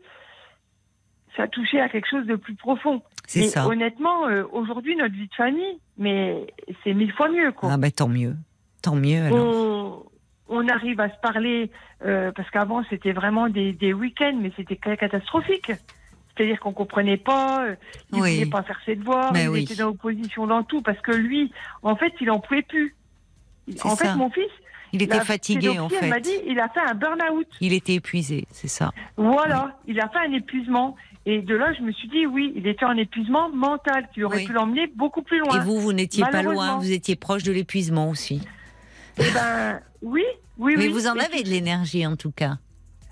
[1.35, 3.01] ça a touché à quelque chose de plus profond.
[3.27, 3.65] C'est ça.
[3.67, 6.47] honnêtement, euh, aujourd'hui, notre vie de famille, mais
[6.83, 7.69] c'est mille fois mieux, quoi.
[7.71, 8.35] Ah ben tant mieux,
[8.81, 9.23] tant mieux.
[9.23, 10.05] Alors.
[10.49, 11.71] on, on arrive à se parler,
[12.03, 15.71] euh, parce qu'avant c'était vraiment des, des week-ends, mais c'était ca- catastrophique.
[16.35, 17.75] C'est-à-dire qu'on comprenait pas, euh,
[18.11, 18.35] il Oui.
[18.39, 19.63] voulait pas faire ses devoirs, Mais il oui.
[19.63, 22.95] était dans l'opposition dans tout, parce que lui, en fait, il en pouvait plus.
[23.83, 24.05] En ça.
[24.11, 24.51] fait, mon fils,
[24.93, 26.21] Il était la fatigué en pédopsie, elle m'a fait.
[26.21, 27.47] dit, il a fait un burn-out.
[27.61, 28.91] Il était épuisé, c'est ça.
[29.17, 30.95] Voilà, il a fait un épuisement.
[31.25, 34.37] Et de là, je me suis dit, oui, il était en épuisement mental, qui aurait
[34.39, 34.45] Oui.
[34.47, 35.61] pu l'emmener beaucoup plus loin.
[35.61, 38.41] Et vous, vous n'étiez pas loin, vous étiez proche de l'épuisement aussi.
[39.17, 40.23] Eh ben, oui,
[40.57, 40.91] oui, Mais oui.
[40.91, 42.57] vous en avez de l'énergie en tout cas.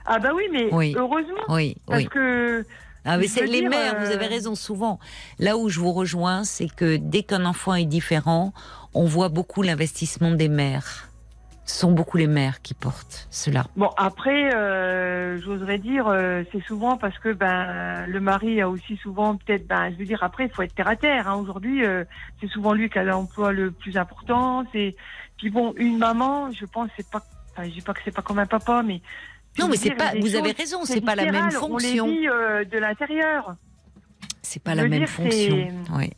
[0.06, 0.96] Ah bah oui, mais Oui.
[0.98, 2.66] heureusement, Oui, parce que
[3.06, 5.00] Ah, mais c'est les dire, mères, euh, vous avez raison souvent.
[5.38, 8.54] Là où je vous rejoins, c'est que dès qu'un enfant est différent,
[8.96, 11.09] on voit beaucoup l'investissement des mères.
[11.70, 13.68] Sont beaucoup les mères qui portent cela.
[13.78, 18.98] Bon, après, euh, j'oserais dire, euh, c'est souvent parce que ben le mari a aussi
[18.98, 21.28] souvent peut-être, ben je veux dire, après, il faut être terre à terre.
[21.28, 21.36] Hein.
[21.36, 22.06] Aujourd'hui, euh,
[22.42, 24.66] c'est souvent lui qui a l'emploi le plus important.
[24.74, 24.96] C'est
[25.38, 28.24] puis bon, une maman, je pense, c'est pas, enfin, je dis pas que c'est pas
[28.24, 29.00] comme un papa, mais
[29.60, 30.14] Non, mais c'est pas.
[30.20, 32.06] Vous avez raison, c'est pas la même fonction.
[32.06, 33.56] On les vit euh, de l'intérieur.
[34.42, 35.68] C'est pas je la même dire, fonction.
[35.94, 36.10] Oui.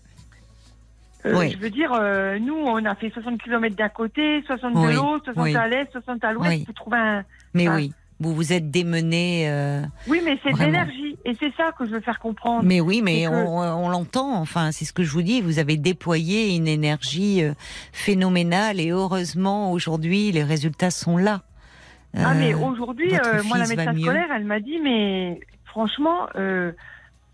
[1.25, 1.51] Euh, Oui.
[1.51, 4.95] Je veux dire, euh, nous, on a fait 60 km d'un côté, 60 Oui, de
[4.97, 5.55] l'autre, 60 oui.
[5.55, 7.23] à l'est, 60 à l'ouest, pour trouver un.
[7.53, 9.45] Mais oui, vous vous êtes démené.
[9.49, 12.63] euh, Oui, mais c'est de l'énergie, et c'est ça que je veux faire comprendre.
[12.63, 14.33] Mais oui, mais que- on, on l'entend.
[14.39, 15.41] Enfin, c'est ce que je vous dis.
[15.41, 17.53] Vous avez déployé une énergie euh,
[17.91, 21.41] phénoménale et heureusement aujourd'hui les résultats sont là.
[22.17, 26.71] Ah, mais Euh, aujourd'hui, euh, moi, la médecin scolaire, elle m'a dit, mais franchement, euh,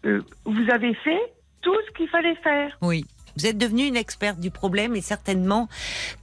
[0.05, 1.19] euh, vous avez fait
[1.61, 2.77] tout ce qu'il fallait faire.
[2.81, 3.05] Oui.
[3.38, 5.69] Vous êtes devenue une experte du problème et certainement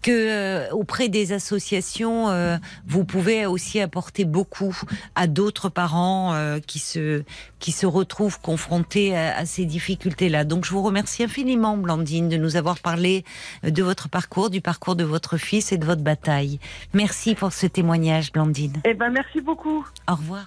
[0.03, 2.57] que euh, auprès des associations, euh,
[2.87, 4.77] vous pouvez aussi apporter beaucoup
[5.15, 7.23] à d'autres parents euh, qui se
[7.61, 10.45] qui se retrouvent confrontés à, à ces difficultés-là.
[10.45, 13.25] Donc je vous remercie infiniment, Blandine, de nous avoir parlé
[13.65, 16.59] euh, de votre parcours, du parcours de votre fils et de votre bataille.
[16.93, 18.81] Merci pour ce témoignage, Blandine.
[18.85, 19.87] Eh ben, merci beaucoup.
[20.09, 20.47] Au revoir.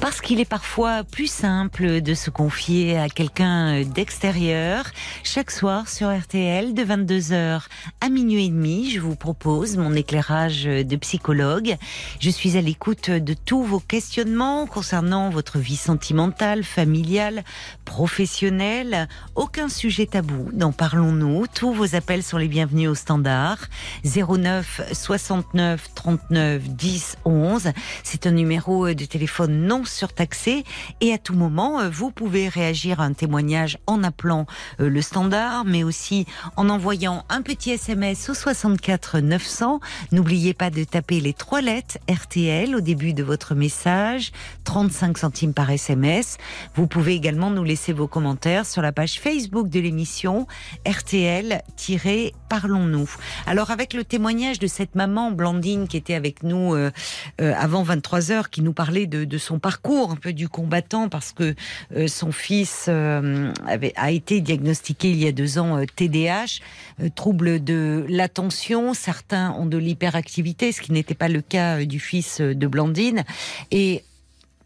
[0.00, 4.84] Parce qu'il est parfois plus simple de se confier à quelqu'un d'extérieur.
[5.24, 7.62] Chaque soir sur RTL, de 22h
[8.00, 11.76] à minuit et demi, je vous propose mon éclairage de psychologue.
[12.20, 17.42] Je suis à l'écoute de tous vos questionnements concernant votre vie sentimentale, familiale,
[17.84, 19.08] professionnelle.
[19.34, 20.48] Aucun sujet tabou.
[20.52, 21.46] N'en parlons-nous.
[21.52, 23.58] Tous vos appels sont les bienvenus au standard.
[24.04, 27.72] 09 69 39 10 11.
[28.04, 30.64] C'est un numéro de téléphone non surtaxé
[31.00, 34.46] et à tout moment, euh, vous pouvez réagir à un témoignage en appelant
[34.80, 36.26] euh, le standard, mais aussi
[36.56, 39.80] en envoyant un petit SMS au 64 900.
[40.12, 44.32] N'oubliez pas de taper les trois lettres RTL au début de votre message,
[44.64, 46.38] 35 centimes par SMS.
[46.74, 50.46] Vous pouvez également nous laisser vos commentaires sur la page Facebook de l'émission
[50.86, 53.10] RTL-Parlons-nous.
[53.46, 56.90] Alors avec le témoignage de cette maman Blandine qui était avec nous euh,
[57.40, 61.08] euh, avant 23 heures, qui nous parlait de, de son parcours un peu du combattant
[61.08, 61.54] parce que
[61.96, 66.60] euh, son fils euh, avait, a été diagnostiqué il y a deux ans TDAH,
[67.00, 68.94] euh, trouble de l'attention.
[68.94, 73.24] Certains ont de l'hyperactivité, ce qui n'était pas le cas du fils de Blandine.
[73.70, 74.04] Et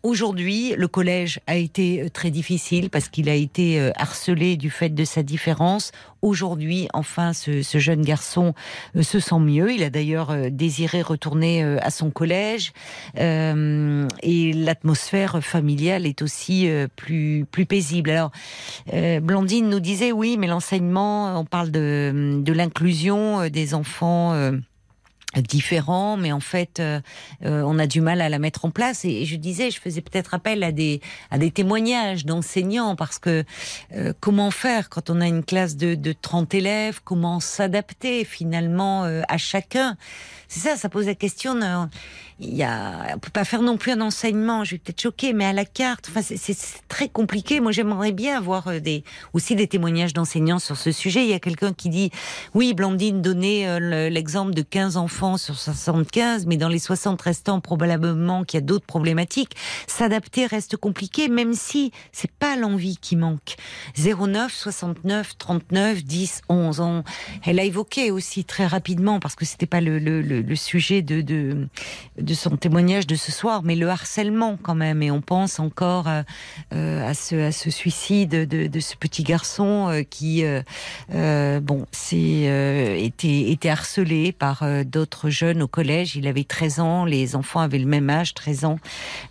[0.02, 4.68] Aujourd'hui, le collège a été euh, très difficile parce qu'il a été euh, harcelé du
[4.68, 5.92] fait de sa différence.
[6.22, 8.52] Aujourd'hui, enfin, ce, ce jeune garçon
[8.96, 9.72] euh, se sent mieux.
[9.72, 12.72] Il a d'ailleurs désiré retourner à son collège
[13.18, 18.10] Euh, et l'atmosphère familiale est aussi plus plus paisible.
[18.10, 18.30] Alors,
[18.92, 24.32] euh, Blandine nous disait oui, mais l'enseignement, on parle de de l'inclusion des enfants.
[24.32, 24.52] euh,
[25.40, 27.00] différents, mais en fait, euh,
[27.44, 29.04] euh, on a du mal à la mettre en place.
[29.04, 33.18] Et, et je disais, je faisais peut-être appel à des à des témoignages d'enseignants parce
[33.18, 33.44] que
[33.94, 37.00] euh, comment faire quand on a une classe de, de 30 élèves?
[37.04, 39.96] Comment s'adapter finalement euh, à chacun?
[40.48, 41.58] C'est ça, ça pose la question.
[42.40, 44.64] Il y a, on peut pas faire non plus un enseignement.
[44.64, 46.06] Je vais peut-être choquer, mais à la carte.
[46.10, 47.60] Enfin, c'est- très compliqué.
[47.60, 51.24] Moi, j'aimerais bien avoir euh, des aussi des témoignages d'enseignants sur ce sujet.
[51.24, 52.10] Il y a quelqu'un qui dit
[52.54, 57.20] oui, Blandine donnait euh, le- l'exemple de 15 enfants sur 75, mais dans les 60
[57.22, 59.52] restants, probablement qu'il y a d'autres problématiques.
[59.86, 63.56] S'adapter reste compliqué, même si c'est pas l'envie qui manque.
[63.96, 66.82] 09 69 39 10 11.
[67.44, 71.20] elle a évoqué aussi très rapidement, parce que c'était pas le, le, le, sujet de,
[71.20, 75.02] de son témoignage de ce soir, mais le harcèlement quand même.
[75.02, 76.24] Et on pense encore à,
[76.74, 80.62] euh, à, ce, suicide de, ce petit garçon euh, qui, euh,
[81.14, 86.16] euh, bon, c'est était harcelé par d'autres jeunes au collège.
[86.16, 88.78] Il avait 13 ans, les enfants avaient le même âge, 13 ans.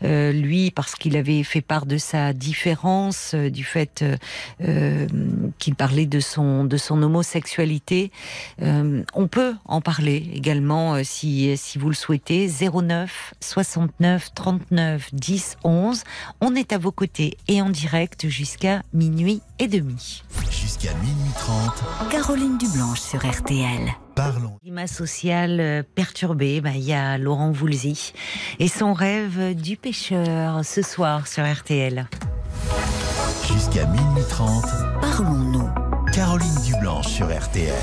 [0.01, 4.03] lui, parce qu'il avait fait part de sa différence, du fait
[4.59, 8.11] qu'il parlait de son de son homosexualité.
[8.59, 12.47] on peut en parler également si si vous le souhaitez.
[12.81, 16.03] 09 69 39 10 11.
[16.41, 20.23] On est à vos côtés et en direct jusqu'à minuit et demi.
[20.49, 22.09] Jusqu'à minuit 30.
[22.09, 23.91] Caroline Dublanche sur RTL.
[24.15, 24.57] Parlons.
[24.61, 28.13] Climat social euh, perturbé, bah, il y a Laurent Voulzy
[28.59, 32.07] et son rêve du pêcheur ce soir sur RTL.
[33.47, 34.65] Jusqu'à minuit 30.
[35.01, 35.69] Parlons-nous.
[36.13, 37.73] Caroline Dublanche sur RTL.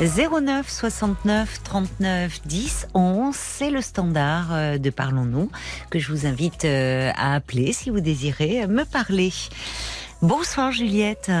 [0.00, 5.50] 09 69 39 10 11, c'est le standard euh, de Parlons-nous
[5.90, 9.32] que je vous invite euh, à appeler si vous désirez me parler.
[10.22, 11.32] Bonsoir Juliette.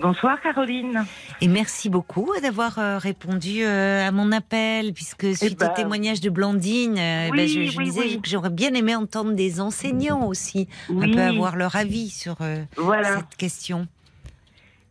[0.00, 1.04] Bonsoir Caroline.
[1.42, 6.22] Et merci beaucoup d'avoir euh, répondu à mon appel, puisque eh suite au ben, témoignage
[6.22, 11.12] de Blandine, eh ben, je, disais que j'aurais bien aimé entendre des enseignants aussi, un
[11.12, 13.88] peu avoir leur avis sur cette question.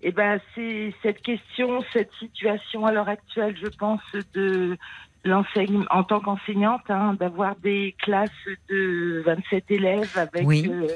[0.02, 4.02] Eh ben, c'est cette question, cette situation à l'heure actuelle, je pense,
[4.34, 4.78] de
[5.26, 8.30] l'enseignement en tant qu'enseignante, hein, d'avoir des classes
[8.70, 10.88] de 27 élèves avec, euh,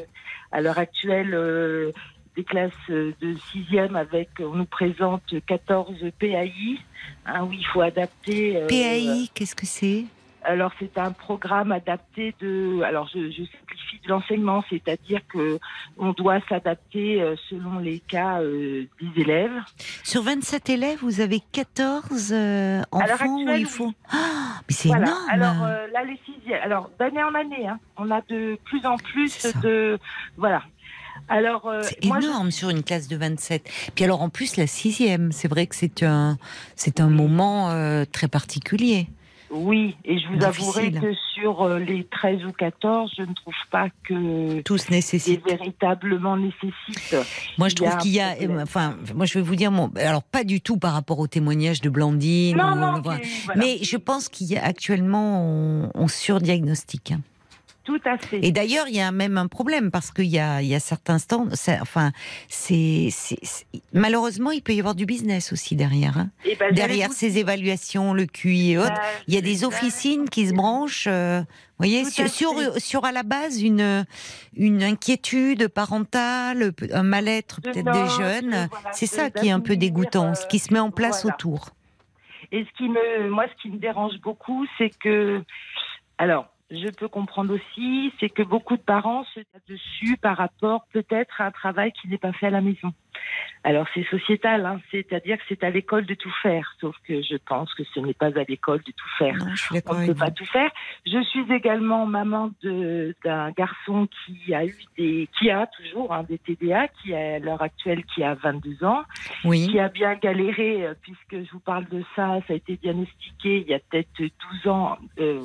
[0.52, 1.92] à l'heure actuelle, euh,
[2.38, 6.80] des classes de sixième avec, on nous présente 14 PAI,
[7.26, 8.58] hein, où il faut adapter.
[8.58, 10.06] Euh, PAI, qu'est-ce que c'est?
[10.44, 15.60] Alors c'est un programme adapté de, alors je, simplifie de l'enseignement, c'est-à-dire que
[15.98, 19.52] on doit s'adapter euh, selon les cas euh, des élèves.
[20.04, 23.92] Sur 27 élèves, vous avez 14 euh, enfants où il faut.
[24.12, 25.30] Ah, mais c'est énorme.
[25.30, 29.46] Alors là les sixièmes, alors d'année en année, hein, on a de plus en plus
[29.62, 29.98] de,
[30.38, 30.64] voilà.
[31.30, 33.70] Alors, c'est énorme sur une classe de 27.
[33.96, 36.38] Puis alors en plus la sixième, c'est vrai que c'est un,
[36.76, 37.70] c'est un moment
[38.12, 39.08] très particulier.
[39.54, 43.54] Oui, et je vous avouerai que sur euh, les 13 ou 14, je ne trouve
[43.70, 47.16] pas que tous nécessitent véritablement nécessitent.
[47.60, 50.44] Moi, je trouve qu'il y a, enfin, moi, je vais vous dire, mon, alors pas
[50.44, 53.02] du tout par rapport au témoignage de Blandine, non, non,
[53.56, 57.12] mais je pense qu'il y a actuellement on, on surdiagnostique.
[57.12, 57.22] Hein.
[57.84, 58.40] Tout à fait.
[58.42, 60.80] Et d'ailleurs, il y a même un problème parce qu'il y a, il y a
[60.80, 61.50] certains stands.
[61.82, 62.12] Enfin,
[62.48, 63.10] c'est,
[63.92, 66.18] malheureusement, il peut y avoir du business aussi derrière.
[66.18, 66.30] Hein.
[66.46, 70.30] Eh ben, derrière ces évaluations, le QI et autres, bah, il y a des officines
[70.30, 71.08] qui se branchent.
[71.08, 72.30] Euh, vous voyez, sur,
[72.78, 74.06] sur, à la base une
[74.56, 78.70] une inquiétude parentale, un mal-être peut-être des jeunes.
[78.92, 81.72] c'est ça qui est un peu dégoûtant, ce qui se met en place autour.
[82.52, 85.42] Et ce qui me, moi, ce qui me dérange beaucoup, c'est que,
[86.20, 90.86] alors, je peux comprendre aussi, c'est que beaucoup de parents se tapent dessus par rapport
[90.92, 92.92] peut-être à un travail qui n'est pas fait à la maison.
[93.66, 97.38] Alors c'est sociétal, hein, c'est-à-dire que c'est à l'école de tout faire, sauf que je
[97.38, 99.36] pense que ce n'est pas à l'école de tout faire.
[99.88, 100.70] On ne peut pas tout faire.
[101.06, 106.40] Je suis également maman d'un garçon qui a eu des, qui a toujours hein, des
[106.40, 109.04] TDA, qui à l'heure actuelle qui a 22 ans,
[109.46, 109.68] oui.
[109.70, 113.60] qui a bien galéré euh, puisque je vous parle de ça, ça a été diagnostiqué
[113.62, 114.98] il y a peut-être 12 ans.
[115.20, 115.40] Euh,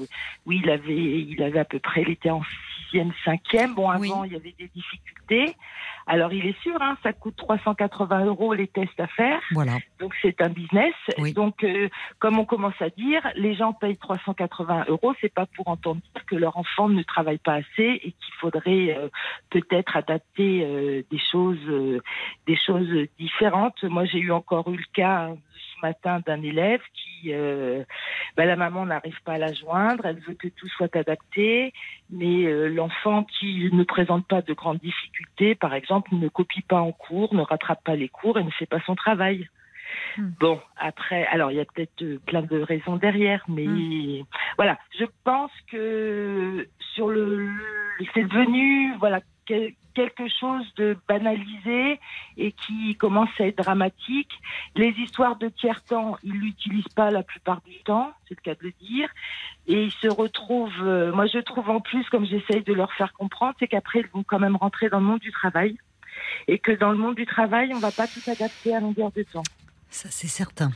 [0.45, 2.43] oui, il avait, il avait à peu près, il était en
[2.83, 3.75] sixième, cinquième.
[3.75, 5.55] Bon, avant il y avait des difficultés.
[6.09, 9.41] Alors il est sûr, hein, ça coûte 380 euros les tests à faire.
[9.53, 9.77] Voilà.
[10.01, 10.95] Donc c'est un business.
[11.35, 11.89] Donc euh,
[12.19, 16.25] comme on commence à dire, les gens payent 380 euros, c'est pas pour entendre dire
[16.25, 19.09] que leur enfant ne travaille pas assez et qu'il faudrait euh,
[19.51, 22.03] peut-être adapter euh, des choses,
[22.47, 23.83] des choses différentes.
[23.85, 27.33] Moi j'ai eu encore eu le cas ce matin d'un élève qui,
[28.37, 31.73] bah, la maman n'arrive pas à la joindre, elle veut que tout soit adapté,
[32.11, 36.92] mais l'enfant qui ne présente pas de grandes difficultés, par exemple, ne copie pas en
[36.92, 39.49] cours, ne rattrape pas les cours et ne fait pas son travail.
[40.16, 40.30] Hmm.
[40.40, 44.24] Bon, après, alors il y a peut-être euh, plein de raisons derrière, mais hmm.
[44.57, 47.51] voilà, je pense que sur le,
[48.14, 49.20] c'est devenu voilà
[49.94, 51.99] quelque chose de banalisé
[52.36, 54.30] et qui commence à être dramatique.
[54.76, 58.64] Les histoires de tiers-temps, ils l'utilisent pas la plupart du temps, c'est le cas de
[58.64, 59.09] le dire.
[59.66, 63.12] Et ils se retrouvent, euh, moi je trouve en plus, comme j'essaye de leur faire
[63.14, 65.78] comprendre, c'est qu'après ils vont quand même rentrer dans le monde du travail.
[66.47, 69.22] Et que dans le monde du travail, on va pas tout adapter à longueur de
[69.22, 69.43] temps.
[69.91, 70.70] Ça, c'est certain.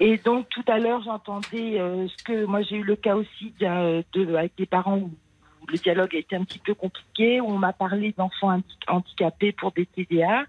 [0.00, 3.54] Et donc tout à l'heure, j'entendais euh, ce que moi j'ai eu le cas aussi
[3.60, 5.10] d'un- de, avec des parents où
[5.68, 7.40] le dialogue a été un petit peu compliqué.
[7.40, 10.44] où On m'a parlé d'enfants handi- handicapés pour des TDA.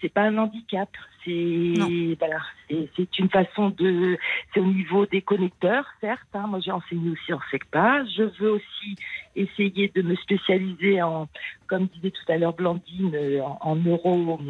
[0.00, 0.88] C'est pas un handicap,
[1.24, 1.74] c'est
[2.18, 2.38] voilà,
[2.68, 4.16] c'est c'est une façon de,
[4.54, 6.20] c'est au niveau des connecteurs, certes.
[6.34, 6.46] hein.
[6.46, 8.04] moi, j'ai enseigné aussi en SECPA.
[8.06, 8.96] Je veux aussi
[9.36, 11.28] essayer de me spécialiser en,
[11.66, 14.40] comme disait tout à l'heure Blandine, euh, en, en neuro,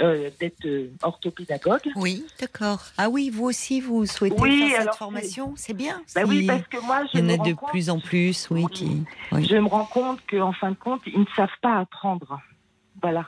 [0.00, 1.88] euh, d'être euh, orthopédagogue.
[1.96, 2.82] Oui, d'accord.
[2.98, 5.54] Ah oui, vous aussi, vous souhaitez Oui, faire cette alors, formation?
[5.56, 6.02] C'est bien.
[6.14, 8.46] Bah oui, parce que moi, je Il y en a de compte- plus en plus,
[8.50, 9.02] oui, qui.
[9.32, 9.44] oui.
[9.44, 12.38] Je me rends compte qu'en fin de compte, ils ne savent pas apprendre.
[13.00, 13.26] Voilà.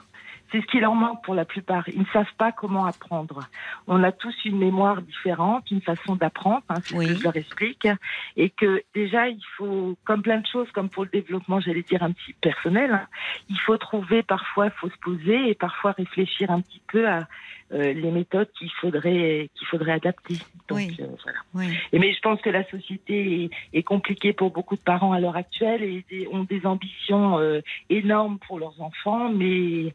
[0.52, 1.88] C'est ce qui leur manque pour la plupart.
[1.88, 3.40] Ils ne savent pas comment apprendre.
[3.86, 7.36] On a tous une mémoire différente, une façon d'apprendre, hein, c'est ce que je leur
[7.36, 7.88] explique.
[8.36, 12.02] Et que déjà, il faut, comme plein de choses, comme pour le développement, j'allais dire
[12.02, 13.06] un petit personnel, hein,
[13.48, 17.28] il faut trouver, parfois, il faut se poser et parfois réfléchir un petit peu à
[17.72, 20.34] euh, les méthodes qu'il faudrait, qu'il faudrait adapter.
[20.68, 21.38] Donc, euh, voilà.
[21.54, 21.78] Oui.
[21.92, 25.20] Et mais je pense que la société est, est compliquée pour beaucoup de parents à
[25.20, 29.28] l'heure actuelle et des- ont des ambitions euh, énormes pour leurs enfants.
[29.30, 29.94] Mais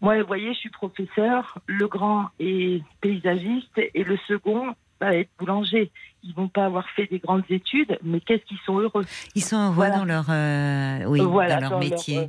[0.00, 1.58] moi, vous voyez, je suis professeur.
[1.66, 5.90] Le grand est paysagiste et le second va être boulanger.
[6.22, 9.04] Ils vont pas avoir fait des grandes études, mais qu'est-ce qu'ils sont heureux.
[9.34, 9.96] Ils sont heureux Voilà.
[9.98, 12.18] dans leur, euh, oui, Voilà, dans leur dans leur, métier.
[12.18, 12.26] euh,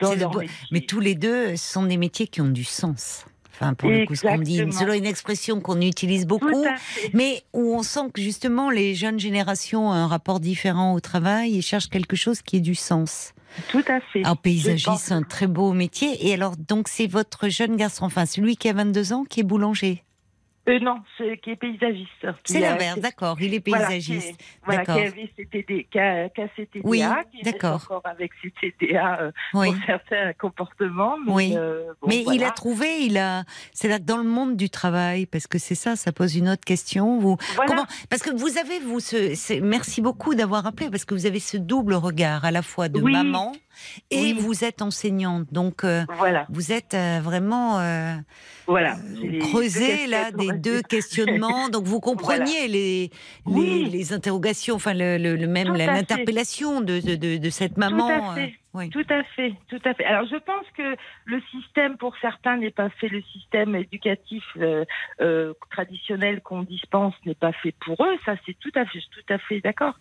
[0.00, 0.50] dans leur métier.
[0.70, 3.26] Mais tous les deux ce sont des métiers qui ont du sens.
[3.60, 4.80] Enfin, pour le coup, ce qu'on dit, Exactement.
[4.80, 6.64] selon une expression qu'on utilise beaucoup,
[7.12, 11.58] mais où on sent que justement les jeunes générations ont un rapport différent au travail
[11.58, 13.32] et cherchent quelque chose qui ait du sens.
[13.70, 14.22] Tout à fait.
[14.24, 16.28] Je paysagiste, c'est un très beau métier.
[16.28, 19.44] Et alors, donc, c'est votre jeune garçon, enfin, celui qui a 22 ans, qui est
[19.44, 20.04] boulanger.
[20.68, 22.26] Euh, non, c'est qui est paysagiste.
[22.44, 23.36] Qui C'est l'inverse, d'accord.
[23.40, 24.36] Il est Voilà, paysagiste.
[24.36, 27.02] qui est- Voilà, qui avait CTD, qui a, qui a CTDA, Oui,
[27.32, 27.76] qui d'accord.
[27.90, 29.68] encore avec CTDA euh, Oui.
[29.72, 31.16] pour certains comportements.
[31.26, 31.54] Mais, Oui.
[31.56, 32.48] euh, bon, Mais il voilà.
[32.48, 33.44] a trouvé, il a.
[33.72, 36.64] C'est là dans le monde du travail, parce que c'est ça, ça pose une autre
[36.64, 37.18] question.
[37.18, 37.68] Vous, Voilà.
[37.70, 39.60] comment Parce que vous avez vous ce.
[39.60, 43.00] Merci beaucoup d'avoir appelé, parce que vous avez ce double regard à la fois de
[43.00, 43.12] Oui.
[43.12, 43.52] maman
[44.10, 44.36] et Oui.
[44.40, 45.46] vous êtes enseignante.
[45.52, 48.14] Donc euh, Voilà, vous êtes euh, vraiment euh,
[48.66, 48.96] voilà.
[48.96, 51.68] Deux creusé là des deux questionnements.
[51.68, 53.10] Donc vous compreniez les, les
[53.46, 53.88] Oui.
[53.90, 58.08] les interrogations, enfin le, le- le même l'interpellation de, de, de, de cette maman.
[58.08, 58.54] Tout à fait.
[58.78, 58.90] Oui.
[58.90, 60.04] Tout à fait, tout à fait.
[60.04, 64.84] Alors je pense que le système pour certains n'est pas fait, le système éducatif euh,
[65.20, 68.16] euh, traditionnel qu'on dispense n'est pas fait pour eux.
[68.24, 69.94] Ça c'est tout à fait, tout à fait d'accord.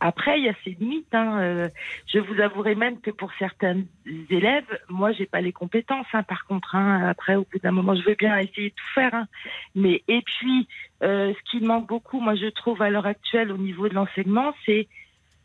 [0.00, 1.14] Après il y a ses limites.
[1.14, 1.38] Hein.
[1.40, 1.68] euh,
[2.06, 3.82] je vous avouerai même que pour certains
[4.30, 6.06] élèves, moi j'ai pas les compétences.
[6.12, 7.06] Hein, par contre, hein.
[7.08, 9.14] après au bout d'un moment, je veux bien essayer de tout faire.
[9.14, 9.26] Hein.
[9.74, 10.68] Mais et puis
[11.02, 14.54] euh, ce qui manque beaucoup, moi je trouve à l'heure actuelle au niveau de l'enseignement,
[14.64, 14.88] c'est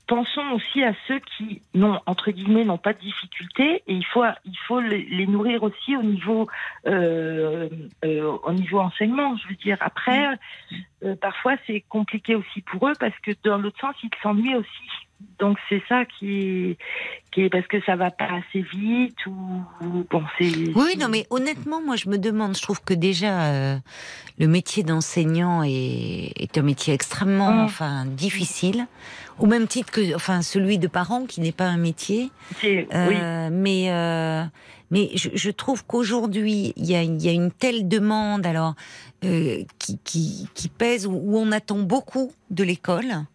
[0.09, 4.23] pensons aussi à ceux qui n'ont entre guillemets n'ont pas de difficultés et il faut
[4.43, 6.47] il faut les, nourrir aussi au niveau
[6.87, 7.69] euh,
[8.03, 9.77] euh, au niveau enseignement je veux dire.
[9.81, 10.35] Après
[11.03, 14.89] euh, parfois c'est compliqué aussi pour eux parce que dans l'autre sens ils s'ennuient aussi
[15.39, 16.77] donc c'est ça qui est,
[17.31, 19.33] qui est parce que ça va pas assez vite ou
[20.09, 20.45] bon c'est
[20.75, 23.77] Oui, non, mais honnêtement, moi, je me demande, je trouve que déjà, euh,
[24.37, 27.59] le métier d'enseignant est, est un métier extrêmement, Mm.
[27.65, 28.87] enfin, difficile,
[29.39, 32.31] au même titre que, enfin, celui de parent, qui n'est pas un métier.
[32.61, 34.43] c'est- oui Euh, Mais, euh,
[34.91, 38.73] mais je, je trouve qu'aujourd'hui, il y a, y a une telle demande, alors,
[39.23, 43.25] euh, qui, qui, qui pèse, où, où on attend beaucoup de l'école.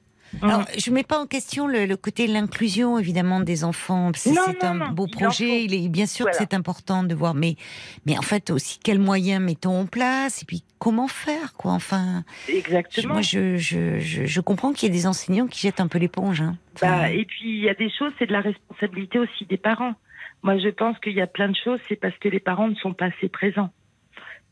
[0.43, 0.67] Alors, Mm.
[0.79, 4.11] je mets pas en question le, le côté de l'inclusion, évidemment, des enfants.
[4.15, 4.31] C'est
[4.65, 5.65] un non, beau projet.
[5.65, 6.39] Il est bien sûr Voilà.
[6.39, 7.57] que c'est important de voir, mais,
[8.07, 11.73] mais en fait aussi, quels moyens mettons en place et puis comment faire, quoi.
[11.73, 15.81] Enfin, exactement moi, je, je, je, je comprends qu'il y ait des enseignants qui jettent
[15.81, 16.41] un peu l'éponge.
[16.43, 16.57] Hein.
[16.75, 19.57] Enfin, Bah, et puis il y a des choses, c'est de la responsabilité aussi des
[19.57, 19.95] parents.
[20.43, 22.75] Moi, je pense qu'il y a plein de choses, c'est parce que les parents ne
[22.75, 23.71] sont pas assez présents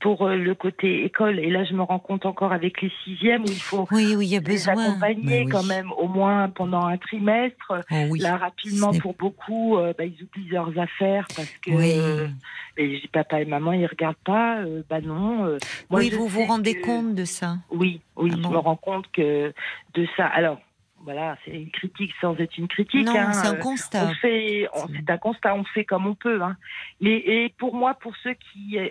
[0.02, 1.38] pour euh, le côté école.
[1.38, 4.26] Et là, je me rends compte encore avec les sixièmes où il faut oui, oui,
[4.26, 5.48] il y a les accompagner oui.
[5.48, 7.80] quand même au moins pendant un trimestre.
[7.90, 8.14] Oh.
[8.18, 12.28] Là, rapidement, pour beaucoup, euh, bah, ils oublient leurs affaires parce que euh,
[12.76, 14.58] et papa et maman, ils regardent pas.
[14.58, 15.56] euh, bah non.
[15.88, 17.58] moi, oui, vous vous rendez que- compte de ça.
[17.70, 19.52] Oui, oui, Ah je me rends compte que
[19.94, 20.26] de ça.
[20.26, 20.58] Alors,
[21.04, 23.06] voilà, c'est une critique sans être une critique.
[23.06, 24.06] non, hein, c'est un constat.
[24.08, 26.42] on fait, c'est un constat, on fait comme on peut.
[26.42, 26.56] Hein.
[27.00, 28.88] Mais et pour moi, pour ceux qui euh,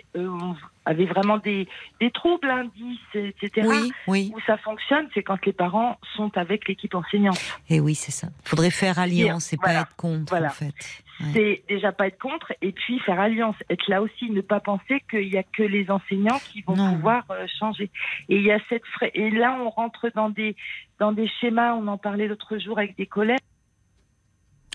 [0.84, 1.68] avaient vraiment des,
[2.00, 4.32] des troubles, indices, etc., Oui, oui.
[4.34, 7.38] où ça fonctionne, c'est quand les parents sont avec l'équipe enseignante.
[7.68, 8.28] Et oui, c'est ça.
[8.44, 10.48] Faudrait faire alliance et pas être contre, Voilà.
[10.48, 10.74] en fait.
[11.20, 11.26] Ouais.
[11.34, 15.02] C'est déjà pas être contre, et puis faire alliance, être là aussi, ne pas penser
[15.08, 16.94] qu'il y a que les enseignants qui vont Non.
[16.94, 17.90] pouvoir euh, changer.
[18.28, 20.56] Et il y a cette fra- et là on rentre dans des
[20.98, 21.74] dans des schémas.
[21.74, 23.38] On en parlait l'autre jour avec des collègues.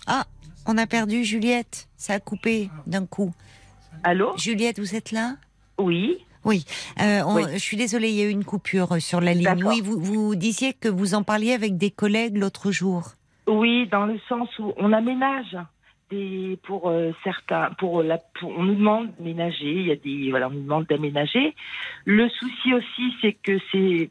[0.05, 0.23] Ah,
[0.65, 1.89] on a perdu Juliette.
[1.97, 3.33] Ça a coupé d'un coup.
[4.03, 4.37] Allô?
[4.37, 5.35] Juliette, vous êtes là?
[5.77, 6.17] Oui.
[6.45, 6.63] Oui,
[7.01, 7.21] euh,
[7.53, 9.65] je suis désolée, il y a eu une coupure sur la ligne.
[9.65, 13.11] Oui, vous, vous disiez que vous en parliez avec des collègues l'autre jour.
[13.47, 15.57] Oui, dans le sens où on aménage
[16.09, 19.71] des, pour euh, certains, pour la, on nous demande d'aménager.
[19.71, 21.53] Il y a des, voilà, on nous demande d'aménager.
[22.05, 24.09] Le souci aussi, c'est que c'est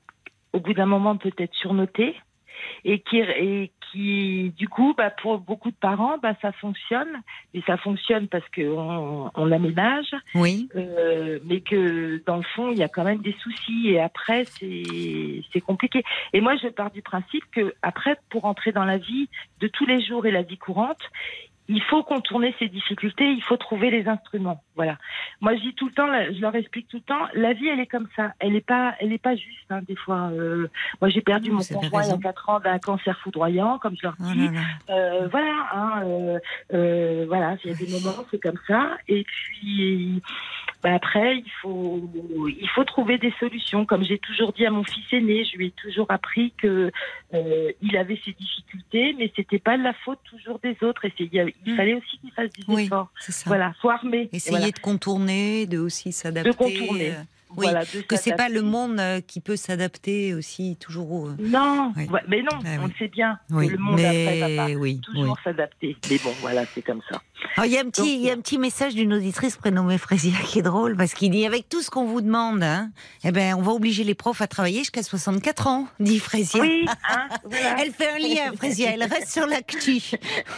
[0.52, 2.14] au bout d'un moment peut-être surnoté
[2.84, 7.22] et qui, et qui du coup, bah, pour beaucoup de parents, bah, ça fonctionne.
[7.54, 10.14] Et ça fonctionne parce qu'on on aménage.
[10.34, 10.68] Oui.
[10.76, 13.88] Euh, mais que dans le fond, il y a quand même des soucis.
[13.88, 16.04] Et après, c'est compliqué.
[16.32, 19.28] Et moi, je pars du principe que après, pour entrer dans la vie
[19.60, 21.00] de tous les jours et la vie courante,
[21.68, 24.62] il faut contourner ces difficultés, il faut trouver les instruments.
[24.76, 24.98] Voilà.
[25.40, 27.80] Moi, je dis tout le temps, je leur explique tout le temps, la vie, elle
[27.80, 28.32] est comme ça.
[28.38, 29.66] Elle n'est pas, elle est pas juste.
[29.70, 30.68] Hein, des fois, euh,
[31.00, 34.02] moi, j'ai perdu mon conjoint il y a quatre ans d'un cancer foudroyant, comme je
[34.02, 34.48] leur oh dis.
[34.90, 35.66] euh, voilà.
[35.72, 36.38] Hein, euh,
[36.74, 37.56] euh, voilà.
[37.64, 38.96] Il y a des moments, c'est comme ça.
[39.08, 40.22] Et puis,
[40.86, 42.00] bah, après, il faut,
[42.46, 43.84] il faut trouver des solutions.
[43.84, 46.92] Comme j'ai toujours dit à mon fils aîné, je lui ai toujours appris que
[47.34, 51.04] euh, il avait ses difficultés, mais c'était pas la faute toujours des autres.
[51.04, 51.76] Et il, hmm.
[51.76, 53.08] fallait aussi qu'il fasse des oui, efforts.
[53.46, 54.28] Voilà, faut armer.
[54.32, 56.50] Essayer de contourner, de aussi s'adapter.
[56.50, 57.14] De contourner.
[57.50, 61.30] Euh, oui, que c'est pas le monde euh, qui peut s'adapter aussi toujours.
[61.38, 61.92] Non,
[62.28, 63.38] mais non, ah on le sait bien.
[63.50, 65.96] le monde après va pas toujours s'adapter.
[66.10, 67.20] Mais bon, voilà, c'est comme ça.
[67.64, 70.58] Il y, a un petit, y a un petit message d'une auditrice prénommée Frésia qui
[70.58, 72.90] est drôle parce qu'il dit avec tout ce qu'on vous demande, hein,
[73.24, 76.60] eh ben, on va obliger les profs à travailler jusqu'à 64 ans, dit Frésia.
[76.60, 77.28] Oui, hein,
[77.78, 80.02] Elle fait un lien, Frésia, elle reste sur l'actu.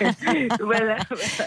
[0.61, 0.97] voilà,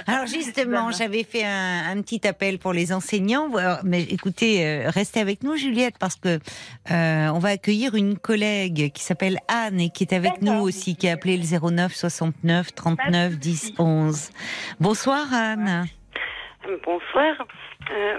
[0.07, 3.49] Alors justement, j'avais fait un, petit appel pour les enseignants.
[3.83, 6.39] Mais écoutez, euh, restez avec nous, Juliette, parce que
[6.91, 10.95] euh, on va accueillir une collègue qui s'appelle Anne et qui est avec nous aussi,
[10.95, 14.29] qui a appelé le 09 69 39 10 11.
[14.79, 15.27] Bonsoir.
[16.83, 17.35] Bonsoir.
[17.91, 18.17] Euh,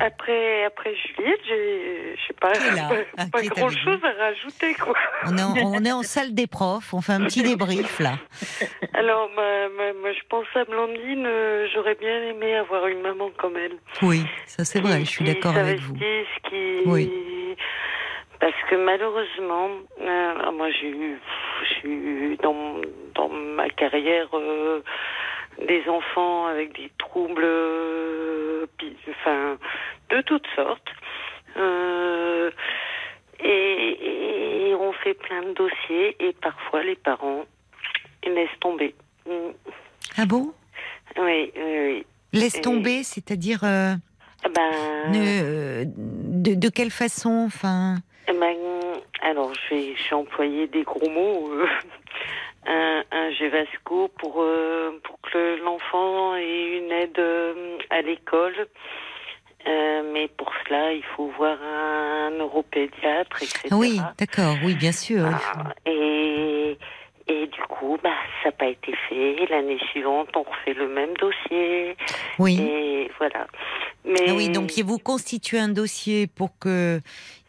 [0.00, 4.74] après, après Juliette, j'ai pas, pas, pas grand chose à rajouter.
[4.74, 4.94] Quoi.
[5.26, 8.12] On, est en, on est en salle des profs, on fait un petit débrief là.
[8.94, 13.76] Alors, moi je pense à Blandine, euh, j'aurais bien aimé avoir une maman comme elle.
[14.00, 15.94] Oui, ça c'est vrai, je suis d'accord avec vous.
[15.94, 16.82] Qui...
[16.86, 17.10] Oui.
[18.40, 19.68] Parce que malheureusement,
[20.00, 21.18] euh, moi j'ai eu,
[21.84, 22.80] eu dans,
[23.14, 24.28] dans ma carrière
[25.58, 28.66] des enfants avec des troubles, euh,
[29.10, 29.58] enfin,
[30.10, 30.88] de toutes sortes.
[31.56, 32.50] Euh,
[33.44, 37.44] et, on fait plein de dossiers et parfois les parents
[38.24, 38.94] laissent tomber.
[40.16, 40.52] Ah bon?
[41.18, 42.06] Oui, oui.
[42.32, 43.94] Laisse tomber, c'est-à-dire euh,
[44.54, 47.96] ben, de, de, quelle façon enfin?
[48.26, 48.56] Ben,
[49.22, 51.50] Alors, je vais, employer des gros mots
[52.66, 58.68] un, un Gévasco pour, euh, pour que l'enfant ait une aide euh, à l'école.
[59.66, 63.68] Euh, mais pour cela, il faut voir un neuropédiatre, etc.
[63.70, 65.24] Oui, d'accord, oui, bien sûr.
[65.24, 66.76] Ah, et,
[67.28, 68.10] et du coup, bah,
[68.42, 69.46] ça n'a pas été fait.
[69.48, 71.96] L'année suivante, on refait le même dossier.
[72.40, 72.60] Oui.
[72.60, 73.46] Et voilà.
[74.04, 77.00] Mais ah oui, donc vous constituez un dossier pour que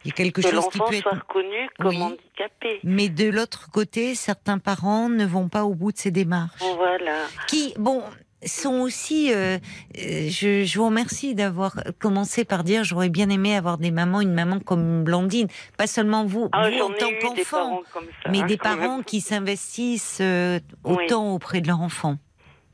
[0.04, 2.80] il y ait quelque chose qui peut être reconnu comme handicapé.
[2.82, 6.62] Mais de l'autre côté, certains parents ne vont pas au bout de ces démarches.
[6.76, 7.24] Voilà.
[7.46, 8.02] Qui, bon,
[8.46, 9.32] sont aussi.
[9.32, 9.58] Euh,
[9.98, 14.20] euh, je, je, vous remercie d'avoir commencé par dire j'aurais bien aimé avoir des mamans,
[14.20, 17.82] une maman comme Blandine, pas seulement vous, ah, vous en tant qu'enfant,
[18.30, 22.16] mais hein, des parents qui s'investissent euh, autant auprès de leur enfant.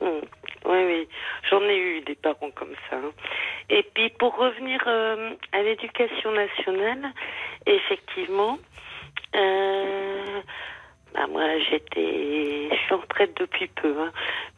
[0.00, 0.06] Mmh.
[0.70, 1.08] Oui, oui,
[1.50, 2.96] j'en ai eu des parents comme ça.
[2.96, 3.10] Hein.
[3.70, 7.12] Et puis pour revenir euh, à l'éducation nationale,
[7.66, 8.56] effectivement,
[9.34, 10.40] euh,
[11.12, 14.12] bah moi j'étais, je suis en retraite depuis peu, hein,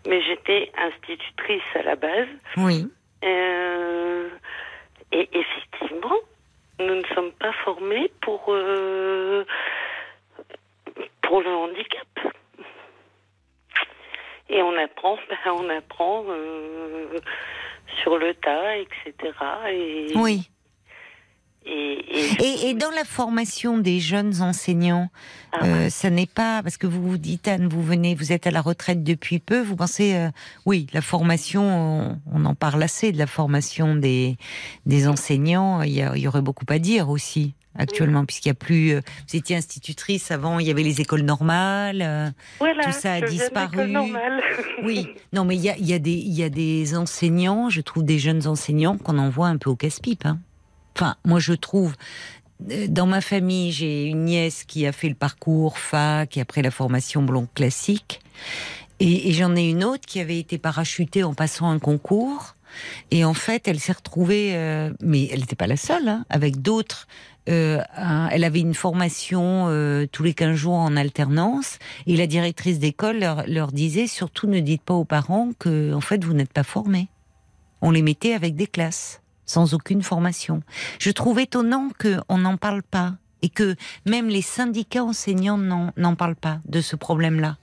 [0.06, 2.28] mais j'étais institutrice à la base.
[2.58, 2.86] Oui.
[3.24, 4.28] Euh,
[5.12, 6.16] et effectivement,
[6.78, 8.54] nous ne sommes pas formés pour
[11.22, 12.06] pour le handicap.
[14.52, 17.18] Et on apprend, ben, on apprend euh,
[18.02, 19.32] sur le tas, etc.
[19.70, 20.48] Et, oui.
[21.64, 25.10] Et, et, dans la formation des jeunes enseignants,
[25.52, 28.48] ah euh, ça n'est pas parce que vous vous dites Anne, vous venez, vous êtes
[28.48, 29.60] à la retraite depuis peu.
[29.60, 30.28] Vous pensez, euh,
[30.66, 34.36] oui, la formation, on, en parle assez de la formation des
[34.86, 35.82] des enseignants.
[35.82, 38.90] Il y, il y aurait beaucoup à dire aussi actuellement, puisqu'il n'y a plus.
[38.90, 42.02] Euh, vous étiez institutrice avant, il y avait les écoles normales.
[42.02, 43.94] Euh, voilà, tout ça a disparu.
[44.84, 48.04] oui, non, mais il y a, y, a des, y a des enseignants, je trouve
[48.04, 50.26] des jeunes enseignants qu'on envoie un peu au casse-pipe.
[50.26, 50.38] Hein.
[50.96, 51.94] Enfin, moi je trouve.
[52.70, 56.62] Euh, dans ma famille, j'ai une nièce qui a fait le parcours fac et après
[56.62, 58.20] la formation blonde classique.
[59.00, 62.54] Et, et j'en ai une autre qui avait été parachutée en passant un concours
[63.10, 66.62] Et en fait, elle s'est retrouvée, euh, mais elle n'était pas la seule, hein, avec
[66.62, 67.06] d'autres.
[67.48, 67.80] Euh,
[68.30, 73.18] elle avait une formation euh, tous les 15 jours en alternance et la directrice d'école
[73.18, 76.62] leur, leur disait surtout ne dites pas aux parents que en fait vous n'êtes pas
[76.62, 77.08] formés.
[77.80, 80.62] On les mettait avec des classes sans aucune formation.
[81.00, 83.74] Je trouve étonnant qu'on n'en parle pas et que
[84.06, 87.56] même les syndicats enseignants n'en n'en parlent pas de ce problème-là.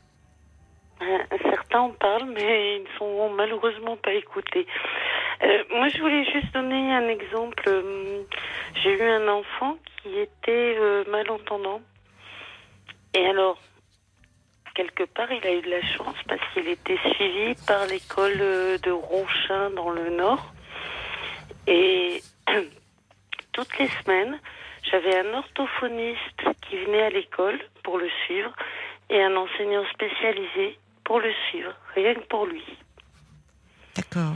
[1.70, 4.66] Euh, Certains en parlent, mais ils ne sont malheureusement pas écoutés.
[5.44, 7.68] Euh, moi, je voulais juste donner un exemple.
[7.68, 8.26] Hum,
[8.82, 11.82] J'ai eu un enfant qui était euh, malentendant.
[13.14, 13.58] Et alors,
[14.76, 18.78] quelque part, il a eu de la chance parce qu'il était suivi par l'école euh,
[18.80, 20.54] de Ronchin dans le Nord.
[21.68, 22.22] Et
[23.54, 24.40] toutes les semaines,
[24.84, 28.52] j'avais un orthophoniste qui venait à l'école pour le suivre
[29.10, 30.78] et un enseignant spécialisé
[31.10, 32.64] pour le suivre, rien que pour lui.
[33.96, 34.36] D'accord.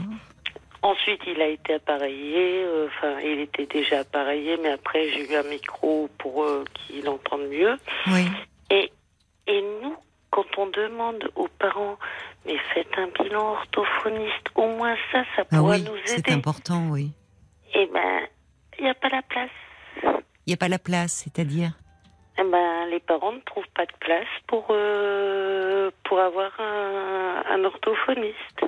[0.82, 5.36] Ensuite, il a été appareillé, euh, enfin, il était déjà appareillé, mais après, j'ai eu
[5.36, 7.76] un micro pour euh, qu'il entende mieux.
[8.08, 8.26] Oui.
[8.70, 8.90] Et,
[9.46, 9.94] et nous,
[10.30, 11.96] quand on demande aux parents,
[12.44, 16.32] mais faites un bilan orthophoniste, au moins ça, ça Ah pourra oui, nous c'est aider.
[16.32, 17.12] important, oui.
[17.72, 18.26] Eh ben,
[18.80, 19.50] il n'y a pas la place.
[20.02, 21.70] Il n'y a pas la place, c'est-à-dire
[22.38, 27.64] Eh ben, les parents ne trouvent pas de place pour, euh, pour avoir un, un
[27.64, 28.64] orthophoniste.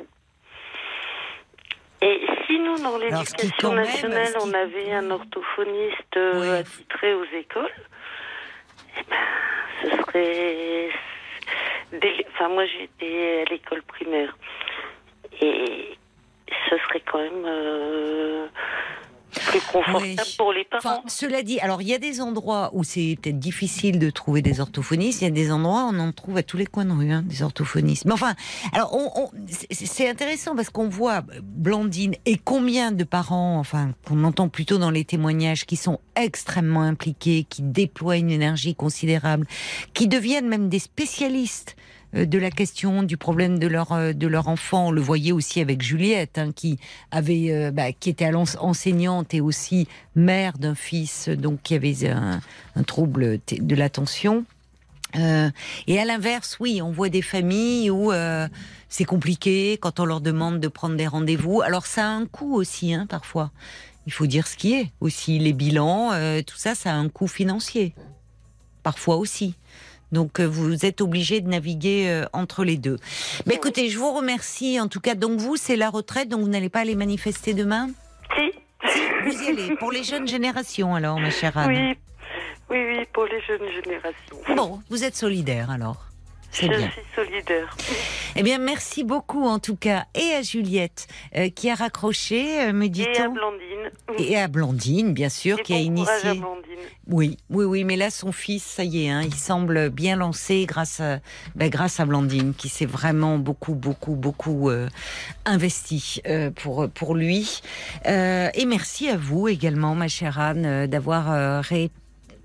[2.00, 6.58] Et si nous, dans l'éducation même, nationale, on avait un orthophoniste euh, Ouais.
[6.58, 7.72] attitré aux écoles,
[8.98, 9.16] eh ben,
[9.82, 10.90] ce serait...
[11.92, 14.36] dès- Enfin, moi, j'étais à l'école primaire.
[15.40, 15.96] Et
[16.68, 18.46] ce serait quand même euh,
[19.40, 20.34] plus confortable Oui.
[20.38, 20.78] pour les parents.
[20.98, 24.42] Enfin, cela dit, alors il y a des endroits où c'est peut-être difficile de trouver
[24.42, 26.84] des orthophonistes, il y a des endroits où on en trouve à tous les coins
[26.84, 28.04] de rue, hein, des orthophonistes.
[28.04, 28.34] Mais enfin,
[28.72, 29.30] alors on, on-
[29.70, 34.78] c'est- intéressant parce qu'on voit euh, Blandine et combien de parents, enfin, qu'on entend plutôt
[34.78, 39.46] dans les témoignages, qui sont extrêmement impliqués, qui déploient une énergie considérable,
[39.94, 41.76] qui deviennent même des spécialistes
[42.12, 44.88] de la question du problème de leur euh, de leur enfant.
[44.88, 46.78] On le voyait aussi avec Juliette, hein, qui
[47.10, 52.08] avait euh, bah, qui était enseignante et aussi mère d'un fils euh, donc qui avait
[52.08, 52.40] un,
[52.84, 54.44] trouble de l'attention.
[55.14, 55.50] Euh,
[55.86, 58.48] et à l'inverse, oui, on voit des familles où euh,
[58.88, 61.62] c'est compliqué quand on leur demande de prendre des rendez-vous.
[61.62, 63.50] Alors ça a un coût aussi, hein, parfois.
[64.06, 65.38] Il faut dire ce qui est aussi.
[65.38, 67.94] Les bilans, euh, tout ça, ça a un coût financier.
[68.82, 69.54] Parfois aussi.
[70.12, 72.98] Donc euh, vous êtes obligé de naviguer euh, entre les deux.
[73.46, 74.80] Mais écoutez, je vous remercie.
[74.80, 77.90] En tout cas, donc vous, c'est la retraite, donc vous n'allez pas aller manifester demain?
[78.36, 78.52] Si.
[79.24, 81.70] Vous y allez pour les jeunes générations, alors, ma chère Anne.
[81.70, 81.98] Oui,
[82.70, 84.54] oui, oui, pour les jeunes générations.
[84.54, 86.05] Bon, vous êtes solidaire alors.
[86.62, 86.90] Je bien.
[86.90, 87.76] suis solidaire.
[88.36, 91.06] Eh bien, merci beaucoup en tout cas, et à Juliette
[91.36, 93.90] euh, qui a raccroché, euh, me Et à dit-on, Blandine.
[94.18, 96.34] et à Blandine, bien sûr, Et qui a à initié.
[96.34, 96.62] Blandine.
[97.08, 100.64] Oui, oui, oui, mais là, son fils, ça y est, hein, il semble bien lancé
[100.66, 101.20] grâce à,
[101.54, 104.88] ben, grâce à Blandine, qui s'est vraiment beaucoup, beaucoup, beaucoup euh,
[105.44, 107.60] investi euh, pour pour lui.
[108.06, 111.60] Euh, et merci à vous également, ma chère Anne, d'avoir euh,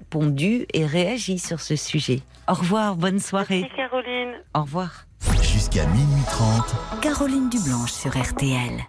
[0.02, 2.22] répondu et réagi sur ce sujet.
[2.48, 3.61] Au revoir, bonne soirée.
[3.61, 4.34] Merci Caroline.
[4.56, 5.06] Au revoir.
[5.41, 8.82] Jusqu'à minuit 30, Caroline Dublanche sur RTL.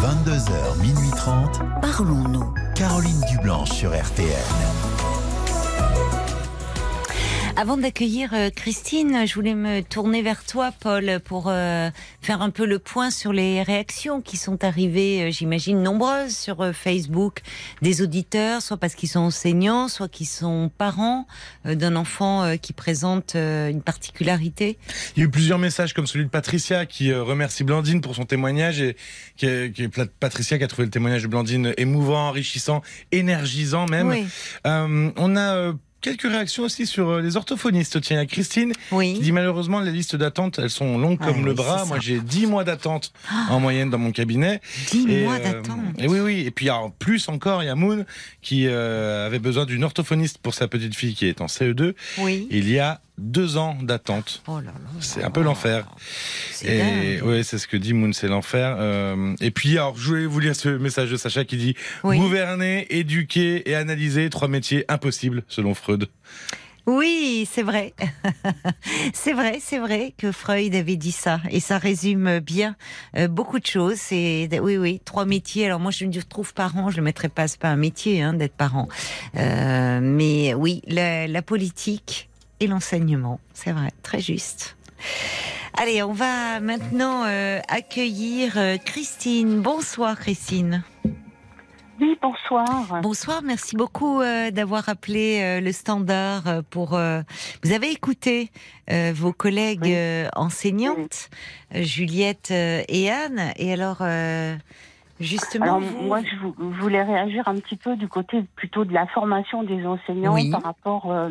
[0.00, 2.54] 22h, minuit 30, Parlons-nous.
[2.74, 4.28] Caroline Dublanche sur RTL.
[7.54, 11.90] Avant d'accueillir euh, Christine, je voulais me tourner vers toi, Paul, pour euh,
[12.22, 16.72] faire un peu le point sur les réactions qui sont arrivées, euh, j'imagine, nombreuses sur
[16.74, 17.42] Facebook,
[17.82, 21.26] des auditeurs, soit parce qu'ils sont enseignants, soit qu'ils sont parents
[21.64, 24.78] d'un enfant qui présente une particularité.
[25.16, 28.24] Il y a eu plusieurs messages comme celui de Patricia qui remercie Blandine pour son
[28.24, 28.96] témoignage et
[29.36, 32.82] qui est, qui est Pla- Patricia qui a trouvé le témoignage de Blandine émouvant, enrichissant,
[33.12, 34.08] énergisant même.
[34.08, 34.26] Oui,
[34.66, 35.72] Euh, on a
[36.02, 38.00] quelques réactions aussi sur euh, les orthophonistes.
[38.00, 39.18] Tiens, Christine qui oui.
[39.18, 41.84] dit malheureusement les listes d'attente elles sont longues Ah comme le bras.
[41.86, 43.12] Moi j'ai 10 mois d'attente
[43.48, 44.60] en moyenne dans mon cabinet.
[44.90, 45.78] Dix Et, mois euh, d'attente.
[45.98, 46.44] Et oui, oui.
[46.46, 48.04] Et puis en plus encore, il y a Moon
[48.42, 51.94] qui euh, avait besoin d'une orthophoniste pour sa petite fille qui est en CE2.
[52.18, 52.48] Oui.
[52.50, 54.42] Il y a deux ans d'attente.
[54.48, 54.58] Oh.
[55.00, 55.86] C'est un peu l'enfer.
[56.64, 58.76] Et ouais, c'est ce que dit Moon, c'est l'enfer.
[58.78, 61.74] Euh, et puis, alors, je voulais vous lire ce message de Sacha qui dit
[62.04, 62.18] Oui.
[62.18, 66.08] gouverner, éduquer et analyser trois métiers impossibles selon Freud.
[66.86, 67.94] Oui, c'est vrai.
[69.14, 71.40] c'est vrai, c'est vrai que Freud avait dit ça.
[71.50, 72.74] Et ça résume bien
[73.16, 73.98] euh, beaucoup de choses.
[73.98, 75.66] C'est, oui, oui, trois métiers.
[75.66, 78.20] Alors moi, je me trouve parent, je ne le mettrais pas, c'est pas un métier
[78.22, 78.88] hein, d'être parent.
[79.36, 82.28] Euh, mais oui, la, la politique
[82.62, 84.76] et l'enseignement, c'est vrai, très juste.
[85.76, 89.60] Allez, on va maintenant euh, accueillir euh, Christine.
[89.60, 90.84] Bonsoir Christine.
[92.00, 93.00] Oui, bonsoir.
[93.02, 96.90] Bonsoir, merci beaucoup euh, d'avoir appelé euh, le standard euh, pour...
[96.90, 98.50] vous avez écouté
[99.14, 100.28] vos collègues Oui.
[100.36, 101.30] enseignantes,
[101.74, 103.52] Juliette et Anne.
[103.56, 104.02] Et alors,
[105.20, 105.64] justement...
[105.64, 108.92] Alors vous- moi, je vou- je voulais réagir un petit peu du côté plutôt de
[108.92, 110.50] la formation des enseignants Oui.
[110.50, 111.30] par rapport euh,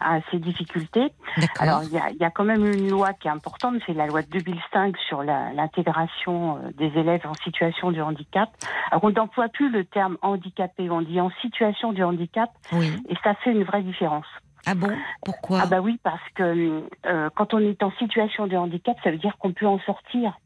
[0.00, 1.12] à ces difficultés.
[1.58, 3.94] Alors il y a, il y a quand même une loi qui est importante, c'est
[3.94, 8.50] la loi de 2005 sur l'intégration euh, des élèves en situation de handicap.
[8.90, 12.92] Alors on n'emploie plus le terme handicapé, on dit en situation de handicap, Oui.
[13.08, 14.26] et ça fait une vraie différence.
[14.66, 14.88] Ah bon?
[15.24, 15.60] Pourquoi?
[15.62, 19.18] Ah bah oui, parce que euh, quand on est en situation de handicap, ça veut
[19.18, 20.38] dire qu'on peut en sortir.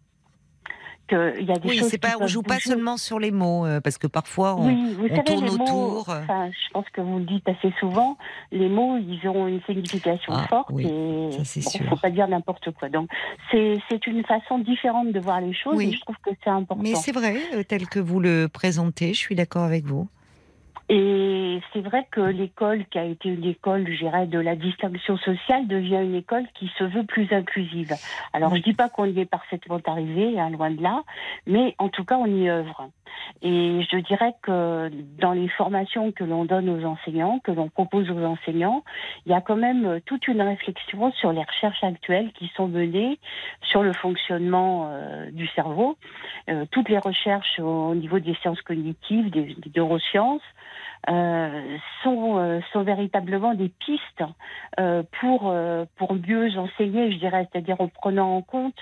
[1.09, 3.19] Que il y a des Oui, choses c'est qui pas, on joue pas seulement sur
[3.19, 6.09] les mots, euh, parce que parfois on, Oui, vous on savez, tourne mots, autour.
[6.11, 8.19] enfin, je pense que vous le dites assez souvent,
[8.53, 11.81] les mots, ils ont une signification Ah, forte oui, et bon, sûr.
[11.89, 12.91] faut pas dire n'importe quoi.
[12.91, 13.09] Donc,
[13.51, 15.89] c'est une façon différente de voir les choses Oui.
[15.89, 16.83] et je trouve que c'est important.
[16.83, 20.09] Mais c'est vrai, euh, tel que vous le présentez, je suis d'accord avec vous.
[20.89, 25.17] Et c'est vrai que l'école, qui a été une école, je dirais, de la distinction
[25.19, 27.93] sociale, devient une école qui se veut plus inclusive.
[28.33, 31.03] Alors, je dis pas qu'on y est parfaitement arrivé, hein, loin de là,
[31.47, 32.89] mais en tout cas, on y œuvre.
[33.43, 34.91] Et je dirais que
[35.21, 38.83] dans les formations que l'on donne aux enseignants, que l'on propose aux enseignants,
[39.27, 42.69] il y a quand même euh, toute une réflexion sur les recherches actuelles qui sont
[42.69, 43.19] menées
[43.63, 45.97] sur le fonctionnement euh, du cerveau,
[46.49, 50.49] Euh, toutes les recherches au niveau des sciences cognitives, des, des neurosciences,
[52.03, 54.25] sont, euh, sont véritablement des pistes
[54.81, 58.77] euh, pour, euh, pour mieux enseigner, je dirais, c'est-à-dire en prenant en compte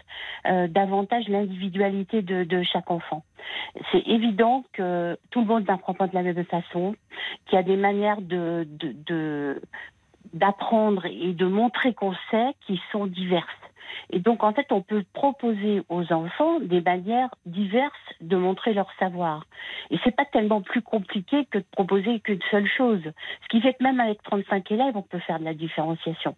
[0.47, 3.23] euh, davantage l'individualité de, de chaque enfant.
[3.93, 6.95] C'est évident que tout le monde n'apprend pas de la même façon,
[7.47, 9.63] qu'il y a des manières de, de, de-
[10.35, 13.47] d'apprendre et de montrer qu'on sait qui sont diverses.
[14.11, 18.91] Et donc, en fait, on peut proposer aux enfants des manières diverses de montrer leur
[18.99, 19.47] savoir.
[19.91, 23.03] Et c'est pas tellement plus compliqué que de proposer qu'une seule chose.
[23.43, 26.37] Ce qui fait que même avec 35 élèves, on peut faire de la différenciation.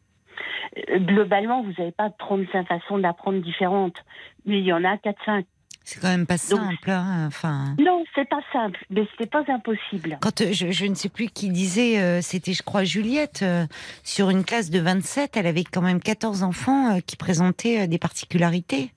[0.91, 4.05] Euh, Globalement, vous n'avez pas 35 façons d'apprendre différentes,
[4.45, 5.45] mais il y en a 4-5.
[5.91, 6.91] C'est quand même pas simple.
[6.91, 10.19] hein, Enfin, Non, c'est pas simple, mais c'est pas impossible.
[10.21, 13.65] quand euh, je, je ne sais plus qui disait, euh, c'était je crois Juliette, euh,
[14.05, 17.97] sur une classe de 27, elle avait quand même 14 enfants euh, qui présentaient des
[17.97, 18.93] particularités.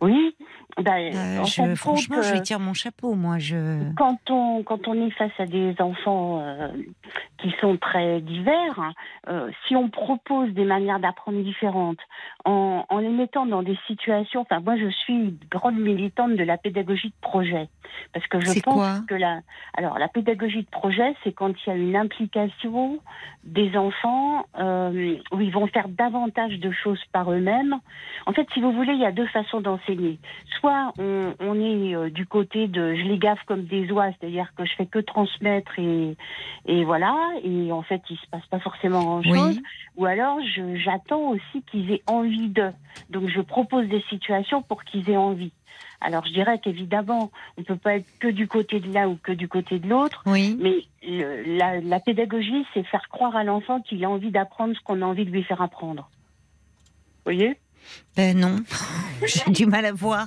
[0.00, 0.34] Oui,
[0.82, 3.38] ben, Euh, je- franchement, je lui tire mon chapeau, moi.
[3.38, 3.92] Je...
[3.96, 6.68] quand on quand on est face à des enfants euh,
[7.38, 8.92] qui sont très divers,
[9.28, 11.98] euh, si on propose des manières d'apprendre différentes,
[12.44, 16.44] en, en les mettant dans des situations, enfin moi je suis une grande militante de
[16.44, 17.68] la pédagogie de projet
[18.12, 19.40] parce que je pense quoi que la
[19.76, 22.98] alors la pédagogie de projet c'est quand il y a une implication
[23.44, 27.74] des enfants où ils vont faire davantage de choses par eux-mêmes.
[28.26, 30.18] En fait, si vous voulez, il y a deux façons d'enseigner
[30.60, 34.52] soit on, on est euh, du côté de je les gaffe comme des oies, c'est-à-dire
[34.56, 36.16] que je fais que transmettre et,
[36.66, 39.62] et voilà, et en fait il se passe pas forcément grand-chose, Oui,
[39.96, 40.38] ou alors
[40.76, 42.70] j'attends aussi qu'ils aient envie de.
[43.10, 45.52] Donc je propose des situations pour qu'ils aient envie.
[46.00, 49.32] Alors je dirais qu'évidemment on peut pas être que du côté de l'un ou que
[49.32, 50.56] du côté de l'autre, oui.
[50.60, 54.80] mais le- la, la pédagogie c'est faire croire à l'enfant qu'il a envie d'apprendre ce
[54.80, 56.08] qu'on a envie de lui faire apprendre.
[57.26, 57.58] Vous voyez?
[58.16, 58.56] Ben non,
[59.26, 60.26] j'ai du mal à voir.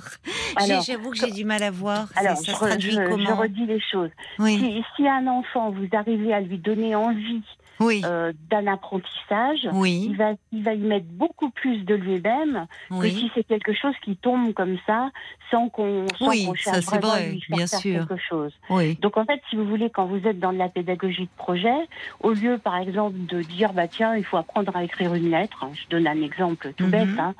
[0.86, 2.08] J'avoue que j'ai du mal à voir.
[2.16, 3.36] Alors, ça je, se re- traduit je- je comment?
[3.36, 4.10] redis les choses.
[4.38, 7.42] Oui, Si, si un enfant, vous arrivez à lui donner envie
[7.80, 12.66] oui, euh, d'un apprentissage, oui, il, va, il va y mettre beaucoup plus de lui-même
[12.90, 15.10] que si c'est quelque chose qui tombe comme ça,
[15.50, 18.06] sans qu'on Oui, ça, cherche vraiment à lui faire bien faire sûr.
[18.06, 18.52] quelque chose.
[18.70, 18.96] oui.
[19.00, 21.74] Donc en fait, si vous voulez, quand vous êtes dans de la pédagogie de projet,
[22.20, 25.64] au lieu par exemple de dire bah tiens, il faut apprendre à écrire une lettre,
[25.64, 26.90] hein, je donne un exemple tout Mhm.
[26.90, 27.34] bête, hein,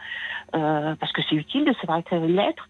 [0.54, 2.68] euh, parce que c'est utile de savoir écrire une lettre.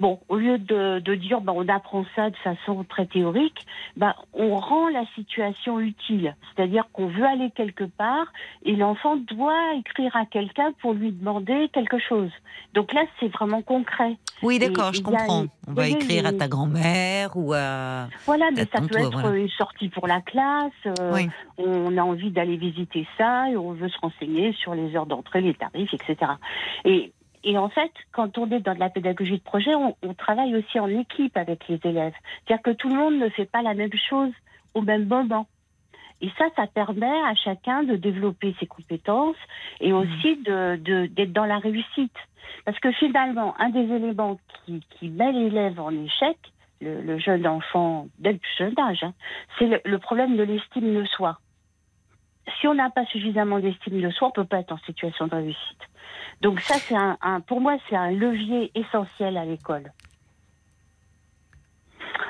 [0.00, 3.66] Bon, au lieu de, de dire bah, on apprend ça de façon très théorique,
[3.96, 6.36] bah, on rend la situation utile.
[6.54, 8.26] C'est-à-dire qu'on veut aller quelque part
[8.64, 12.30] et l'enfant doit écrire à quelqu'un pour lui demander quelque chose.
[12.74, 14.16] Donc là, c'est vraiment concret.
[14.42, 15.42] Oui, d'accord, je comprends.
[15.42, 18.06] une- On va écrire à ta grand-mère ou à.
[18.24, 19.36] Voilà, mais ça peut être voilà.
[19.36, 20.70] une sortie pour la classe.
[20.86, 21.28] euh, Oui.
[21.58, 25.40] On a envie d'aller visiter ça et on veut se renseigner sur les heures d'entrée,
[25.40, 26.16] les tarifs, etc.
[26.84, 27.12] Et,
[27.48, 30.78] et en fait, quand on est dans de la pédagogie de projet, on, travaille aussi
[30.78, 32.12] en équipe avec les élèves.
[32.44, 34.32] C'est-à-dire que tout le monde ne fait pas la même chose
[34.74, 35.46] au même moment.
[36.20, 39.38] Et ça, ça permet à chacun de développer ses compétences
[39.80, 42.18] et aussi d'être dans la réussite.
[42.66, 46.36] Parce que finalement, un des éléments qui, met l'élève en échec,
[46.82, 49.14] le, jeune enfant dès le jeune âge, hein,
[49.58, 51.38] c'est le problème de l'estime de soi.
[52.60, 55.34] Si on n'a pas suffisamment d'estime de soi, on peut pas être en situation de
[55.34, 55.80] réussite.
[56.40, 59.92] Donc ça, c'est un, un- pour moi, c'est un levier essentiel à l'école.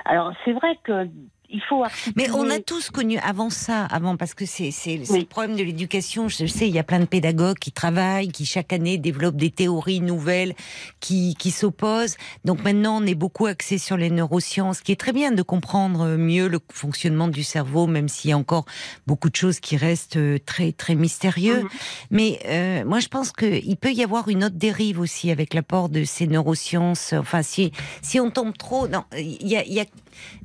[0.04, 1.08] Alors c'est vrai que
[1.50, 1.82] il faut
[2.14, 5.20] Mais on a tous connu avant ça, avant, parce que c'est Oui.
[5.20, 6.28] le problème de l'éducation.
[6.28, 9.50] Je sais, il y a plein de pédagogues qui travaillent, qui chaque année développent des
[9.50, 10.54] théories nouvelles,
[11.00, 12.16] qui, qui s'opposent.
[12.44, 15.42] Donc maintenant, on est beaucoup axé sur les neurosciences, ce qui est très bien de
[15.42, 18.66] comprendre mieux le fonctionnement du cerveau, même s'il y a encore
[19.06, 21.62] beaucoup de choses qui restent euh, très très mystérieux.
[21.62, 21.68] Mhm.
[22.10, 25.88] Mais euh, moi, je pense qu'il peut y avoir une autre dérive aussi avec l'apport
[25.88, 27.14] de ces neurosciences.
[27.14, 27.72] Enfin, si
[28.02, 29.86] si on tombe trop, non, il y a, il y a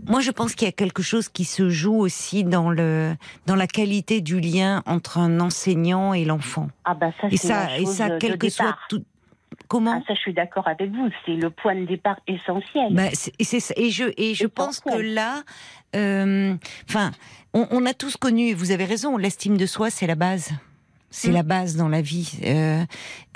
[0.06, 3.16] moi, je pense qu'il y a quelque chose qui se joue aussi dans le
[3.48, 6.68] dans la qualité du lien entre un enseignant et l'enfant.
[6.86, 9.04] Ah bah ça, Et ça, la et ça, de quel que soit tout.
[9.68, 11.10] Comment Ah, ça, je suis d'accord avec vous.
[11.26, 13.12] C'est le point de départ essentiel.
[13.14, 15.44] C'est- et, et je et je Et pense que là,
[15.96, 16.56] euh,
[16.90, 17.12] enfin,
[17.54, 18.54] on, on a tous connu.
[18.54, 19.16] Vous avez raison.
[19.18, 20.52] L'estime de soi, c'est la base.
[21.16, 21.34] C'est Mm.
[21.34, 22.40] la base dans la vie.
[22.44, 22.84] Euh,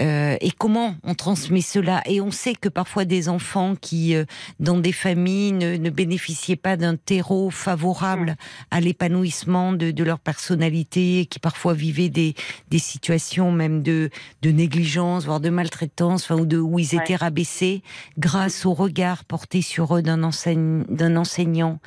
[0.01, 4.25] euh, et comment on transmet cela Et on sait que parfois des enfants qui, euh,
[4.59, 8.35] dans des familles, ne, ne bénéficiaient pas d'un terreau favorable
[8.71, 12.33] à l'épanouissement de, de leur personnalité, qui parfois vivaient des,
[12.71, 14.09] des situations même de,
[14.41, 17.15] de négligence, voire de maltraitance, enfin, ou de, où ils étaient Ouais.
[17.17, 17.83] rabaissés,
[18.17, 21.79] grâce au regard porté sur eux d'un enseigne- d'un enseignant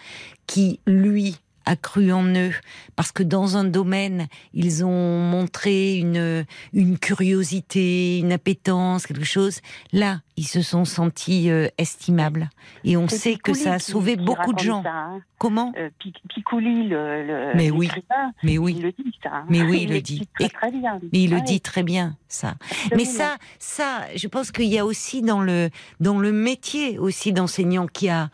[0.46, 2.52] qui, lui, a cru en eux,
[2.96, 9.60] parce que dans un domaine, ils ont montré une, une curiosité, une appétence, quelque chose.
[9.92, 12.48] Là, ils se sont sentis euh, estimables.
[12.84, 14.82] Et on C'est sait que ça a sauvé qui beaucoup de gens.
[14.82, 15.20] ça, hein.
[15.38, 15.72] Comment?
[15.78, 15.90] Euh,
[16.28, 17.88] Picouli, le, le Mais oui.
[18.42, 19.30] Mais il oui, le dit ça.
[19.32, 19.44] hein.
[19.48, 20.26] Mais oui, il le dit.
[20.38, 20.98] Très, très bien.
[21.12, 22.54] mais il le dit très bien, ça.
[22.96, 25.70] Mais ça, ça, je pense qu'il y a aussi dans le
[26.00, 28.30] dans le métier aussi d'enseignant qui a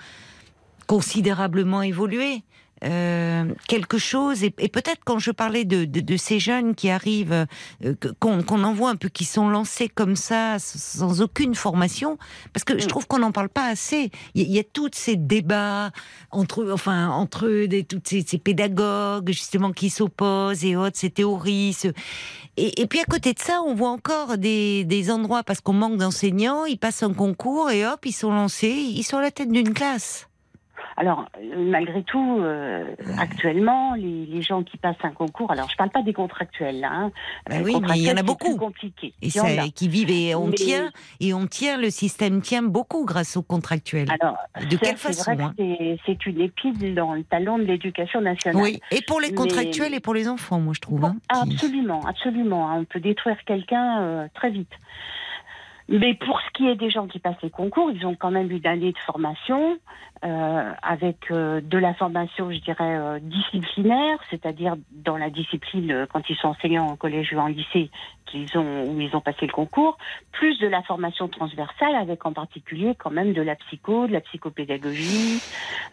[0.86, 2.42] considérablement évolué.
[2.84, 6.90] Euh, quelque chose et, et peut-être quand je parlais de, de, de ces jeunes qui
[6.90, 7.46] arrivent
[7.84, 12.18] euh, qu'on qu'on en voit un peu qui sont lancés comme ça sans aucune formation
[12.52, 12.88] parce que je Mm.
[12.88, 15.90] trouve qu'on n'en parle pas assez il y, a- il y a tous ces débats
[16.30, 21.08] entre enfin entre eux des toutes ces, ces pédagogues justement qui s'opposent et autres ces
[21.10, 21.88] théories ce-
[22.58, 25.74] et, et puis à côté de ça, on voit encore des, des endroits parce qu'on
[25.74, 29.30] manque d'enseignants, ils passent un concours et hop, ils sont lancés, ils sont à la
[29.30, 30.26] tête d'une classe.
[30.96, 32.84] Alors, euh, malgré tout, euh,
[33.18, 36.90] actuellement, les, les gens qui passent un concours, alors je parle pas des contractuels, là.
[36.92, 37.10] Hein,
[37.48, 38.56] Ben Les oui, mais il y en a beaucoup.
[38.56, 39.08] compliqué.
[39.08, 39.68] Et Il y ça, en a.
[39.68, 40.90] qui vivent et on Mais- tient
[41.20, 44.08] et on tient le système tient beaucoup grâce aux contractuels.
[44.20, 45.54] Alors, De quelle c'est façon, hein
[46.06, 48.62] c'est- une épine dans le talon de l'éducation nationale.
[48.62, 51.04] Oui, et pour les Mais- contractuels et pour les enfants, moi je trouve.
[51.04, 52.70] hein, qui- Absolument, absolument.
[52.70, 52.78] hein.
[52.80, 54.72] On peut détruire quelqu'un euh, très vite.
[55.88, 58.50] Mais pour ce qui est des gens qui passent les concours, ils ont quand même
[58.50, 59.78] une année de formation
[60.24, 66.06] euh, avec euh, de la formation, je dirais, euh, disciplinaire, c'est-à-dire dans la discipline euh,
[66.10, 67.90] quand ils sont enseignants en collège ou en lycée,
[68.26, 69.96] qu'ils ont où ils ont passé le concours,
[70.32, 74.20] plus de la formation transversale avec en particulier quand même de la psycho, de la
[74.20, 75.40] psychopédagogie,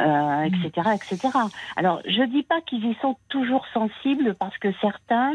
[0.02, 1.30] euh, etc., etc.
[1.76, 5.34] Alors je dis pas qu'ils y sont toujours sensibles parce que certains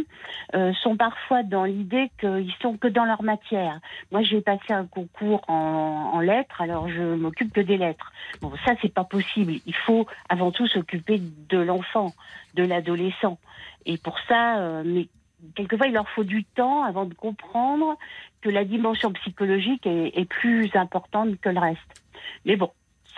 [0.55, 3.80] euh, sont parfois dans l'idée qu'ils sont que dans leur matière.
[4.12, 8.12] Moi, j'ai passé un concours en, lettres, alors je m'occupe que des lettres.
[8.40, 9.52] Bon, ça, c'est pas possible.
[9.66, 11.20] Il faut avant tout s'occuper
[11.50, 12.14] de l'enfant,
[12.54, 13.38] de l'adolescent.
[13.84, 15.08] Et pour ça, euh, mais
[15.54, 17.98] quelquefois, il leur faut du temps avant de comprendre
[18.40, 22.02] que la dimension psychologique est, plus importante que le reste.
[22.46, 22.70] Mais bon,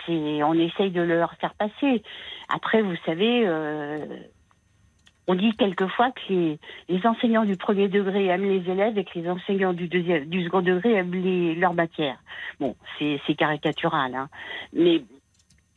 [0.09, 2.03] on essaye de leur faire passer.
[2.49, 4.05] Après, vous savez, euh,
[5.31, 6.59] on dit quelquefois que les,
[6.89, 10.43] les enseignants du premier degré aiment les élèves et que les enseignants du, deuxième, du
[10.43, 12.17] second degré aiment les, leur matière.
[12.59, 14.27] Bon, c'est caricatural, hein.
[14.73, 15.03] mais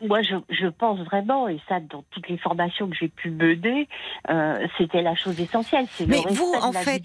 [0.02, 3.89] moi, je, je pense vraiment, et ça, dans toutes les formations que j'ai pu mener,
[4.28, 5.86] euh, c'était la chose essentielle.
[6.09, 7.02] Mais vous, en fait,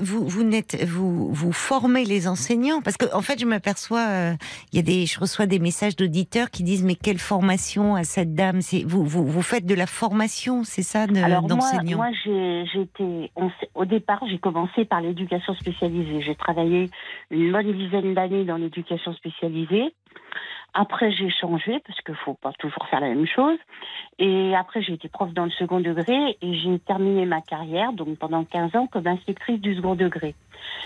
[0.00, 2.80] vous vous n'êtes vous vous formez les enseignants?
[2.82, 4.32] Parce que en fait je m'aperçois euh,
[4.72, 8.04] il y a des je reçois des messages d'auditeurs qui disent mais quelle formation à
[8.04, 8.60] cette dame?
[8.60, 13.30] C'est vous, vous vous faites de la formation c'est ça moi, d'enseignants moi j'ai j'étais
[13.74, 16.20] au départ j'ai commencé par l'éducation spécialisée.
[16.20, 16.90] J'ai travaillé
[17.30, 19.94] une bonne dizaine d'années dans l'éducation spécialisée.
[20.74, 23.58] Après j'ai changé parce qu'il faut pas toujours faire la même chose.
[24.18, 28.18] Et après j'ai été prof dans le second degré et j'ai terminé ma carrière donc
[28.18, 30.34] pendant 15 ans comme inspectrice du second degré.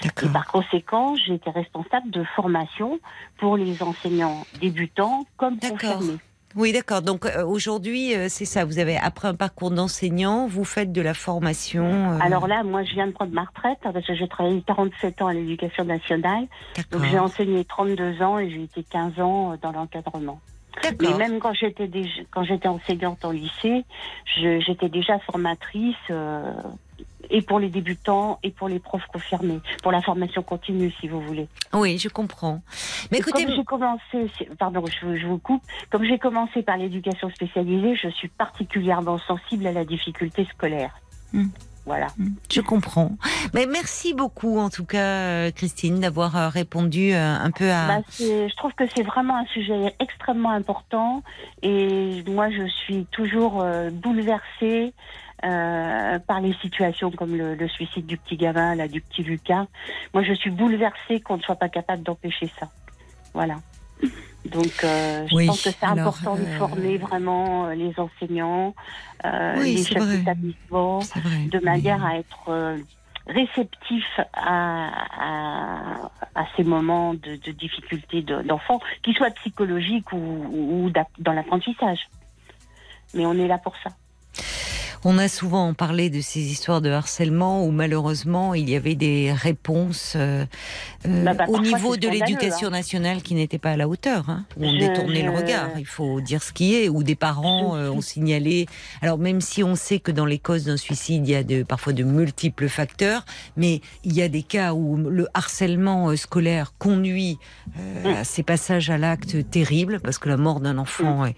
[0.05, 3.01] Et par conséquent j'étais responsable de formation
[3.39, 6.19] pour les enseignants débutants comme confirmés.
[6.57, 7.03] Oui d'accord.
[7.03, 8.65] Donc euh, aujourd'hui euh, c'est ça.
[8.65, 12.83] Vous avez après un parcours d'enseignant vous faites de la formation euh, Alors là, moi,
[12.85, 15.85] je viens de prendre ma retraite hein, parce que j'ai travaillé 47 ans à l'éducation
[15.85, 16.47] nationale.
[16.91, 20.41] Donc j'ai enseigné 32 ans et j'ai été 15 ans dans l'encadrement.
[21.01, 21.89] Mais même quand j'étais
[22.31, 23.85] quand j'étais enseignante en lycée,
[24.37, 26.53] j'étais déjà formatrice euh,
[27.31, 31.21] et pour les débutants et pour les profs confirmés, pour la formation continue, si vous
[31.21, 31.49] voulez.
[31.73, 32.63] Oui, je comprends.
[33.11, 37.31] Mais écoutez, comme j'ai commencé, pardon, je, je, vous coupe, comme j'ai commencé par l'éducation
[37.31, 40.95] spécialisée, je suis particulièrement sensible à la difficulté scolaire.
[41.33, 41.49] Hmm.
[41.85, 42.07] Voilà.
[42.51, 43.11] Je comprends.
[43.55, 47.89] Mais merci beaucoup, en tout cas, euh, Christine, d'avoir euh, répondu euh, un peu à.
[47.89, 51.23] Bah, je trouve que c'est vraiment un sujet extrêmement important
[51.63, 54.95] et moi, je suis toujours bouleversée
[55.43, 59.67] par les situations comme le, le, suicide du petit gamin, là, du petit Lucas.
[60.15, 62.69] Moi, je suis bouleversée qu'on ne soit pas capable d'empêcher ça.
[63.35, 63.57] Voilà.
[64.45, 68.75] Donc, euh, je pense que c'est important de former vraiment euh, les enseignants,
[69.25, 71.01] euh, les chefs d'établissement,
[71.47, 72.77] de manière à être
[73.29, 74.91] réceptifs à,
[75.21, 82.09] à, à, ces moments de, de difficulté d'enfants, qu'ils soient psychologiques ou, ou dans l'apprentissage.
[83.15, 83.91] Mais on est là pour ça.
[85.05, 89.33] On a souvent parlé de ces histoires de harcèlement où malheureusement il y avait des
[89.33, 90.45] réponses euh,
[91.07, 92.71] euh, bah, bah, au niveau de l'éducation hein.
[92.71, 94.31] nationale qui n'étaient pas à la hauteur.
[94.31, 97.77] Hein, où on détournait le regard, il faut dire ce qui est, où des parents
[97.77, 98.67] euh, ont signalé.
[99.01, 101.65] Alors même si on sait que dans les causes d'un suicide il y a de,
[101.65, 103.25] parfois de multiples facteurs,
[103.57, 107.39] mais il y a des cas où le harcèlement scolaire conduit
[107.77, 108.07] mm.
[108.07, 111.33] à ces passages à l'acte terrible parce que la mort d'un enfant mm.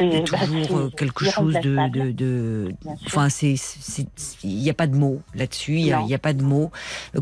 [0.00, 2.74] est, bah, toujours quelque chose de, de, de
[3.06, 3.54] Enfin, c'est,
[4.42, 5.78] il n'y a pas de mots là-dessus.
[5.78, 6.72] Il n'y a, pas de mots.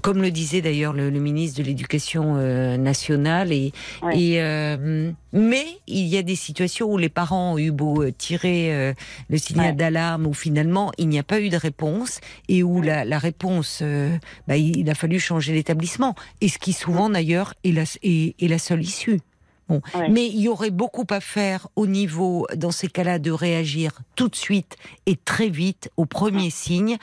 [0.03, 3.53] Comme le disait d'ailleurs le, ministre de l'Éducation euh, nationale.
[3.53, 3.73] Et,
[4.13, 8.13] et euh, mais il y a des situations où les parents ont eu beau euh,
[8.13, 8.95] tirer
[9.29, 13.05] le signal d'alarme, où finalement il n'y a pas eu de réponse et où la,
[13.05, 13.83] la réponse,
[14.49, 16.15] bah, il, a fallu changer l'établissement.
[16.41, 19.21] Et ce qui souvent d'ailleurs est la, est, est la seule issue.
[20.11, 24.29] Mais il y aurait beaucoup à faire au niveau, dans ces cas-là, de réagir tout
[24.29, 24.77] de suite
[25.07, 26.99] et très vite aux premiers signes,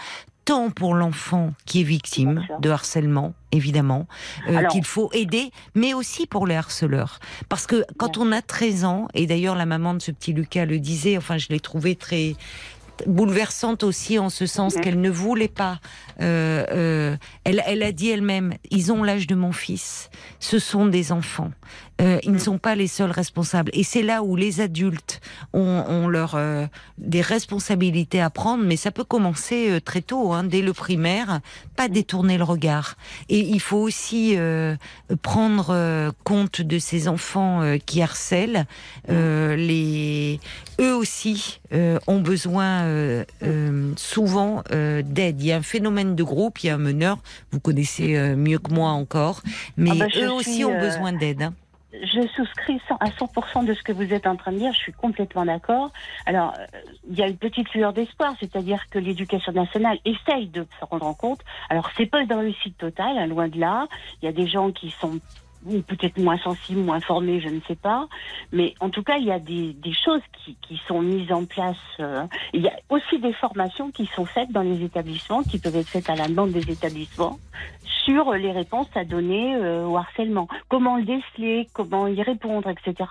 [0.46, 4.08] tant pour l'enfant qui est victime de harcèlement, évidemment,
[4.48, 7.20] euh, qu'il faut aider, mais aussi pour les harceleurs.
[7.48, 10.66] Parce que quand on a 13 ans, et d'ailleurs la maman de ce petit Lucas
[10.66, 12.36] le disait, enfin je l'ai trouvé très
[13.08, 15.80] bouleversante aussi en ce sens qu'elle ne voulait pas.
[16.22, 20.10] Euh, euh, elle, elle a dit elle-même, ils ont l'âge de mon fils,
[20.40, 21.52] ce sont des enfants.
[22.02, 23.72] Euh, ils ne sont pas les seuls responsables.
[23.74, 25.22] Et c'est là où les adultes
[25.54, 26.66] ont, ont leur euh,
[26.98, 31.42] des responsabilités à prendre, mais ça peut commencer euh, très tôt, hein, dès le primaire,
[31.76, 32.96] pas détourner le regard.
[33.30, 34.38] Et il faut aussi
[35.22, 38.66] prendre compte de ces enfants qui harcèlent.
[39.08, 40.40] les
[40.80, 41.60] eux aussi
[42.08, 42.86] ont besoin
[43.96, 45.42] souvent d'aide.
[45.42, 47.20] Il y a un phénomène de groupe, il y a un meneur,
[47.52, 49.42] vous connaissez mieux que moi encore,
[49.78, 51.44] mais ah bah, eux aussi ont besoin d'aide.
[51.44, 51.54] Hein
[51.94, 54.94] je souscris à 100% de ce que vous êtes en train de dire, je suis
[54.94, 55.92] complètement d'accord.
[56.26, 56.66] Alors, euh,
[57.10, 61.06] il y a une petite lueur d'espoir, c'est-à-dire que l'éducation nationale essaye de se rendre
[61.06, 61.42] en compte.
[61.70, 63.88] Alors, c'est pas dans le site total, hein, loin de là.
[64.22, 65.20] Il y a des gens qui sont
[65.88, 68.08] peut-être moins sensibles, moins formés, je ne sais pas.
[68.52, 71.46] Mais en tout cas, il y a des, des choses qui, qui, sont mises en
[71.46, 71.78] place.
[72.00, 75.76] Euh, il y a aussi des formations qui sont faites dans les établissements, qui peuvent
[75.76, 77.40] être faites à la demande des établissements,
[78.06, 80.48] sur les réponses à donner euh, au harcèlement.
[80.70, 83.10] Comment le déceler, comment y répondre, etc.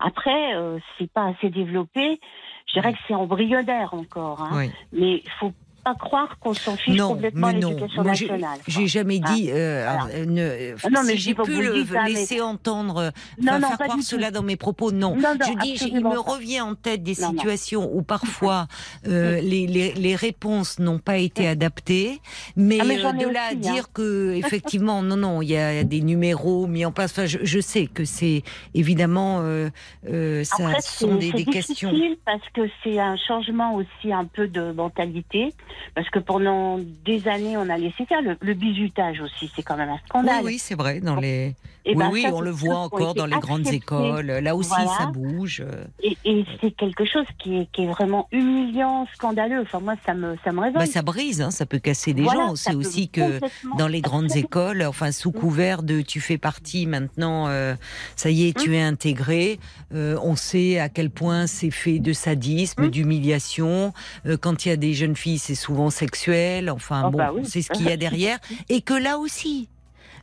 [0.00, 2.20] Après, euh, c'est pas assez développé.
[2.66, 4.42] Je dirais que c'est embryonnaire encore.
[4.42, 4.68] Hein.
[4.92, 5.52] Mais il faut
[5.84, 8.58] pas croire qu'on s'en fiche complètement de l'éducation nationale.
[8.66, 9.50] J'ai jamais dit.
[9.50, 14.30] Ah, euh, ne, ah non, mais j'ai pu le laisser entendre, non, faire croire cela
[14.30, 14.92] dans mes propos.
[14.92, 18.66] Non, je dis, il me revient en tête des situations où parfois
[19.06, 22.20] euh, les, les, les, réponses n'ont pas été adaptées,
[22.56, 23.54] mais, ah, euh, de là à hein.
[23.54, 27.12] dire que effectivement, non, non, il y a des numéros mis en place.
[27.12, 28.42] Enfin, je, je sais que c'est
[28.74, 29.70] évidemment euh,
[30.08, 31.92] euh ça Après, sont des, des questions.
[32.24, 35.54] Parce que c'est un changement aussi un peu de mentalité.
[35.94, 39.50] Parce que pendant des années, on a laissé faire le, bizutage aussi.
[39.54, 40.40] C'est quand même un scandale.
[40.44, 41.00] Oui, oui c'est vrai.
[41.86, 44.26] Oui, ben, oui on le voit encore dans les grandes écoles.
[44.26, 45.64] Là aussi, ça bouge.
[46.02, 49.60] Et, et c'est quelque chose qui est, qui est, vraiment humiliant, scandaleux.
[49.62, 50.72] Enfin, moi, ça me, ça me.
[50.72, 52.56] Bah, ça brise, hein, ça peut casser des gens.
[52.56, 53.40] C'est aussi que
[53.78, 57.74] dans les grandes écoles, enfin, sous couvert de tu fais partie maintenant, euh,
[58.16, 58.74] ça y est, tu hum.
[58.74, 59.58] es intégré.
[59.94, 62.90] Euh, on sait à quel point c'est fait de sadisme, hum.
[62.90, 63.92] d'humiliation.
[64.26, 67.32] Euh, quand il y a des jeunes filles, c'est souvent sexuel, enfin oh, bon, bah
[67.44, 68.38] c'est ce qu'il y a derrière,
[68.68, 69.68] et que là aussi.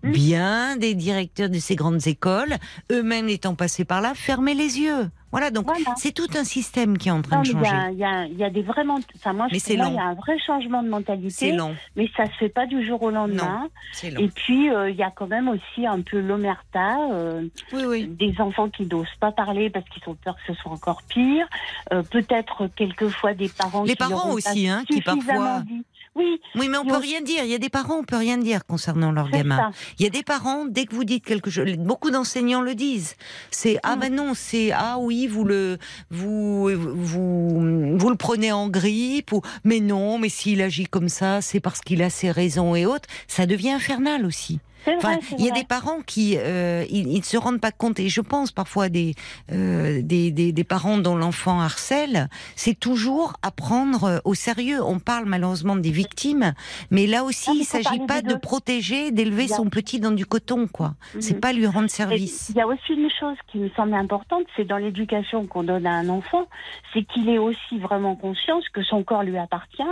[0.03, 2.55] Bien des directeurs de ces grandes écoles,
[2.91, 5.09] eux-mêmes étant passés par là, fermaient les yeux.
[5.31, 7.69] Voilà, donc c'est tout un système qui est en train de changer.
[7.91, 10.39] Il y, a, y a, des vraiment, enfin moi, je il y a un vrai
[10.39, 11.51] changement de mentalité.
[11.51, 11.75] Long.
[11.95, 13.69] Mais ça se fait pas du jour au lendemain.
[14.03, 14.21] Non, long.
[14.21, 17.43] Et puis euh, il y a quand même aussi un peu l'omerta, euh,
[17.73, 18.07] oui, oui.
[18.07, 21.47] des enfants qui n'osent pas parler parce qu'ils ont peur que ce soit encore pire.
[21.93, 23.83] Euh, Peut-être quelquefois des parents.
[23.83, 25.61] Les parents aussi, hein, qui parfois.
[25.67, 25.85] Dit.
[26.19, 26.41] Oui.
[26.55, 27.43] Oui, mais on peut rien dire.
[27.45, 29.71] Il y a des parents, on peut rien dire concernant leur gamin.
[29.97, 33.15] Il y a des parents, dès que vous dites quelque chose, beaucoup d'enseignants le disent.
[33.51, 35.77] C'est ah ben non, c'est ah oui, vous le
[36.11, 41.41] vous vous vous le prenez en grippe ou mais non, mais s'il agit comme ça,
[41.41, 43.07] c'est parce qu'il a ses raisons et autres.
[43.27, 47.61] Ça devient infernal aussi il y a des parents qui euh, ils, ne se rendent
[47.61, 49.15] pas compte et je pense parfois des
[49.51, 54.81] euh, des, des, des, parents dont l'enfant harcèle, c'est toujours à prendre au sérieux.
[54.83, 56.53] On parle malheureusement des victimes,
[56.91, 60.67] mais là aussi il il s'agit pas de protéger, d'élever son petit dans du coton
[60.67, 60.93] quoi.
[61.15, 61.21] Mhm.
[61.21, 62.49] C'est pas lui rendre service.
[62.49, 65.85] Il y a aussi une chose qui me semble importante, c'est dans l'éducation qu'on donne
[65.85, 66.47] à un enfant,
[66.93, 69.83] c'est qu'il ait aussi vraiment conscience que son corps lui appartient,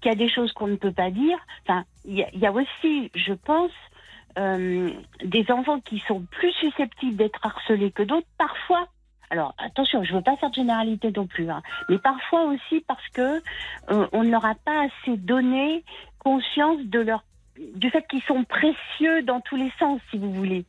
[0.00, 1.38] qu'il y a des choses qu'on ne peut pas dire.
[1.66, 3.70] Enfin, il y a aussi, je pense,
[4.38, 4.90] euh,
[5.24, 8.88] des enfants qui sont plus susceptibles d'être harcelés que d'autres, parfois.
[9.30, 12.82] Alors attention, je ne veux pas faire de généralité non plus, hein, mais parfois aussi
[12.86, 13.42] parce que
[13.90, 15.84] euh, on ne leur a pas assez donné
[16.18, 17.24] conscience de leur
[17.74, 20.64] du fait qu'ils sont précieux dans tous les sens, si vous voulez.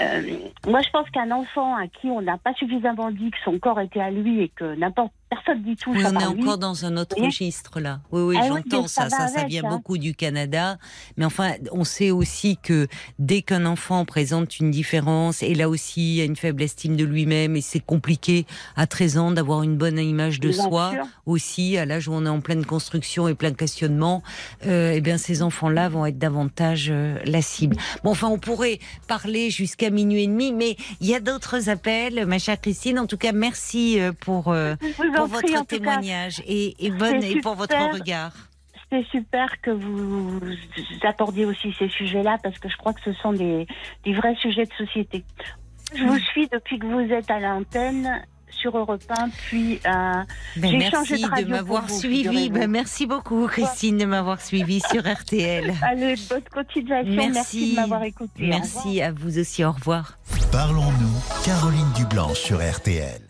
[0.00, 0.22] Euh,
[0.66, 3.80] moi, je pense qu'un enfant à qui on n'a pas suffisamment dit que son corps
[3.80, 5.92] était à lui et que n'importe personne dit tout.
[5.92, 8.00] Oui, on est encore dans un autre registre là.
[8.12, 9.08] Oui, oui, ah j'entends ça.
[9.10, 9.70] Ça, ça, vient hein.
[9.70, 10.78] beaucoup du Canada.
[11.16, 12.86] Mais enfin, on sait aussi que
[13.18, 17.04] dès qu'un enfant présente une différence, et là aussi, il a une faible estime de
[17.04, 18.46] lui-même, et c'est compliqué
[18.76, 20.92] à 13 ans d'avoir une bonne image de soi,
[21.24, 24.22] aussi, à l'âge où on est en pleine construction et plein questionnement,
[24.66, 27.76] euh, eh bien, ces enfants-là vont être davantage euh, la cible.
[28.04, 28.78] Bon, enfin, on pourrait
[29.08, 32.98] parler jusqu'à minuit et demi, mais il y a d'autres appels, ma chère Christine.
[32.98, 34.48] En tout cas, merci euh, pour.
[34.48, 34.74] Euh,
[35.16, 38.32] pour votre témoignage et, et, bonne, et pour votre regard.
[38.90, 40.40] C'est super que vous
[41.02, 43.66] apportiez aussi ces sujets-là parce que je crois que ce sont des,
[44.04, 45.24] des vrais sujets de société.
[45.94, 48.22] Je vous suis depuis que vous êtes à l'antenne
[48.56, 50.22] sur Europe 1, puis euh,
[50.56, 51.46] ben, j'ai changé de radio.
[51.46, 52.50] de m'avoir suivi.
[52.50, 55.74] Ben, merci beaucoup, Christine, de m'avoir suivi sur RTL.
[55.82, 57.12] Allez, bonne continuation.
[57.12, 58.46] Merci, merci de m'avoir écouté.
[58.46, 59.64] Merci à vous aussi.
[59.64, 60.18] Au revoir.
[60.50, 63.25] Parlons-nous, Caroline Dublanc sur RTL.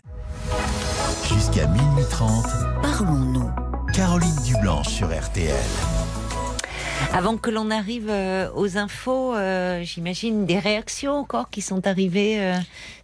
[1.27, 2.45] Jusqu'à minuit 30,
[2.81, 3.49] parlons-nous.
[3.93, 5.53] Caroline Dublanche sur RTL.
[7.13, 12.39] Avant que l'on arrive euh, aux infos, euh, j'imagine des réactions encore qui sont arrivées
[12.39, 12.55] euh,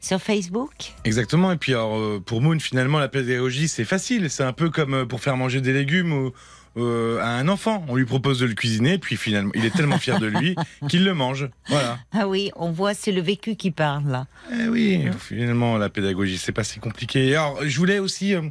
[0.01, 0.71] sur Facebook.
[1.03, 1.51] Exactement.
[1.51, 4.29] Et puis alors, pour Moon, finalement, la pédagogie, c'est facile.
[4.29, 6.31] C'est un peu comme pour faire manger des légumes ou
[6.75, 7.85] euh, à un enfant.
[7.87, 10.55] On lui propose de le cuisiner, puis finalement, il est tellement fier de lui
[10.89, 11.47] qu'il le mange.
[11.67, 11.99] Voilà.
[12.11, 14.25] Ah oui, on voit, c'est le vécu qui parle là.
[14.51, 17.35] Eh oui, finalement, la pédagogie, c'est pas si compliqué.
[17.35, 18.41] Alors, je voulais aussi euh,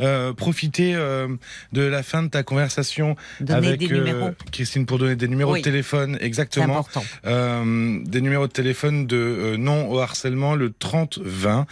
[0.00, 3.14] euh profiter de la fin de ta conversation
[3.46, 6.78] avec euh, Christine pour donner des numéros de téléphone, exactement.
[6.78, 7.04] Important.
[7.24, 11.66] des numéros de téléphone de non au harcèlement, le 3020.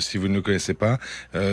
[0.00, 0.98] si vous ne le connaissez pas,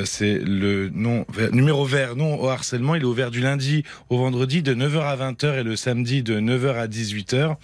[0.06, 2.96] c'est le non, numéro vert non au harcèlement.
[2.96, 6.24] Il est ouvert du lundi lundi au vendredi de 9h à 20h et le samedi
[6.24, 7.56] de 9h à 18h.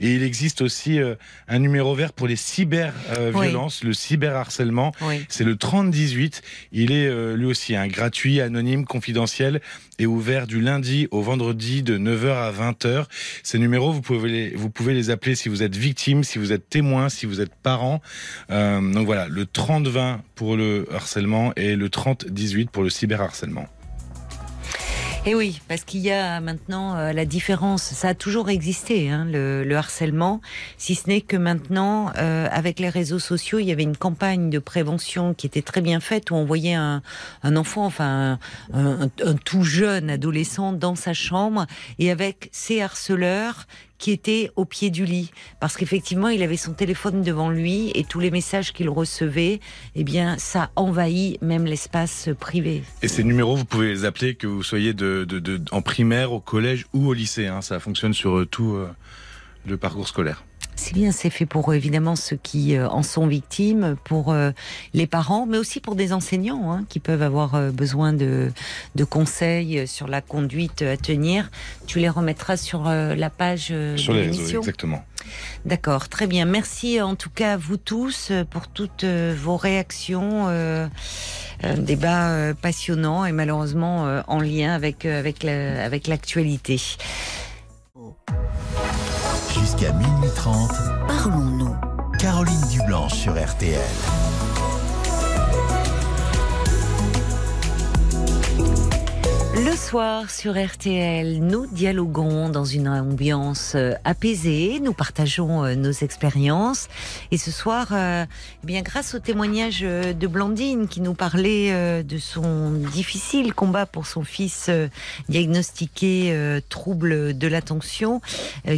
[0.00, 1.16] Et il existe aussi euh,
[1.48, 4.92] un numéro vert pour les cyber-violences, le cyberharcèlement.
[5.28, 6.42] C'est le 3018.
[6.70, 9.60] Il est euh, lui aussi un gratuit, anonyme, confidentiel
[9.98, 13.06] et ouvert du lundi au vendredi de 9h à 20h.
[13.42, 16.52] Ces numéros, vous pouvez les, vous pouvez les appeler si vous êtes victime, si vous
[16.52, 18.00] êtes témoin, si vous êtes parent.
[18.50, 23.66] Euh, donc voilà, le 30-20 pour le harcèlement et le 30-18 pour le cyberharcèlement.
[25.24, 27.84] Et eh oui, parce qu'il y a maintenant euh, la différence.
[27.84, 30.40] Ça a toujours existé, hein, le, le, harcèlement,
[30.78, 34.50] si ce n'est que maintenant, euh, avec les réseaux sociaux, il y avait une campagne
[34.50, 37.02] de prévention qui était très bien faite où on voyait un,
[37.44, 38.40] un enfant, enfin
[38.72, 41.68] un, un, tout jeune adolescent dans sa chambre
[42.00, 43.68] et avec ses harceleurs
[44.02, 45.30] qui était au pied du lit,
[45.60, 49.60] parce qu'effectivement, il avait son téléphone devant lui et tous les messages qu'il recevait,
[49.94, 52.82] eh bien, ça envahit même l'espace privé.
[53.02, 54.92] Et ces numéros, vous pouvez les appeler que vous soyez
[55.70, 57.46] en primaire, au collège ou au lycée.
[57.46, 57.62] Hein.
[57.62, 58.90] Ça fonctionne sur euh, tout euh,
[59.68, 60.42] le parcours scolaire.
[60.76, 64.50] C'est bien, c'est fait pour évidemment ceux qui euh, en sont victimes, pour euh,
[64.94, 68.50] les parents, mais aussi pour des enseignants hein, qui peuvent avoir euh, besoin de,
[68.94, 71.50] de, conseils sur la conduite à tenir.
[71.86, 75.04] Tu les remettras sur la page sur les réseaux, exactement.
[75.64, 76.46] D'accord, très bien.
[76.46, 80.48] Merci en tout cas à vous tous pour toutes vos réactions.
[80.48, 85.44] un débat passionnant et malheureusement en lien avec avec
[86.06, 86.80] l'actualité.
[89.52, 90.70] Jusqu'à minuit 30,
[91.08, 91.76] parlons-nous.
[92.18, 93.80] Caroline Dublanche sur RTL.
[99.54, 105.90] Le soir sur RTL, nous dialoguons dans une ambiance euh, apaisée, nous partageons euh, nos
[105.90, 106.88] expériences.
[107.32, 108.24] Et ce soir, euh,
[108.64, 114.06] eh bien grâce au témoignage de Blandine qui nous parlait de son difficile combat pour
[114.06, 114.70] son fils
[115.28, 118.20] diagnostiqué trouble de l'attention,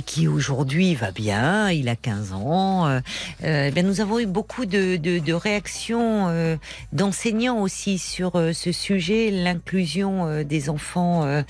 [0.06, 3.00] qui aujourd'hui va bien, il a 15 ans,
[3.42, 6.58] eh bien nous avons eu beaucoup de, réactions
[6.92, 11.42] d'enseignants aussi sur ce sujet, l'inclusion des enfants euh,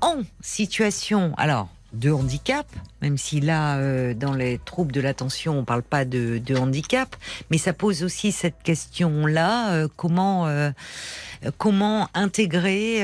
[0.00, 2.66] en situation, alors de handicap,
[3.02, 7.16] même si là, euh, dans les troubles de l'attention, on parle pas de, handicap,
[7.50, 10.48] mais ça pose aussi cette question-là euh, comment
[11.58, 13.02] comment intégrer,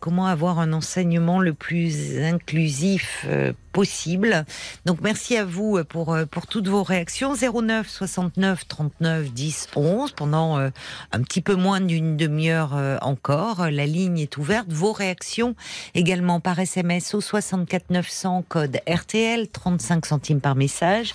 [0.00, 3.26] comment avoir un enseignement le plus inclusif
[3.74, 4.46] possible.
[4.86, 7.34] Donc merci à vous euh, pour, euh, pour toutes vos réactions.
[7.34, 10.70] 09 69 39 10 11 pendant euh,
[11.12, 13.68] un petit peu moins d'une demi-heure encore.
[13.70, 14.68] La ligne est ouverte.
[14.70, 15.56] Vos réactions
[15.94, 21.14] également par SMS au 64 900 code RTL 35 centimes par message.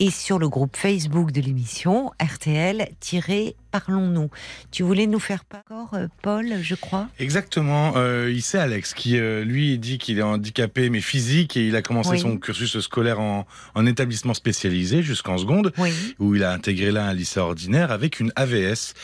[0.00, 2.88] Et sur le groupe Facebook de l'émission RTL
[3.70, 4.30] parlons-nous.
[4.70, 5.90] Tu voulais nous faire part,
[6.22, 7.94] Paul, je crois Exactement.
[7.96, 11.82] Euh, il sait Alex qui, lui, dit qu'il est handicapé mais physique et il a
[11.82, 13.46] commencé son cursus scolaire en,
[13.86, 15.72] établissement spécialisé jusqu'en seconde,
[16.18, 18.94] où il a intégré là un lycée ordinaire avec une AVS.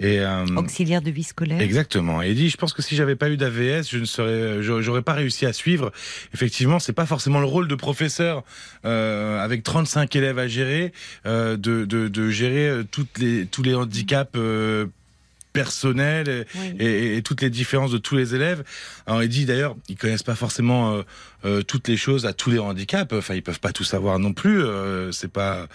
[0.00, 1.60] Et, euh, Auxiliaire de vie scolaire.
[1.60, 2.22] Exactement.
[2.22, 5.02] Et il dit, je pense que si j'avais pas eu d'AVS, je ne serais, j'aurais
[5.02, 5.92] pas réussi à suivre.
[6.34, 8.44] Effectivement, c'est pas forcément le rôle de professeur
[8.84, 10.92] euh, avec 35 élèves à gérer,
[11.26, 14.13] euh, de, de, gérer toutes les, tous les handicaps
[15.54, 16.46] personnel
[16.78, 18.64] et, toutes les différences de tous les élèves.
[19.06, 21.02] Alors il dit d'ailleurs, ils connaissent pas forcément euh,
[21.44, 23.12] euh, toutes les choses à tous les handicaps.
[23.12, 24.62] Enfin, ils peuvent pas tout savoir non plus.
[24.62, 25.66] Euh, c'est pas.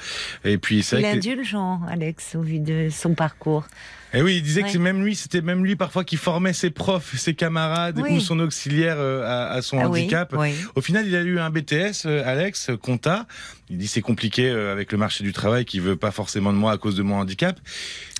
[0.44, 1.00] Et puis c'est.
[1.00, 3.68] Il est indulgent, Alex, au vu de son parcours.
[4.12, 6.72] Et oui, il disait que c'est même lui, c'était même lui parfois qui formait ses
[6.72, 10.36] profs, ses camarades ou son auxiliaire euh, à, son ah handicap.
[10.74, 13.28] Au final, il a eu un BTS, Alex Compta.
[13.70, 16.72] Il dit c'est compliqué avec le marché du travail qui veut pas forcément de moi
[16.72, 17.60] à cause de mon handicap.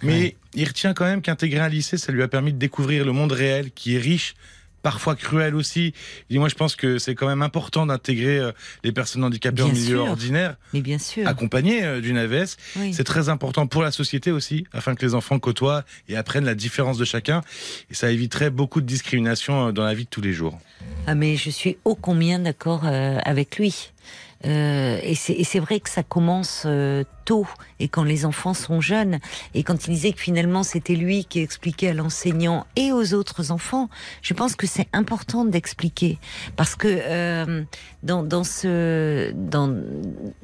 [0.04, 3.12] Mais il retient quand même qu'intégrer un lycée, ça lui a permis de découvrir le
[3.12, 4.36] monde réel qui est riche
[4.82, 5.94] parfois cruel aussi.
[6.30, 8.52] Et moi, je pense que c'est quand même important d'intégrer euh,
[8.84, 12.58] les personnes handicapées en milieu ordinaire, mais bien sûr, accompagnées euh, d'une AVS.
[12.92, 16.56] C'est très important pour la société aussi, afin que les enfants côtoient et apprennent la
[16.56, 17.42] différence de chacun.
[17.90, 20.60] Et ça éviterait beaucoup de discrimination euh, dans la vie de tous les jours.
[21.08, 23.92] Ah, mais je suis ô combien d'accord avec lui?
[24.44, 26.66] Et c'est vrai que ça commence
[27.26, 27.46] tôt
[27.80, 29.20] et quand les enfants sont jeunes.
[29.54, 33.52] Et quand il disait que finalement c'était lui qui expliquait à l'enseignant et aux autres
[33.52, 33.90] enfants,
[34.22, 36.18] je pense que c'est important d'expliquer
[36.56, 37.64] parce que euh,
[38.04, 39.76] dans, dans ce, dans,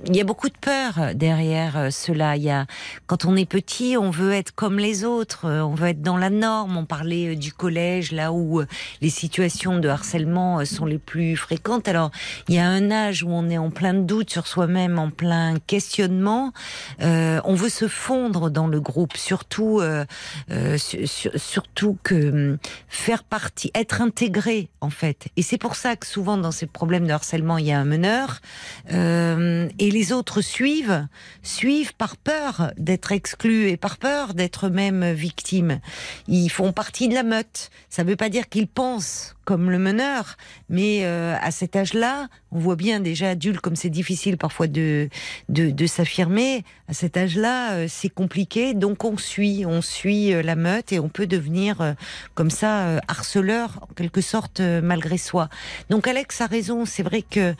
[0.06, 2.36] il y a beaucoup de peur derrière euh, cela.
[2.36, 2.66] Il y a
[3.08, 6.18] quand on est petit, on veut être comme les autres, euh, on veut être dans
[6.18, 6.78] la norme.
[6.78, 8.62] On parlait du collège là où
[9.02, 11.88] les situations de harcèlement sont les plus fréquentes.
[11.88, 12.12] Alors
[12.48, 15.56] il y a un âge où on est en plein doute sur soi-même, en plein
[15.68, 16.53] questionnement.
[17.02, 20.06] Euh, on veut se fondre dans le groupe, surtout, euh,
[20.52, 22.57] euh, surtout que hum,
[22.88, 25.28] faire partie, être intégré en fait.
[25.38, 27.86] Et c'est pour ça que souvent dans ces problèmes de harcèlement, il y a un
[27.86, 28.41] meneur
[28.90, 31.07] et les autres suivent,
[31.44, 35.80] suivent par peur d'être exclus et par peur d'être même victimes.
[36.28, 37.70] Ils font partie de la meute.
[37.90, 40.38] Ça ne veut pas dire qu'ils pensent comme le meneur,
[40.70, 45.10] mais euh, à cet âge-là, on voit bien déjà adulte comme c'est difficile parfois de
[45.50, 46.64] de, de s'affirmer.
[46.88, 51.00] À cet âge-là, euh, c'est compliqué, donc on suit, on suit euh, la meute et
[51.00, 51.96] on peut devenir
[52.34, 55.50] comme ça harceleur en quelque sorte malgré soi.
[55.90, 57.54] Donc Alex a raison, c'est vrai que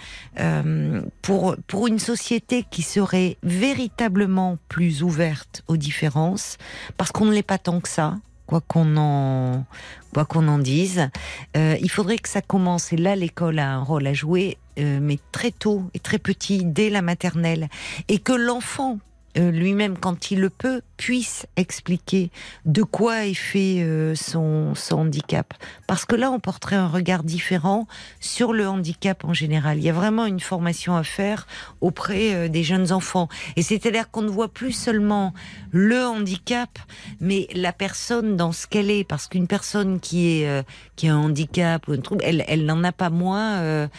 [1.22, 6.58] pour pour une société qui serait véritablement plus ouverte aux différences,
[6.98, 9.66] parce qu'on ne l'est pas tant que ça, quoi qu'on en
[10.14, 11.10] quoi qu'on en dise.
[11.58, 15.00] Euh, il faudrait que ça commence, et là l'école a un rôle à jouer, euh,
[15.02, 17.68] mais très tôt et très petit, dès la maternelle,
[18.08, 19.00] et que l'enfant
[19.36, 22.32] lui-même, quand il le peut, puisse expliquer
[22.66, 25.54] de quoi est fait euh, son, son, handicap.
[25.88, 27.88] Parce que là, on porterait un regard différent
[28.20, 29.78] sur le handicap en général.
[29.78, 31.48] Il y a vraiment une formation à faire
[31.82, 33.28] auprès euh, des jeunes enfants.
[33.56, 35.34] Et c'est-à-dire qu'on ne voit plus seulement
[35.72, 36.80] le handicap,
[37.20, 39.04] mais la personne dans ce qu'elle est.
[39.04, 42.84] Parce qu'une personne qui, est, qui a un handicap ou un trouble, elle, elle n'en
[42.84, 43.90] a pas moins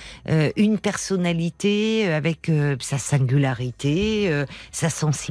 [0.57, 2.51] une personnalité avec
[2.81, 5.26] sa singularité, sa sensibilité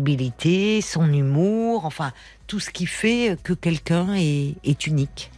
[0.82, 2.12] son humour, enfin
[2.48, 5.32] tout ce qui fait que quelqu'un est, unique.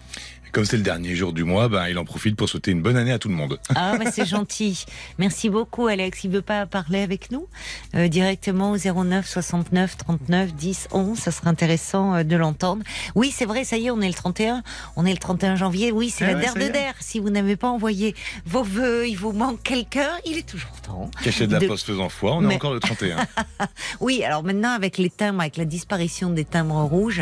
[0.57, 2.97] Comme c'est le dernier jour du mois, ben, il en profite pour souhaiter une bonne
[2.97, 3.59] année à tout le monde.
[3.75, 4.85] Ah, bah, c'est gentil.
[5.19, 6.23] Merci beaucoup, Alex.
[6.23, 7.45] Il veut pas parler avec nous?
[7.93, 11.15] Euh, directement au 09 69 39 10 11.
[11.15, 12.81] Ça serait intéressant euh, de l'entendre.
[13.13, 14.63] Oui, c'est vrai, ça y est, on est le 31.
[14.95, 15.91] On est le 31 janvier.
[15.91, 16.95] Oui, c'est Ah la ouais, der de der.
[17.01, 18.15] Si vous n'avez pas envoyé
[18.47, 21.11] vos vœux, il vous manque quelqu'un, il est toujours temps.
[21.23, 23.17] Caché de la De- poste faisant foi, on est encore le 31.
[23.99, 27.21] Oui, alors maintenant avec les timbres, avec la disparition des timbres rouges,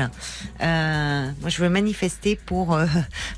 [0.61, 2.85] euh, moi je veux manifester pour euh,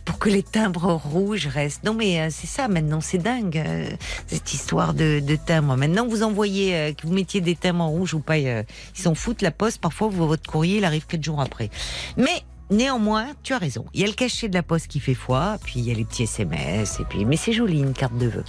[0.06, 1.84] pour que les timbres rouges restent.
[1.84, 3.90] Non mais euh, c'est ça maintenant, c'est dingue euh,
[4.28, 5.76] cette histoire de, de timbres.
[5.76, 9.42] Maintenant vous envoyez, euh, que vous mettiez des timbres rouges ou pas, ils s'en foutent.
[9.42, 11.70] La poste parfois votre courrier il arrive quatre jours après.
[12.18, 13.86] Mais Néanmoins, tu as raison.
[13.94, 15.94] Il y a le cachet de la poste qui fait foi, puis il y a
[15.94, 18.44] les petits SMS, et puis mais c'est joli une carte de vœux.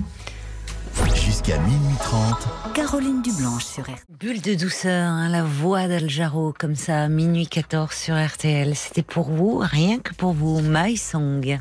[1.14, 3.96] Jusqu'à minuit 30, Caroline Dublanche sur RTL.
[4.20, 8.74] Bulle de douceur, hein, la voix d'Aljaro, comme ça, minuit 14 sur RTL.
[8.74, 11.58] C'était pour vous, rien que pour vous, My Song.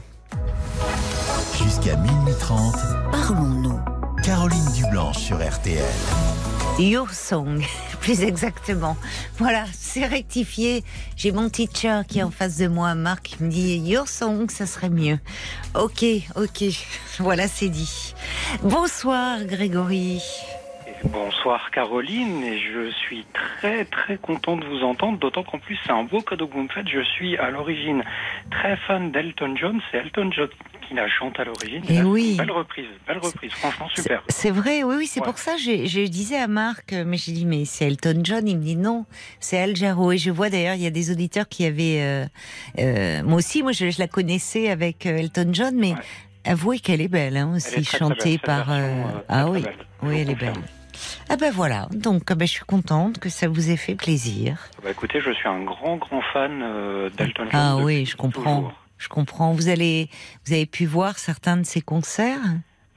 [1.57, 2.76] jusqu'à minuit 30,
[3.11, 3.97] Parlons-nous.
[4.48, 5.84] Caroline Dublanche sur RTL.
[6.80, 7.61] Your Song,
[7.99, 8.95] plus exactement.
[9.40, 10.86] Voilà, c'est rectifié.
[11.18, 14.49] J'ai mon teacher qui est en face de moi, Marc, qui me dit Your Song,
[14.49, 15.19] ça serait mieux.
[15.76, 16.06] Ok,
[16.38, 16.64] ok,
[17.19, 18.14] voilà, c'est dit.
[18.64, 20.22] Bonsoir, Grégory.
[21.03, 25.91] Bonsoir Caroline, et je suis très très content de vous entendre, d'autant qu'en plus c'est
[25.91, 26.88] un beau cadeau que vous me faites.
[26.90, 28.03] Je suis à l'origine
[28.52, 30.49] très fan d'Elton John, c'est Elton John
[30.88, 31.82] qui la chante à l'origine.
[31.90, 32.36] Eh c'est oui.
[32.38, 34.24] Belle reprise, belle reprise, franchement super.
[34.30, 35.26] C'est vrai, oui, oui, c'est Ouais.
[35.26, 35.56] pour ça.
[35.57, 38.48] Je, je disais à Marc, euh, mais j'ai dit, mais c'est Elton John.
[38.48, 39.06] Il me dit non,
[39.40, 40.11] c'est Al Jarreau.
[40.14, 42.02] Et je vois d'ailleurs, il y a des auditeurs qui avaient.
[42.02, 42.26] euh,
[42.80, 45.99] euh, moi aussi, moi, je, je la connaissais avec euh, Elton John, mais Ouais.
[46.45, 48.72] avouez qu'elle est belle hein, aussi, est très, très chantée belle, par.
[48.72, 49.65] euh, euh, ah oui,
[50.03, 50.53] oui, elle est belle.
[51.30, 54.57] Ah ben voilà, donc euh, ben, je suis contente que ça vous ait fait plaisir.
[54.84, 57.60] Bah, écoutez, je suis un grand grand fan euh, d'Elton John.
[57.60, 58.56] Ah oui, je comprends.
[58.57, 58.74] toujours.
[58.98, 59.53] Je comprends.
[59.53, 60.10] Vous allez,
[60.45, 62.40] vous avez pu voir certains de ses concerts?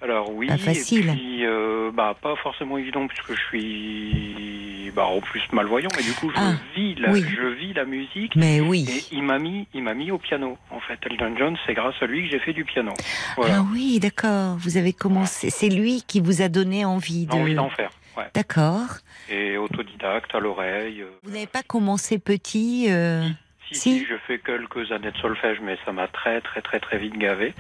[0.03, 1.09] Alors oui, Pas facile.
[1.09, 6.03] et puis euh, bah pas forcément évident puisque je suis bah en plus malvoyant, mais
[6.03, 7.23] du coup je Ah, vis la, oui.
[7.23, 8.35] je vis la musique.
[8.35, 8.87] Mais oui.
[8.89, 10.57] Et il m'a mis, il m'a mis au piano.
[10.71, 12.93] En fait, Elton John, c'est grâce à lui que j'ai fait du piano.
[13.37, 14.57] Voilà, Ah oui, d'accord.
[14.59, 15.51] Vous avez commencé.
[15.51, 17.33] C'est lui qui vous a donné envie de.
[17.33, 17.91] envie d'en faire.
[18.17, 18.25] Ouais.
[18.35, 18.89] D'accord.
[19.29, 21.03] Et autodidacte à l'oreille.
[21.03, 23.23] euh, Vous n'avez pas commencé petit euh,
[23.71, 23.99] Si, Si.
[24.01, 27.17] si, je fais quelques années de solfège, mais ça m'a très, très, très, très vite
[27.17, 27.55] gavé.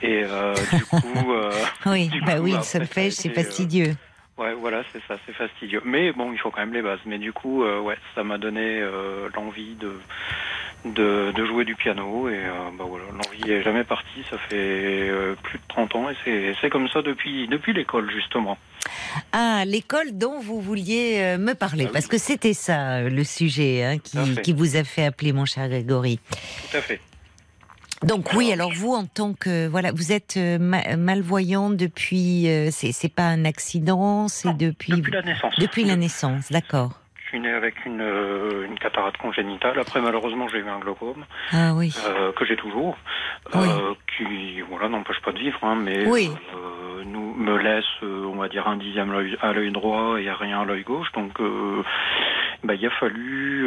[0.00, 1.32] Et euh, du coup,
[1.92, 3.96] Oui, bah coup, oui, le après, ça a c'est été, euh, fastidieux.
[4.38, 5.82] ouais, voilà, c'est ça, c'est fastidieux.
[5.84, 7.00] Mais bon, il faut quand même les bases.
[7.06, 9.92] Mais du coup, euh, ouais, ça m'a donné euh, l'envie de,
[10.84, 12.28] de, de jouer du piano.
[12.28, 14.24] Et euh, bah voilà, l'envie est jamais partie.
[14.30, 15.10] Ça fait
[15.42, 18.58] plus de 30 ans et c'est, c'est comme ça depuis, depuis l'école, justement.
[19.32, 21.92] Ah, l'école dont vous vouliez me parler, Ah oui.
[21.92, 24.42] parce que c'était ça le sujet hein, qui, fait.
[24.42, 26.20] qui vous a fait appeler mon cher Grégory.
[26.70, 27.00] Tout à fait.
[28.04, 32.68] Donc oui, alors vous en tant que voilà, vous êtes euh, ma- malvoyant depuis, euh,
[32.70, 35.54] c'est c'est pas un accident, c'est depuis Depuis la naissance.
[35.58, 36.92] depuis la naissance, d'accord.
[37.24, 39.78] Je suis né avec une, euh, une cataracte congénitale.
[39.78, 42.96] Après, malheureusement, j'ai eu un glaucome Ah oui, euh, que j'ai toujours,
[43.54, 43.68] Oui.
[44.16, 46.30] qui voilà n'empêche pas de vivre, hein, mais Oui.
[47.04, 49.10] nous me laisse, on va dire, un dixième
[49.42, 51.10] à l'œil droit et rien à l'œil gauche.
[51.12, 51.38] Donc,
[52.64, 53.66] bah, il a fallu,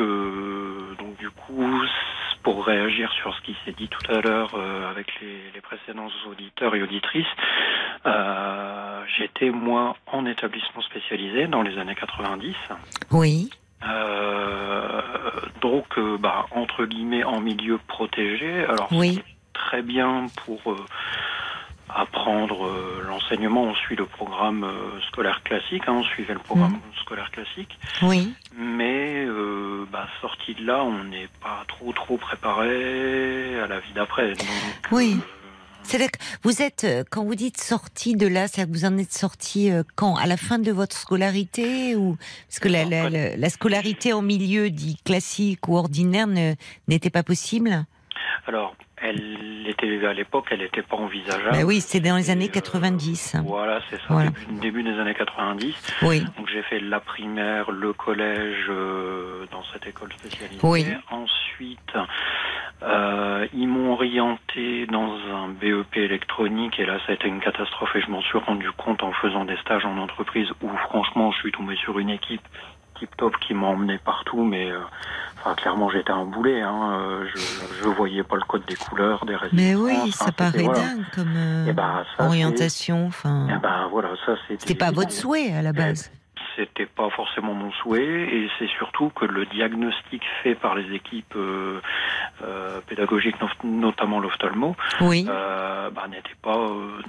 [0.97, 1.63] donc du coup,
[2.43, 6.07] pour réagir sur ce qui s'est dit tout à l'heure euh, avec les, les précédents
[6.29, 7.25] auditeurs et auditrices,
[8.05, 12.55] euh, j'étais moi en établissement spécialisé dans les années 90.
[13.11, 13.49] oui,
[13.83, 15.01] Euh,
[15.61, 18.63] donc, bah, entre guillemets, en milieu protégé.
[18.65, 19.21] Alors, Oui.
[19.53, 20.75] très bien pour
[21.95, 23.63] apprendre euh, l'enseignement.
[23.63, 25.83] On suit le programme euh, scolaire classique.
[25.87, 27.77] hein, on suivait le programme scolaire classique.
[28.03, 28.33] oui.
[28.57, 33.93] Mais, euh, bah, sorti de là, on n'est pas trop, trop préparé à la vie
[33.93, 34.33] d'après.
[34.91, 35.17] Oui.
[35.83, 39.11] C'est-à-dire que vous êtes, quand vous dites sorti de là, c'est-à-dire que vous en êtes
[39.13, 40.15] sorti quand?
[40.15, 42.17] À la fin de votre scolarité ou?
[42.47, 46.27] Parce que la, la, la- la scolarité en milieu dit classique ou ordinaire
[46.87, 47.85] n'était pas possible?
[48.47, 51.51] Alors, elle était à l'époque, elle n'était pas envisageable.
[51.51, 53.37] Bah Oui, c'était dans les années euh, 90.
[53.45, 54.29] Voilà, c'est ça, Voilà.
[54.29, 55.75] début, début des années 90.
[56.03, 60.59] Oui, Donc j'ai fait la primaire, le collège euh, dans cette école spécialisée.
[60.63, 60.85] Oui.
[61.09, 61.93] Ensuite,
[62.83, 67.95] euh, ils m'ont orienté dans un BEP électronique et là ça a été une catastrophe
[67.95, 71.37] et je m'en suis rendu compte en faisant des stages en entreprise où franchement je
[71.39, 72.41] suis tombé sur une équipe
[73.17, 74.79] top qui m'a emmené partout mais euh,
[75.39, 77.39] enfin clairement j'étais un boulet hein, euh, je
[77.83, 80.79] je voyais pas le code des couleurs des résistances mais oui, Enfin, ça paraît voilà.
[80.79, 83.07] dingue comme euh, Eh ben, ça, orientation.
[83.07, 86.11] Enfin, Eh voilà ça c'était c'était pas votre souhait à la base.
[86.55, 91.35] C'était pas forcément mon souhait, et c'est surtout que le diagnostic fait par les équipes
[91.35, 91.79] euh,
[92.43, 95.25] euh, pédagogiques, notamment l'ophtalmo, oui.
[95.25, 96.57] bah, n'était pas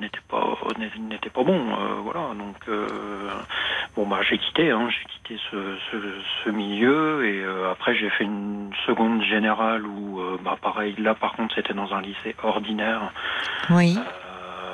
[0.01, 0.57] n'était pas
[0.99, 1.61] n'était pas bon.
[2.03, 2.57] voilà, donc
[3.97, 5.97] bon bah j'ai quitté, hein, j'ai quitté ce, ce,
[6.45, 11.55] ce, milieu, et après j'ai fait une seconde générale où bah pareil, là par contre
[11.55, 13.13] c'était dans un lycée ordinaire.
[13.71, 13.99] Oui.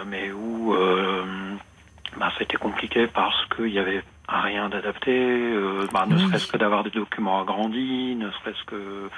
[0.06, 0.74] mais où
[2.18, 6.84] bah, c'était compliqué parce qu'il y avait rien d'adapté, euh, bah, ne serait-ce que d'avoir
[6.84, 9.09] des documents agrandis, ne serait-ce que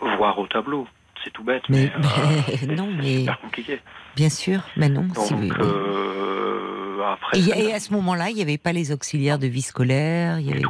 [0.00, 0.86] voir au tableau.
[1.24, 3.80] C'est tout bête, mais, mais euh, non, mais super compliqué.
[4.14, 5.02] Bien sûr, mais non.
[5.02, 9.62] Donc, euh, après, et, à ce moment-là, il n'y avait pas les auxiliaires de vie
[9.62, 10.62] scolaire, il y avait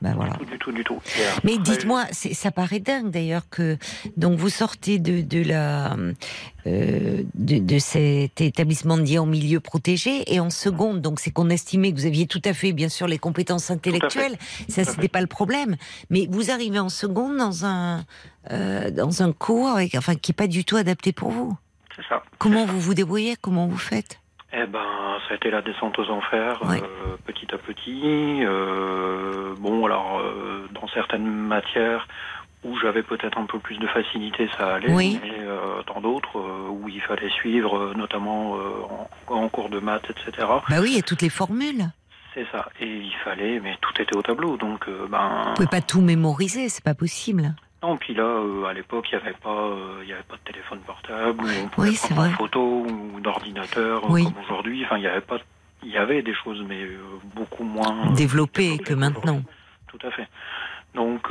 [0.00, 0.34] ben voilà.
[0.48, 1.00] Du tout, du tout,
[1.42, 3.76] Mais dites-moi, ça paraît dingue d'ailleurs que
[4.16, 5.96] donc vous sortez de, de la
[6.66, 11.50] euh, de, de, cet établissement dit en milieu protégé et en seconde, donc c'est qu'on
[11.50, 14.36] estimait que vous aviez tout à fait, bien sûr, les compétences intellectuelles.
[14.68, 15.76] Ça, c'était pas le problème.
[16.10, 18.04] Mais vous arrivez en seconde dans un
[18.50, 21.56] euh, dans un cours avec, enfin, qui est pas du tout adapté pour vous.
[21.96, 22.22] C'est ça.
[22.38, 23.36] Comment vous vous débrouillez?
[23.40, 24.20] Comment vous faites?
[24.52, 28.40] Eh ben, ça a été la descente aux enfers, euh, petit à petit.
[28.42, 32.08] Euh, bon, alors, euh, dans certaines matières
[32.64, 34.90] où j'avais peut-être un peu plus de facilité, ça allait.
[34.90, 35.20] Oui.
[35.22, 35.44] Mais
[35.86, 38.56] dans d'autres où il fallait suivre, notamment
[39.28, 40.48] en, cours de maths, etc.
[40.68, 41.84] Bah oui, il y a toutes les formules.
[42.34, 42.68] C'est ça.
[42.80, 45.44] Et il fallait, mais tout était au tableau, donc ben.
[45.48, 47.54] Vous pouvez pas tout mémoriser, c'est pas possible.
[47.82, 50.34] Non, puis là, euh, à l'époque, il n'y avait pas, euh, il y avait pas
[50.34, 54.84] de téléphone portable, où on pouvait prendre photo ou d'ordinateur euh, comme aujourd'hui.
[54.84, 55.38] Enfin, il y avait pas,
[55.84, 56.88] il y avait des choses, mais
[57.36, 59.42] beaucoup moins développées que maintenant.
[59.86, 60.26] Tout à fait.
[60.94, 61.30] Donc,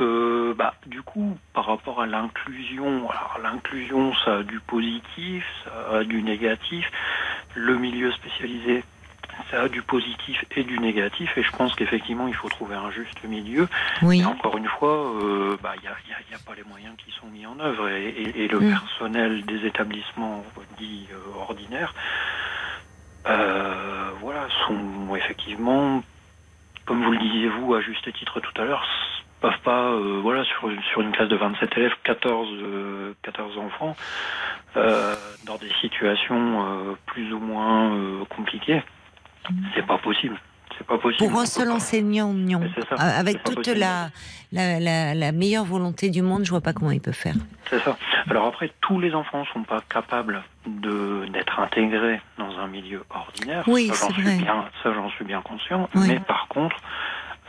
[0.56, 6.04] bah, du coup, par rapport à l'inclusion, alors l'inclusion, ça a du positif, ça a
[6.04, 6.90] du négatif.
[7.54, 8.84] Le milieu spécialisé,
[9.50, 12.90] ça a du positif et du négatif, et je pense qu'effectivement, il faut trouver un
[12.90, 13.68] juste milieu.
[14.02, 14.20] Oui.
[14.20, 15.92] Et encore une fois, il euh, bah, n'y a,
[16.30, 18.70] y a, pas les moyens qui sont mis en œuvre, et, le mm.
[18.70, 20.44] personnel des établissements
[20.78, 21.94] dits euh, ordinaires,
[23.26, 26.02] euh, voilà, sont effectivement,
[26.84, 28.86] comme vous le disiez vous à juste titre tout à l'heure,
[29.40, 29.92] peuvent pas,
[30.22, 32.48] voilà, sur, sur une classe de 27 élèves, 14,
[33.22, 33.96] 14 enfants,
[34.74, 37.96] dans des situations plus ou moins
[38.28, 38.82] compliquées.
[39.74, 40.38] C'est pas possible.
[40.76, 41.30] C'est pas possible.
[41.30, 42.60] Pour un seul enseignant, non.
[42.62, 44.10] Euh, avec toute la,
[44.52, 47.34] la, la, meilleure volonté du monde, je vois pas comment il peut faire.
[47.68, 47.96] C'est ça.
[48.30, 53.64] Alors après, tous les enfants sont pas capables de d'être intégrés dans un milieu ordinaire.
[53.66, 54.36] Oui, c'est vrai.
[54.36, 55.88] Bien, ça, j'en suis bien conscient.
[55.94, 56.76] Mais par contre,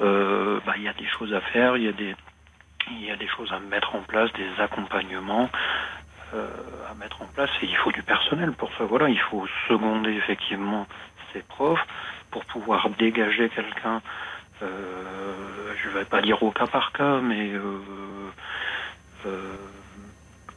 [0.01, 1.77] euh, bah, il y a des choses à faire.
[1.77, 2.15] Il y a des
[2.91, 5.49] il y a des choses à mettre en place, des accompagnements.
[6.35, 6.47] Euh,
[6.87, 8.83] à mettre en place et il faut du personnel pour ça.
[8.83, 10.85] Voilà, il faut seconder effectivement
[11.33, 11.85] ses profs
[12.31, 14.01] pour pouvoir dégager quelqu'un,
[14.61, 17.79] euh, je ne vais pas dire au cas par cas, mais euh,
[19.25, 19.55] euh,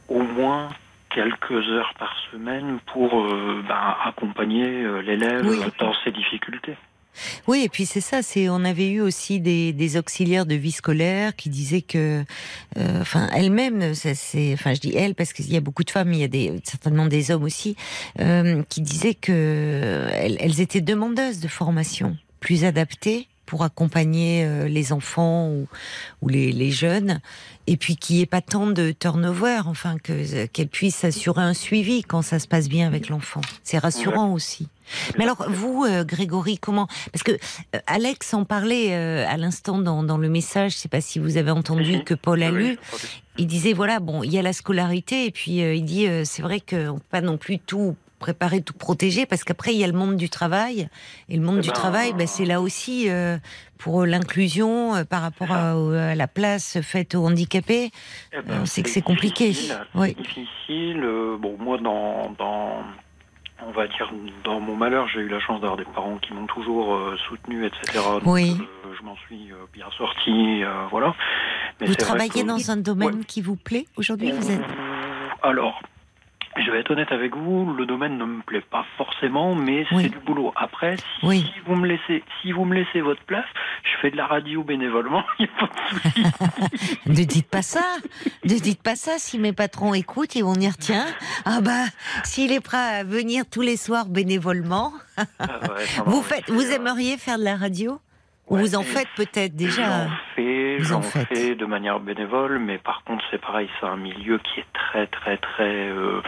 [0.07, 0.69] au moins
[1.09, 3.27] quelques heures par semaine pour
[3.67, 6.75] ben, accompagner l'élève dans ses difficultés.
[7.47, 8.21] Oui, et puis c'est ça.
[8.21, 12.23] C'est on avait eu aussi des, auxiliaires de vie scolaire qui disaient que,
[12.77, 16.13] euh, enfin, elles-mêmes, c'est, enfin, je dis elles parce qu'il y a beaucoup de femmes,
[16.13, 17.75] il y a des, certainement des hommes aussi,
[18.19, 24.93] euh, qui disaient que elles, étaient demandeuses de formation plus adaptée pour accompagner euh, les
[24.93, 25.51] enfants
[26.21, 27.19] ou, les, jeunes,
[27.67, 31.53] et puis qu'il n'y ait pas tant de turnover, enfin que qu'elles puissent assurer un
[31.53, 33.41] suivi quand ça se passe bien avec l'enfant.
[33.63, 34.67] C'est rassurant aussi.
[35.17, 39.77] Mais alors, vous, euh, Grégory, comment Parce que euh, Alex en parlait euh, à l'instant
[39.77, 42.51] dans, dans, le message, je ne sais pas si vous avez entendu que Paul a
[42.51, 42.77] lu.
[43.37, 46.59] Il disait, voilà, bon, il y a la scolarité, et puis il dit, c'est vrai
[46.59, 49.87] qu'on ne peut pas non plus tout préparer, tout protéger, parce qu'après, il y a
[49.87, 50.87] le monde du travail.
[51.29, 53.09] Et le monde eh du ben, travail, ben, c'est là aussi
[53.77, 57.91] pour l'inclusion par rapport à, la place faite aux handicapés.
[58.31, 59.53] Eh ben, c'est que c'est compliqué.
[59.95, 60.15] Oui.
[60.15, 61.01] difficile.
[61.39, 62.83] bon, moi, dans, dans
[63.67, 64.11] on va dire,
[64.43, 67.65] dans mon malheur, j'ai eu la chance d'avoir des parents qui m'ont toujours euh, soutenu,
[67.65, 67.99] etc.
[68.25, 68.57] oui.
[68.59, 71.15] Euh, je m'en suis euh, bien sorti, voilà.
[71.81, 74.61] vous travaillez dans un domaine qui vous plaît aujourd'hui Vous êtes
[75.41, 75.81] Alors,
[76.57, 80.09] je vais être honnête avec vous, le domaine ne me plaît pas forcément, mais c'est
[80.09, 80.53] du boulot.
[80.55, 83.45] Après, si, vous me laissez, si vous me laissez votre place,
[83.83, 86.99] je fais de la radio bénévolement, il n'y a pas de souci.
[87.07, 87.85] ne dites pas ça,
[88.43, 89.17] ne dites pas ça.
[89.17, 91.05] Si mes patrons écoutent, ils vont dire tiens,
[91.45, 91.85] ah bah,
[92.23, 95.59] s'il est prêt à venir tous les soirs bénévolement, ah
[96.05, 97.99] vous faites, vous aimeriez faire de la radio?
[98.47, 100.07] Vous en faites peut-être déjà.
[100.79, 104.59] J'en fais, fais de manière bénévole, mais par contre c'est pareil, c'est un milieu qui
[104.59, 106.21] est très très très euh,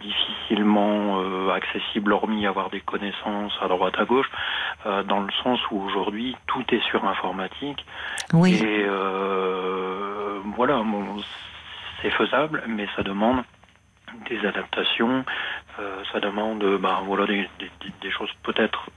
[0.00, 4.30] difficilement euh, accessible, hormis avoir des connaissances à droite à gauche.
[4.86, 7.84] euh, dans le sens où aujourd'hui tout est sur informatique.
[8.32, 8.54] Oui.
[8.54, 8.86] Et
[10.56, 11.04] voilà, bon,
[12.00, 13.42] c'est faisable, mais ça demande
[14.28, 15.24] des adaptations,
[16.12, 17.70] ça demande ben, voilà, des, des,
[18.00, 18.88] des choses peut-être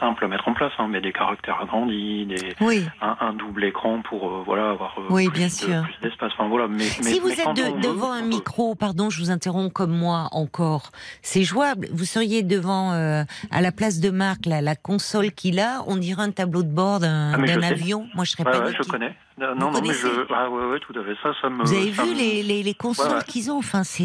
[0.00, 2.84] simple à mettre en place, hein, mais des caractères agrandis, des, Oui.
[3.00, 5.82] un, un double écran pour euh, voilà avoir euh, Oui, plus bien de- sûr.
[5.82, 6.32] plus d'espace.
[6.36, 9.20] Enfin voilà, mais, mais- si vous mais êtes de- veut, devant un micro, pardon, je
[9.20, 10.90] vous interromps comme moi encore,
[11.22, 11.88] c'est jouable.
[11.92, 15.96] Vous seriez devant, euh, à la place de Marc, la, la console qu'il a, on
[15.96, 18.06] dirait un tableau de bord d'un Ah, d'un avion.
[18.14, 19.14] Moi, je serais pas ouais, je connais.
[19.38, 20.32] Non, Vous non, mais connaissez je.
[20.34, 21.14] Ah ouais, ouais, tout à fait.
[21.22, 21.64] Ça, ça me.
[21.64, 23.58] Vous avez ça vu me- les, les, les consoles Ouais, qu'ils ont?
[23.58, 24.04] Enfin, c'est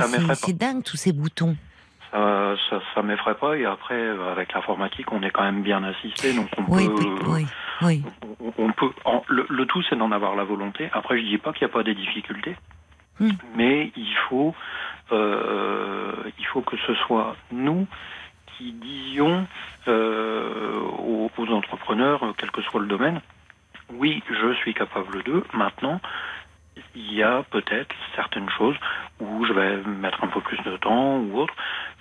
[0.57, 1.55] dingue tous ces boutons.
[2.11, 3.55] Ça, ça, ça m'effraie pas.
[3.57, 6.91] Et après, euh, avec l'informatique, on est quand même bien assisté, donc on Oui, peut.
[7.27, 7.45] oui,
[7.81, 8.03] oui, oui.
[8.39, 8.91] on- On peut.
[9.05, 10.89] en- le, le tout, c'est d'en avoir la volonté.
[10.93, 12.55] Après, je dis pas qu'il n'y a pas des difficultés,
[13.19, 13.31] Hmm.
[13.55, 14.55] mais il faut,
[15.11, 17.85] euh, il faut que ce soit nous
[18.57, 19.45] qui disions
[19.87, 23.21] euh, aux, aux entrepreneurs, euh, quel que soit le domaine,
[23.93, 25.43] oui, je suis capable d'eux.
[25.53, 25.99] Maintenant,
[26.95, 28.75] il y a peut-être certaines choses
[29.19, 31.53] où je vais mettre un peu plus de temps ou autre,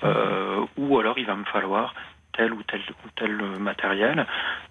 [0.04, 1.94] euh, ou alors il va me falloir
[2.36, 4.26] tel ou tel ou tel matériel.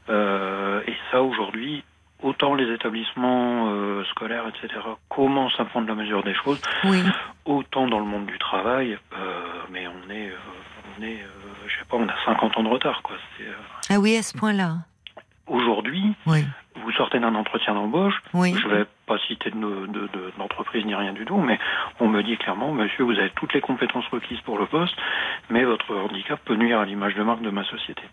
[0.09, 1.83] Euh, et ça, aujourd'hui,
[2.23, 4.79] autant les établissements euh, scolaires, etc.,
[5.09, 7.03] commencent à prendre la mesure des choses, Oui.
[7.45, 8.97] autant dans le monde du travail,
[9.69, 10.31] mais on est,
[10.97, 11.23] on est,
[11.67, 13.15] je sais pas, on a 50 ans de retard, quoi.
[13.89, 14.77] Ah oui, à ce point-là.
[15.47, 16.45] Aujourd'hui, Oui.
[16.75, 18.55] vous sortez d'un entretien d'embauche, Oui.
[18.59, 21.57] je vais pas citer de, de- de- d'entreprise ni rien du tout, mais
[21.99, 24.95] on me dit clairement, monsieur, vous avez toutes les compétences requises pour le poste,
[25.49, 28.03] mais votre handicap peut nuire à l'image de marque de ma société.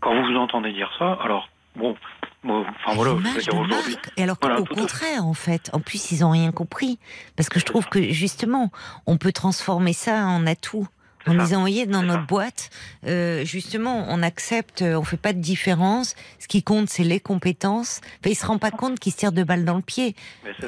[0.00, 1.96] Quand vous vous entendez dire ça, alors, bon,
[2.44, 3.96] enfin voilà, je dire aujourd'hui.
[4.16, 4.74] Et alors Voilà, fait.
[4.74, 6.98] contraire, en fait, en plus, ils ont rien compris.
[7.36, 8.70] Parce que je trouve que, justement,
[9.06, 10.86] on peut transformer ça en atout.
[11.26, 11.38] En ça.
[11.44, 12.26] disant, voyez, dans notre ça.
[12.26, 12.70] boîte,
[13.06, 16.14] euh, justement, on accepte, on fait pas de différence.
[16.38, 18.00] Ce qui compte, c'est les compétences.
[18.20, 20.14] Enfin, il se rend pas compte qu'il se tire deux balles dans le pied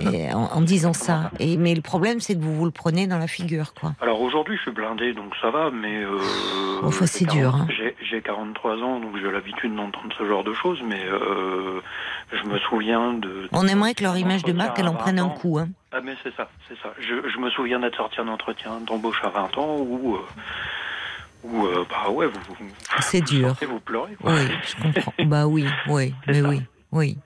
[0.01, 1.31] et, en, en disant ça.
[1.39, 3.95] Et, mais le problème, c'est que vous vous le prenez dans la figure, quoi.
[4.01, 6.03] Alors aujourd'hui, je suis blindé, donc ça va, mais.
[6.05, 6.19] Euh,
[6.83, 7.67] Enfin, c'est dur, 40 hein.
[7.77, 11.81] J'ai, j'ai 43 ans, donc j'ai l'habitude d'entendre ce genre de choses, mais euh,
[12.33, 13.49] je me souviens de.
[13.53, 15.59] On aimerait que leur image de marque, elle en prenne 20 un coup.
[15.59, 15.69] Hein.
[15.93, 16.95] Ah, mais c'est ça, c'est ça.
[16.99, 20.17] Je, je me souviens d'être sorti un entretien d'embauche à 20 ans où.
[20.17, 20.21] euh,
[21.45, 22.41] où, euh, bah ouais, vous.
[22.59, 22.69] vous
[23.01, 23.49] C'est dur.
[23.49, 24.33] sortez, vous pleurez, quoi.
[24.33, 25.13] Oui, je comprends.
[25.27, 26.49] bah oui, oui, mais ça.
[26.49, 26.63] oui,
[26.93, 27.19] oui.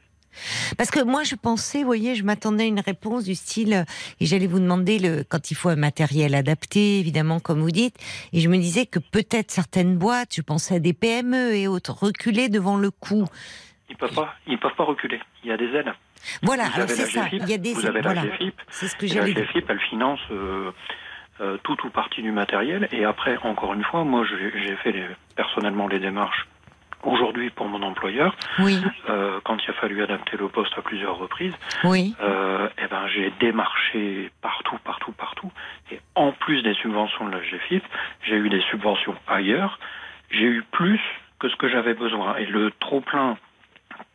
[0.76, 3.84] Parce que moi, je pensais, vous voyez, je m'attendais à une réponse du style, euh,
[4.20, 7.96] et j'allais vous demander le, quand il faut un matériel adapté, évidemment, comme vous dites,
[8.32, 11.92] et je me disais que peut-être certaines boîtes, je pensais à des PME et autres,
[11.92, 13.26] reculaient devant le coût.
[13.90, 15.20] Ils peuvent pas, ils peuvent pas reculer.
[15.44, 15.92] Il y a des aides.
[16.42, 17.26] Voilà, Vous alors c'est ça.
[17.32, 19.42] Il y a des, vous avez voilà, la GFIP, c'est ce que Et la.
[19.42, 20.70] GFIP, elle finance euh,
[21.40, 22.88] euh, tout ou partie du matériel.
[22.92, 26.46] Et après, encore une fois, moi, j'ai j'ai fait les- personnellement les démarches
[27.02, 28.34] aujourd'hui pour mon employeur.
[28.58, 31.52] Oui, Euh, quand il a fallu adapter le poste à plusieurs reprises,
[31.84, 35.52] oui, euh, eh ben, j'ai démarché partout, partout, partout.
[35.92, 37.84] Et en plus des subventions de la GFIP,
[38.22, 39.78] j'ai eu des subventions ailleurs.
[40.30, 41.00] J'ai eu plus
[41.38, 42.36] que ce que j'avais besoin.
[42.38, 43.36] Et le trop-plein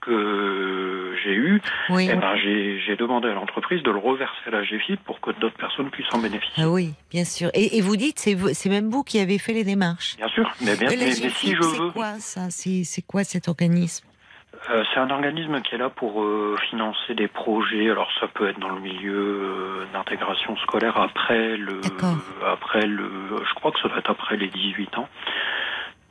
[0.02, 2.10] que j'ai eu, oui.
[2.12, 5.58] eh ben, j'ai demandé à l'entreprise de le reverser à la GFIP pour que d'autres
[5.58, 6.64] personnes puissent en bénéficier.
[6.64, 7.50] Ah oui, bien sûr.
[7.54, 10.18] Et, et vous dites, c'est c'est même vous qui avez fait les démarches.
[10.18, 12.50] Bien sûr, mais, bien, la mais, mais si je c'est veux, quoi ça?
[12.50, 14.06] C'est c'est quoi cet organisme?
[14.70, 17.90] Euh, c'est un organisme qui est là pour euh, financer des projets.
[17.90, 21.82] Alors ça peut être dans le milieu euh, d'intégration scolaire après le,
[22.46, 23.10] après le,
[23.48, 25.08] je crois que ça doit être après les 18 ans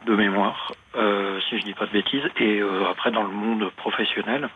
[0.07, 3.71] de mémoire, euh, si je dis pas de bêtises, et euh, après dans le monde
[3.77, 4.49] professionnel.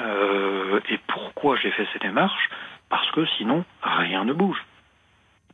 [0.00, 2.48] Euh, et pourquoi j'ai fait ces démarches?
[2.88, 4.58] Parce que sinon rien ne bouge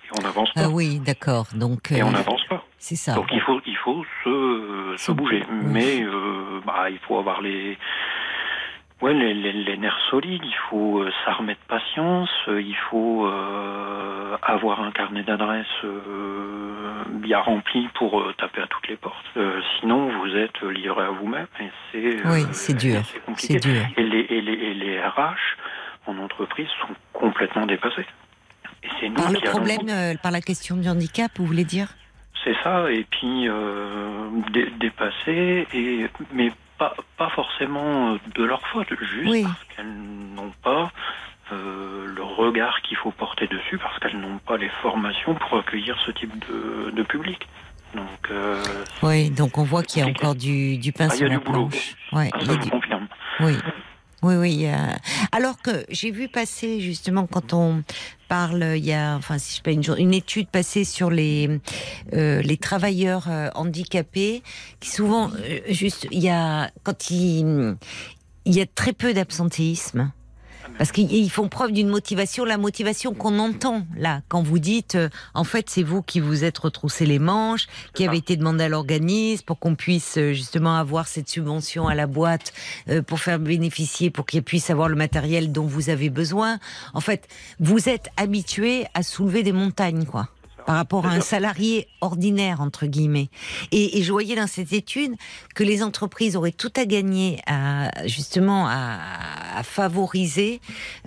[0.04, 0.62] et on n'avance pas.
[0.64, 1.46] Ah oui, d'accord.
[1.54, 2.62] Donc Et euh, on n'avance pas.
[2.78, 3.14] c'est ça.
[3.14, 5.42] Donc il faut, il faut se, se bouger.
[5.48, 5.56] oui.
[5.64, 7.78] Mais euh, bah, il faut avoir les,
[9.02, 13.26] ouais, les, les, les nerfs solides, il faut euh, s'armer de patience, euh, il faut
[13.26, 19.24] euh, avoir un carnet d'adresses euh, bien rempli pour taper à toutes les portes.
[19.80, 23.02] Sinon, vous êtes livré à vous-même et c'est Oui, c'est dur.
[23.36, 23.82] c'est dur.
[23.96, 25.34] Et les, et, les, et les RH
[26.06, 28.06] en entreprise sont complètement dépassés.
[28.82, 31.88] Et c'est nous Par le qui problème, par la question du handicap, vous voulez dire?
[32.42, 34.70] C'est ça, et puis euh, dé-
[35.72, 39.42] et, mais pas, pas forcément de leur faute, juste Oui.
[39.44, 39.92] parce qu'elles
[40.34, 40.90] n'ont pas
[41.52, 45.96] euh, le regard qu'il faut porter dessus, parce qu'elles n'ont pas les formations pour accueillir
[46.06, 47.46] ce type de, de public.
[47.94, 48.62] Donc, euh,
[49.02, 51.94] Oui, donc on voit qu'il y a encore du, du pain ah, sur la planche.
[52.12, 53.06] Ouais, Ah, ça, je du- confirme.
[53.40, 53.56] Oui.
[54.22, 54.66] Oui, oui.
[55.32, 57.82] Alors que j'ai vu passer justement quand on
[58.34, 61.60] parle, il y a, enfin, si je pas une, une étude passée sur les
[62.14, 64.42] euh, les travailleurs euh, handicapés
[64.80, 67.76] qui souvent, euh, juste, il y a quand il
[68.44, 70.10] il y a très peu d'absentéisme.
[70.78, 75.08] Parce qu'ils font preuve d'une motivation, la motivation qu'on entend là, quand vous dites, euh,
[75.32, 78.68] en fait, c'est vous qui vous êtes retroussé les manches, qui avez été demandé à
[78.68, 82.52] l'organisme pour qu'on puisse euh, justement avoir cette subvention à la boîte
[82.88, 86.58] euh, pour faire bénéficier, pour qu'ils puissent avoir le matériel dont vous avez besoin.
[86.92, 87.28] En fait,
[87.60, 90.28] vous êtes habitué à soulever des montagnes, quoi
[90.66, 93.28] par rapport à un salarié ordinaire, entre guillemets.
[93.72, 95.14] Et, et, je voyais dans cette étude
[95.54, 98.98] que les entreprises auraient tout à gagner à, justement, à,
[99.56, 100.60] à favoriser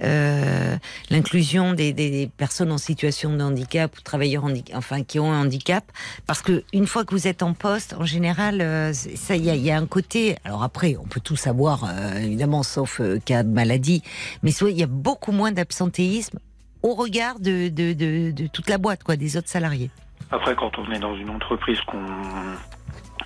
[0.03, 0.77] euh,
[1.09, 5.83] l'inclusion des, des, personnes en situation de handicap ou travailleurs enfin, qui ont un handicap.
[6.25, 9.57] Parce que une fois que vous êtes en poste, en général, euh, ça, il y,
[9.57, 13.43] y, a un côté, alors après, on peut tout savoir, euh, évidemment, sauf euh, cas
[13.43, 14.03] de maladie,
[14.43, 16.39] mais il y a beaucoup moins d'absentéisme
[16.83, 19.89] au regard de, de, de, de, toute la boîte, quoi, des autres salariés.
[20.31, 22.03] Après, quand on est dans une entreprise qu'on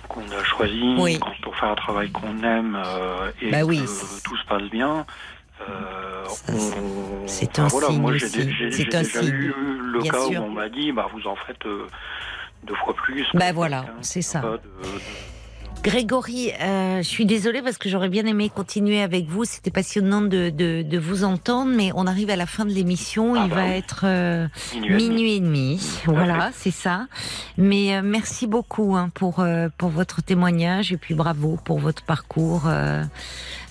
[0.08, 1.18] qu'on a choisie, oui.
[1.42, 5.06] pour faire un travail qu'on aime euh, et bah oui, que tout se passe bien,
[5.68, 6.24] euh,
[7.26, 8.52] c'est un voilà, signe moi, j'ai, aussi.
[8.52, 9.28] j'ai, C'est j'ai un déjà signe.
[9.34, 10.42] eu le Bien cas sûr.
[10.42, 11.86] où on m'a dit, bah, vous en faites euh,
[12.64, 13.26] deux fois plus.
[13.32, 14.40] Bah voilà, c'est ça.
[14.40, 15.00] Pas de- de-
[15.82, 19.44] Grégory, euh, je suis désolée parce que j'aurais bien aimé continuer avec vous.
[19.44, 23.34] C'était passionnant de, de, de vous entendre, mais on arrive à la fin de l'émission.
[23.34, 23.70] Ah Il bah va oui.
[23.72, 25.08] être euh, Minuit et demi.
[25.08, 25.80] minuit et demi.
[26.06, 27.08] Voilà, c'est ça.
[27.58, 32.02] Mais euh, merci beaucoup hein, pour euh, pour votre témoignage et puis bravo pour votre
[32.04, 32.62] parcours.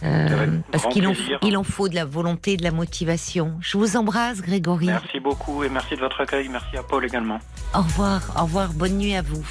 [0.03, 1.39] Euh, parce qu'il en, plaisir.
[1.43, 3.57] il en faut de la volonté, de la motivation.
[3.61, 4.87] Je vous embrasse, Grégory.
[4.87, 6.49] Merci beaucoup et merci de votre accueil.
[6.49, 7.39] Merci à Paul également.
[7.73, 9.45] Au revoir, au revoir, bonne nuit à vous.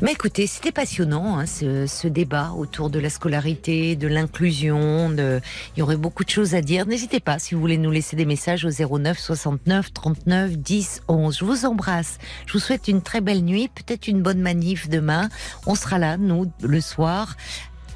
[0.00, 5.10] Mais écoutez, c'était passionnant hein, ce, ce débat autour de la scolarité, de l'inclusion.
[5.10, 5.40] De...
[5.76, 6.86] Il y aurait beaucoup de choses à dire.
[6.86, 11.38] N'hésitez pas si vous voulez nous laisser des messages au 09 69 39 10 11.
[11.38, 12.18] Je vous embrasse.
[12.46, 15.28] Je vous souhaite une très belle nuit, peut-être une bonne manif demain.
[15.66, 17.36] On sera là, nous, le soir,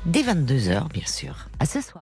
[0.07, 1.49] dès 22h, bien sûr.
[1.61, 2.03] À ce soir.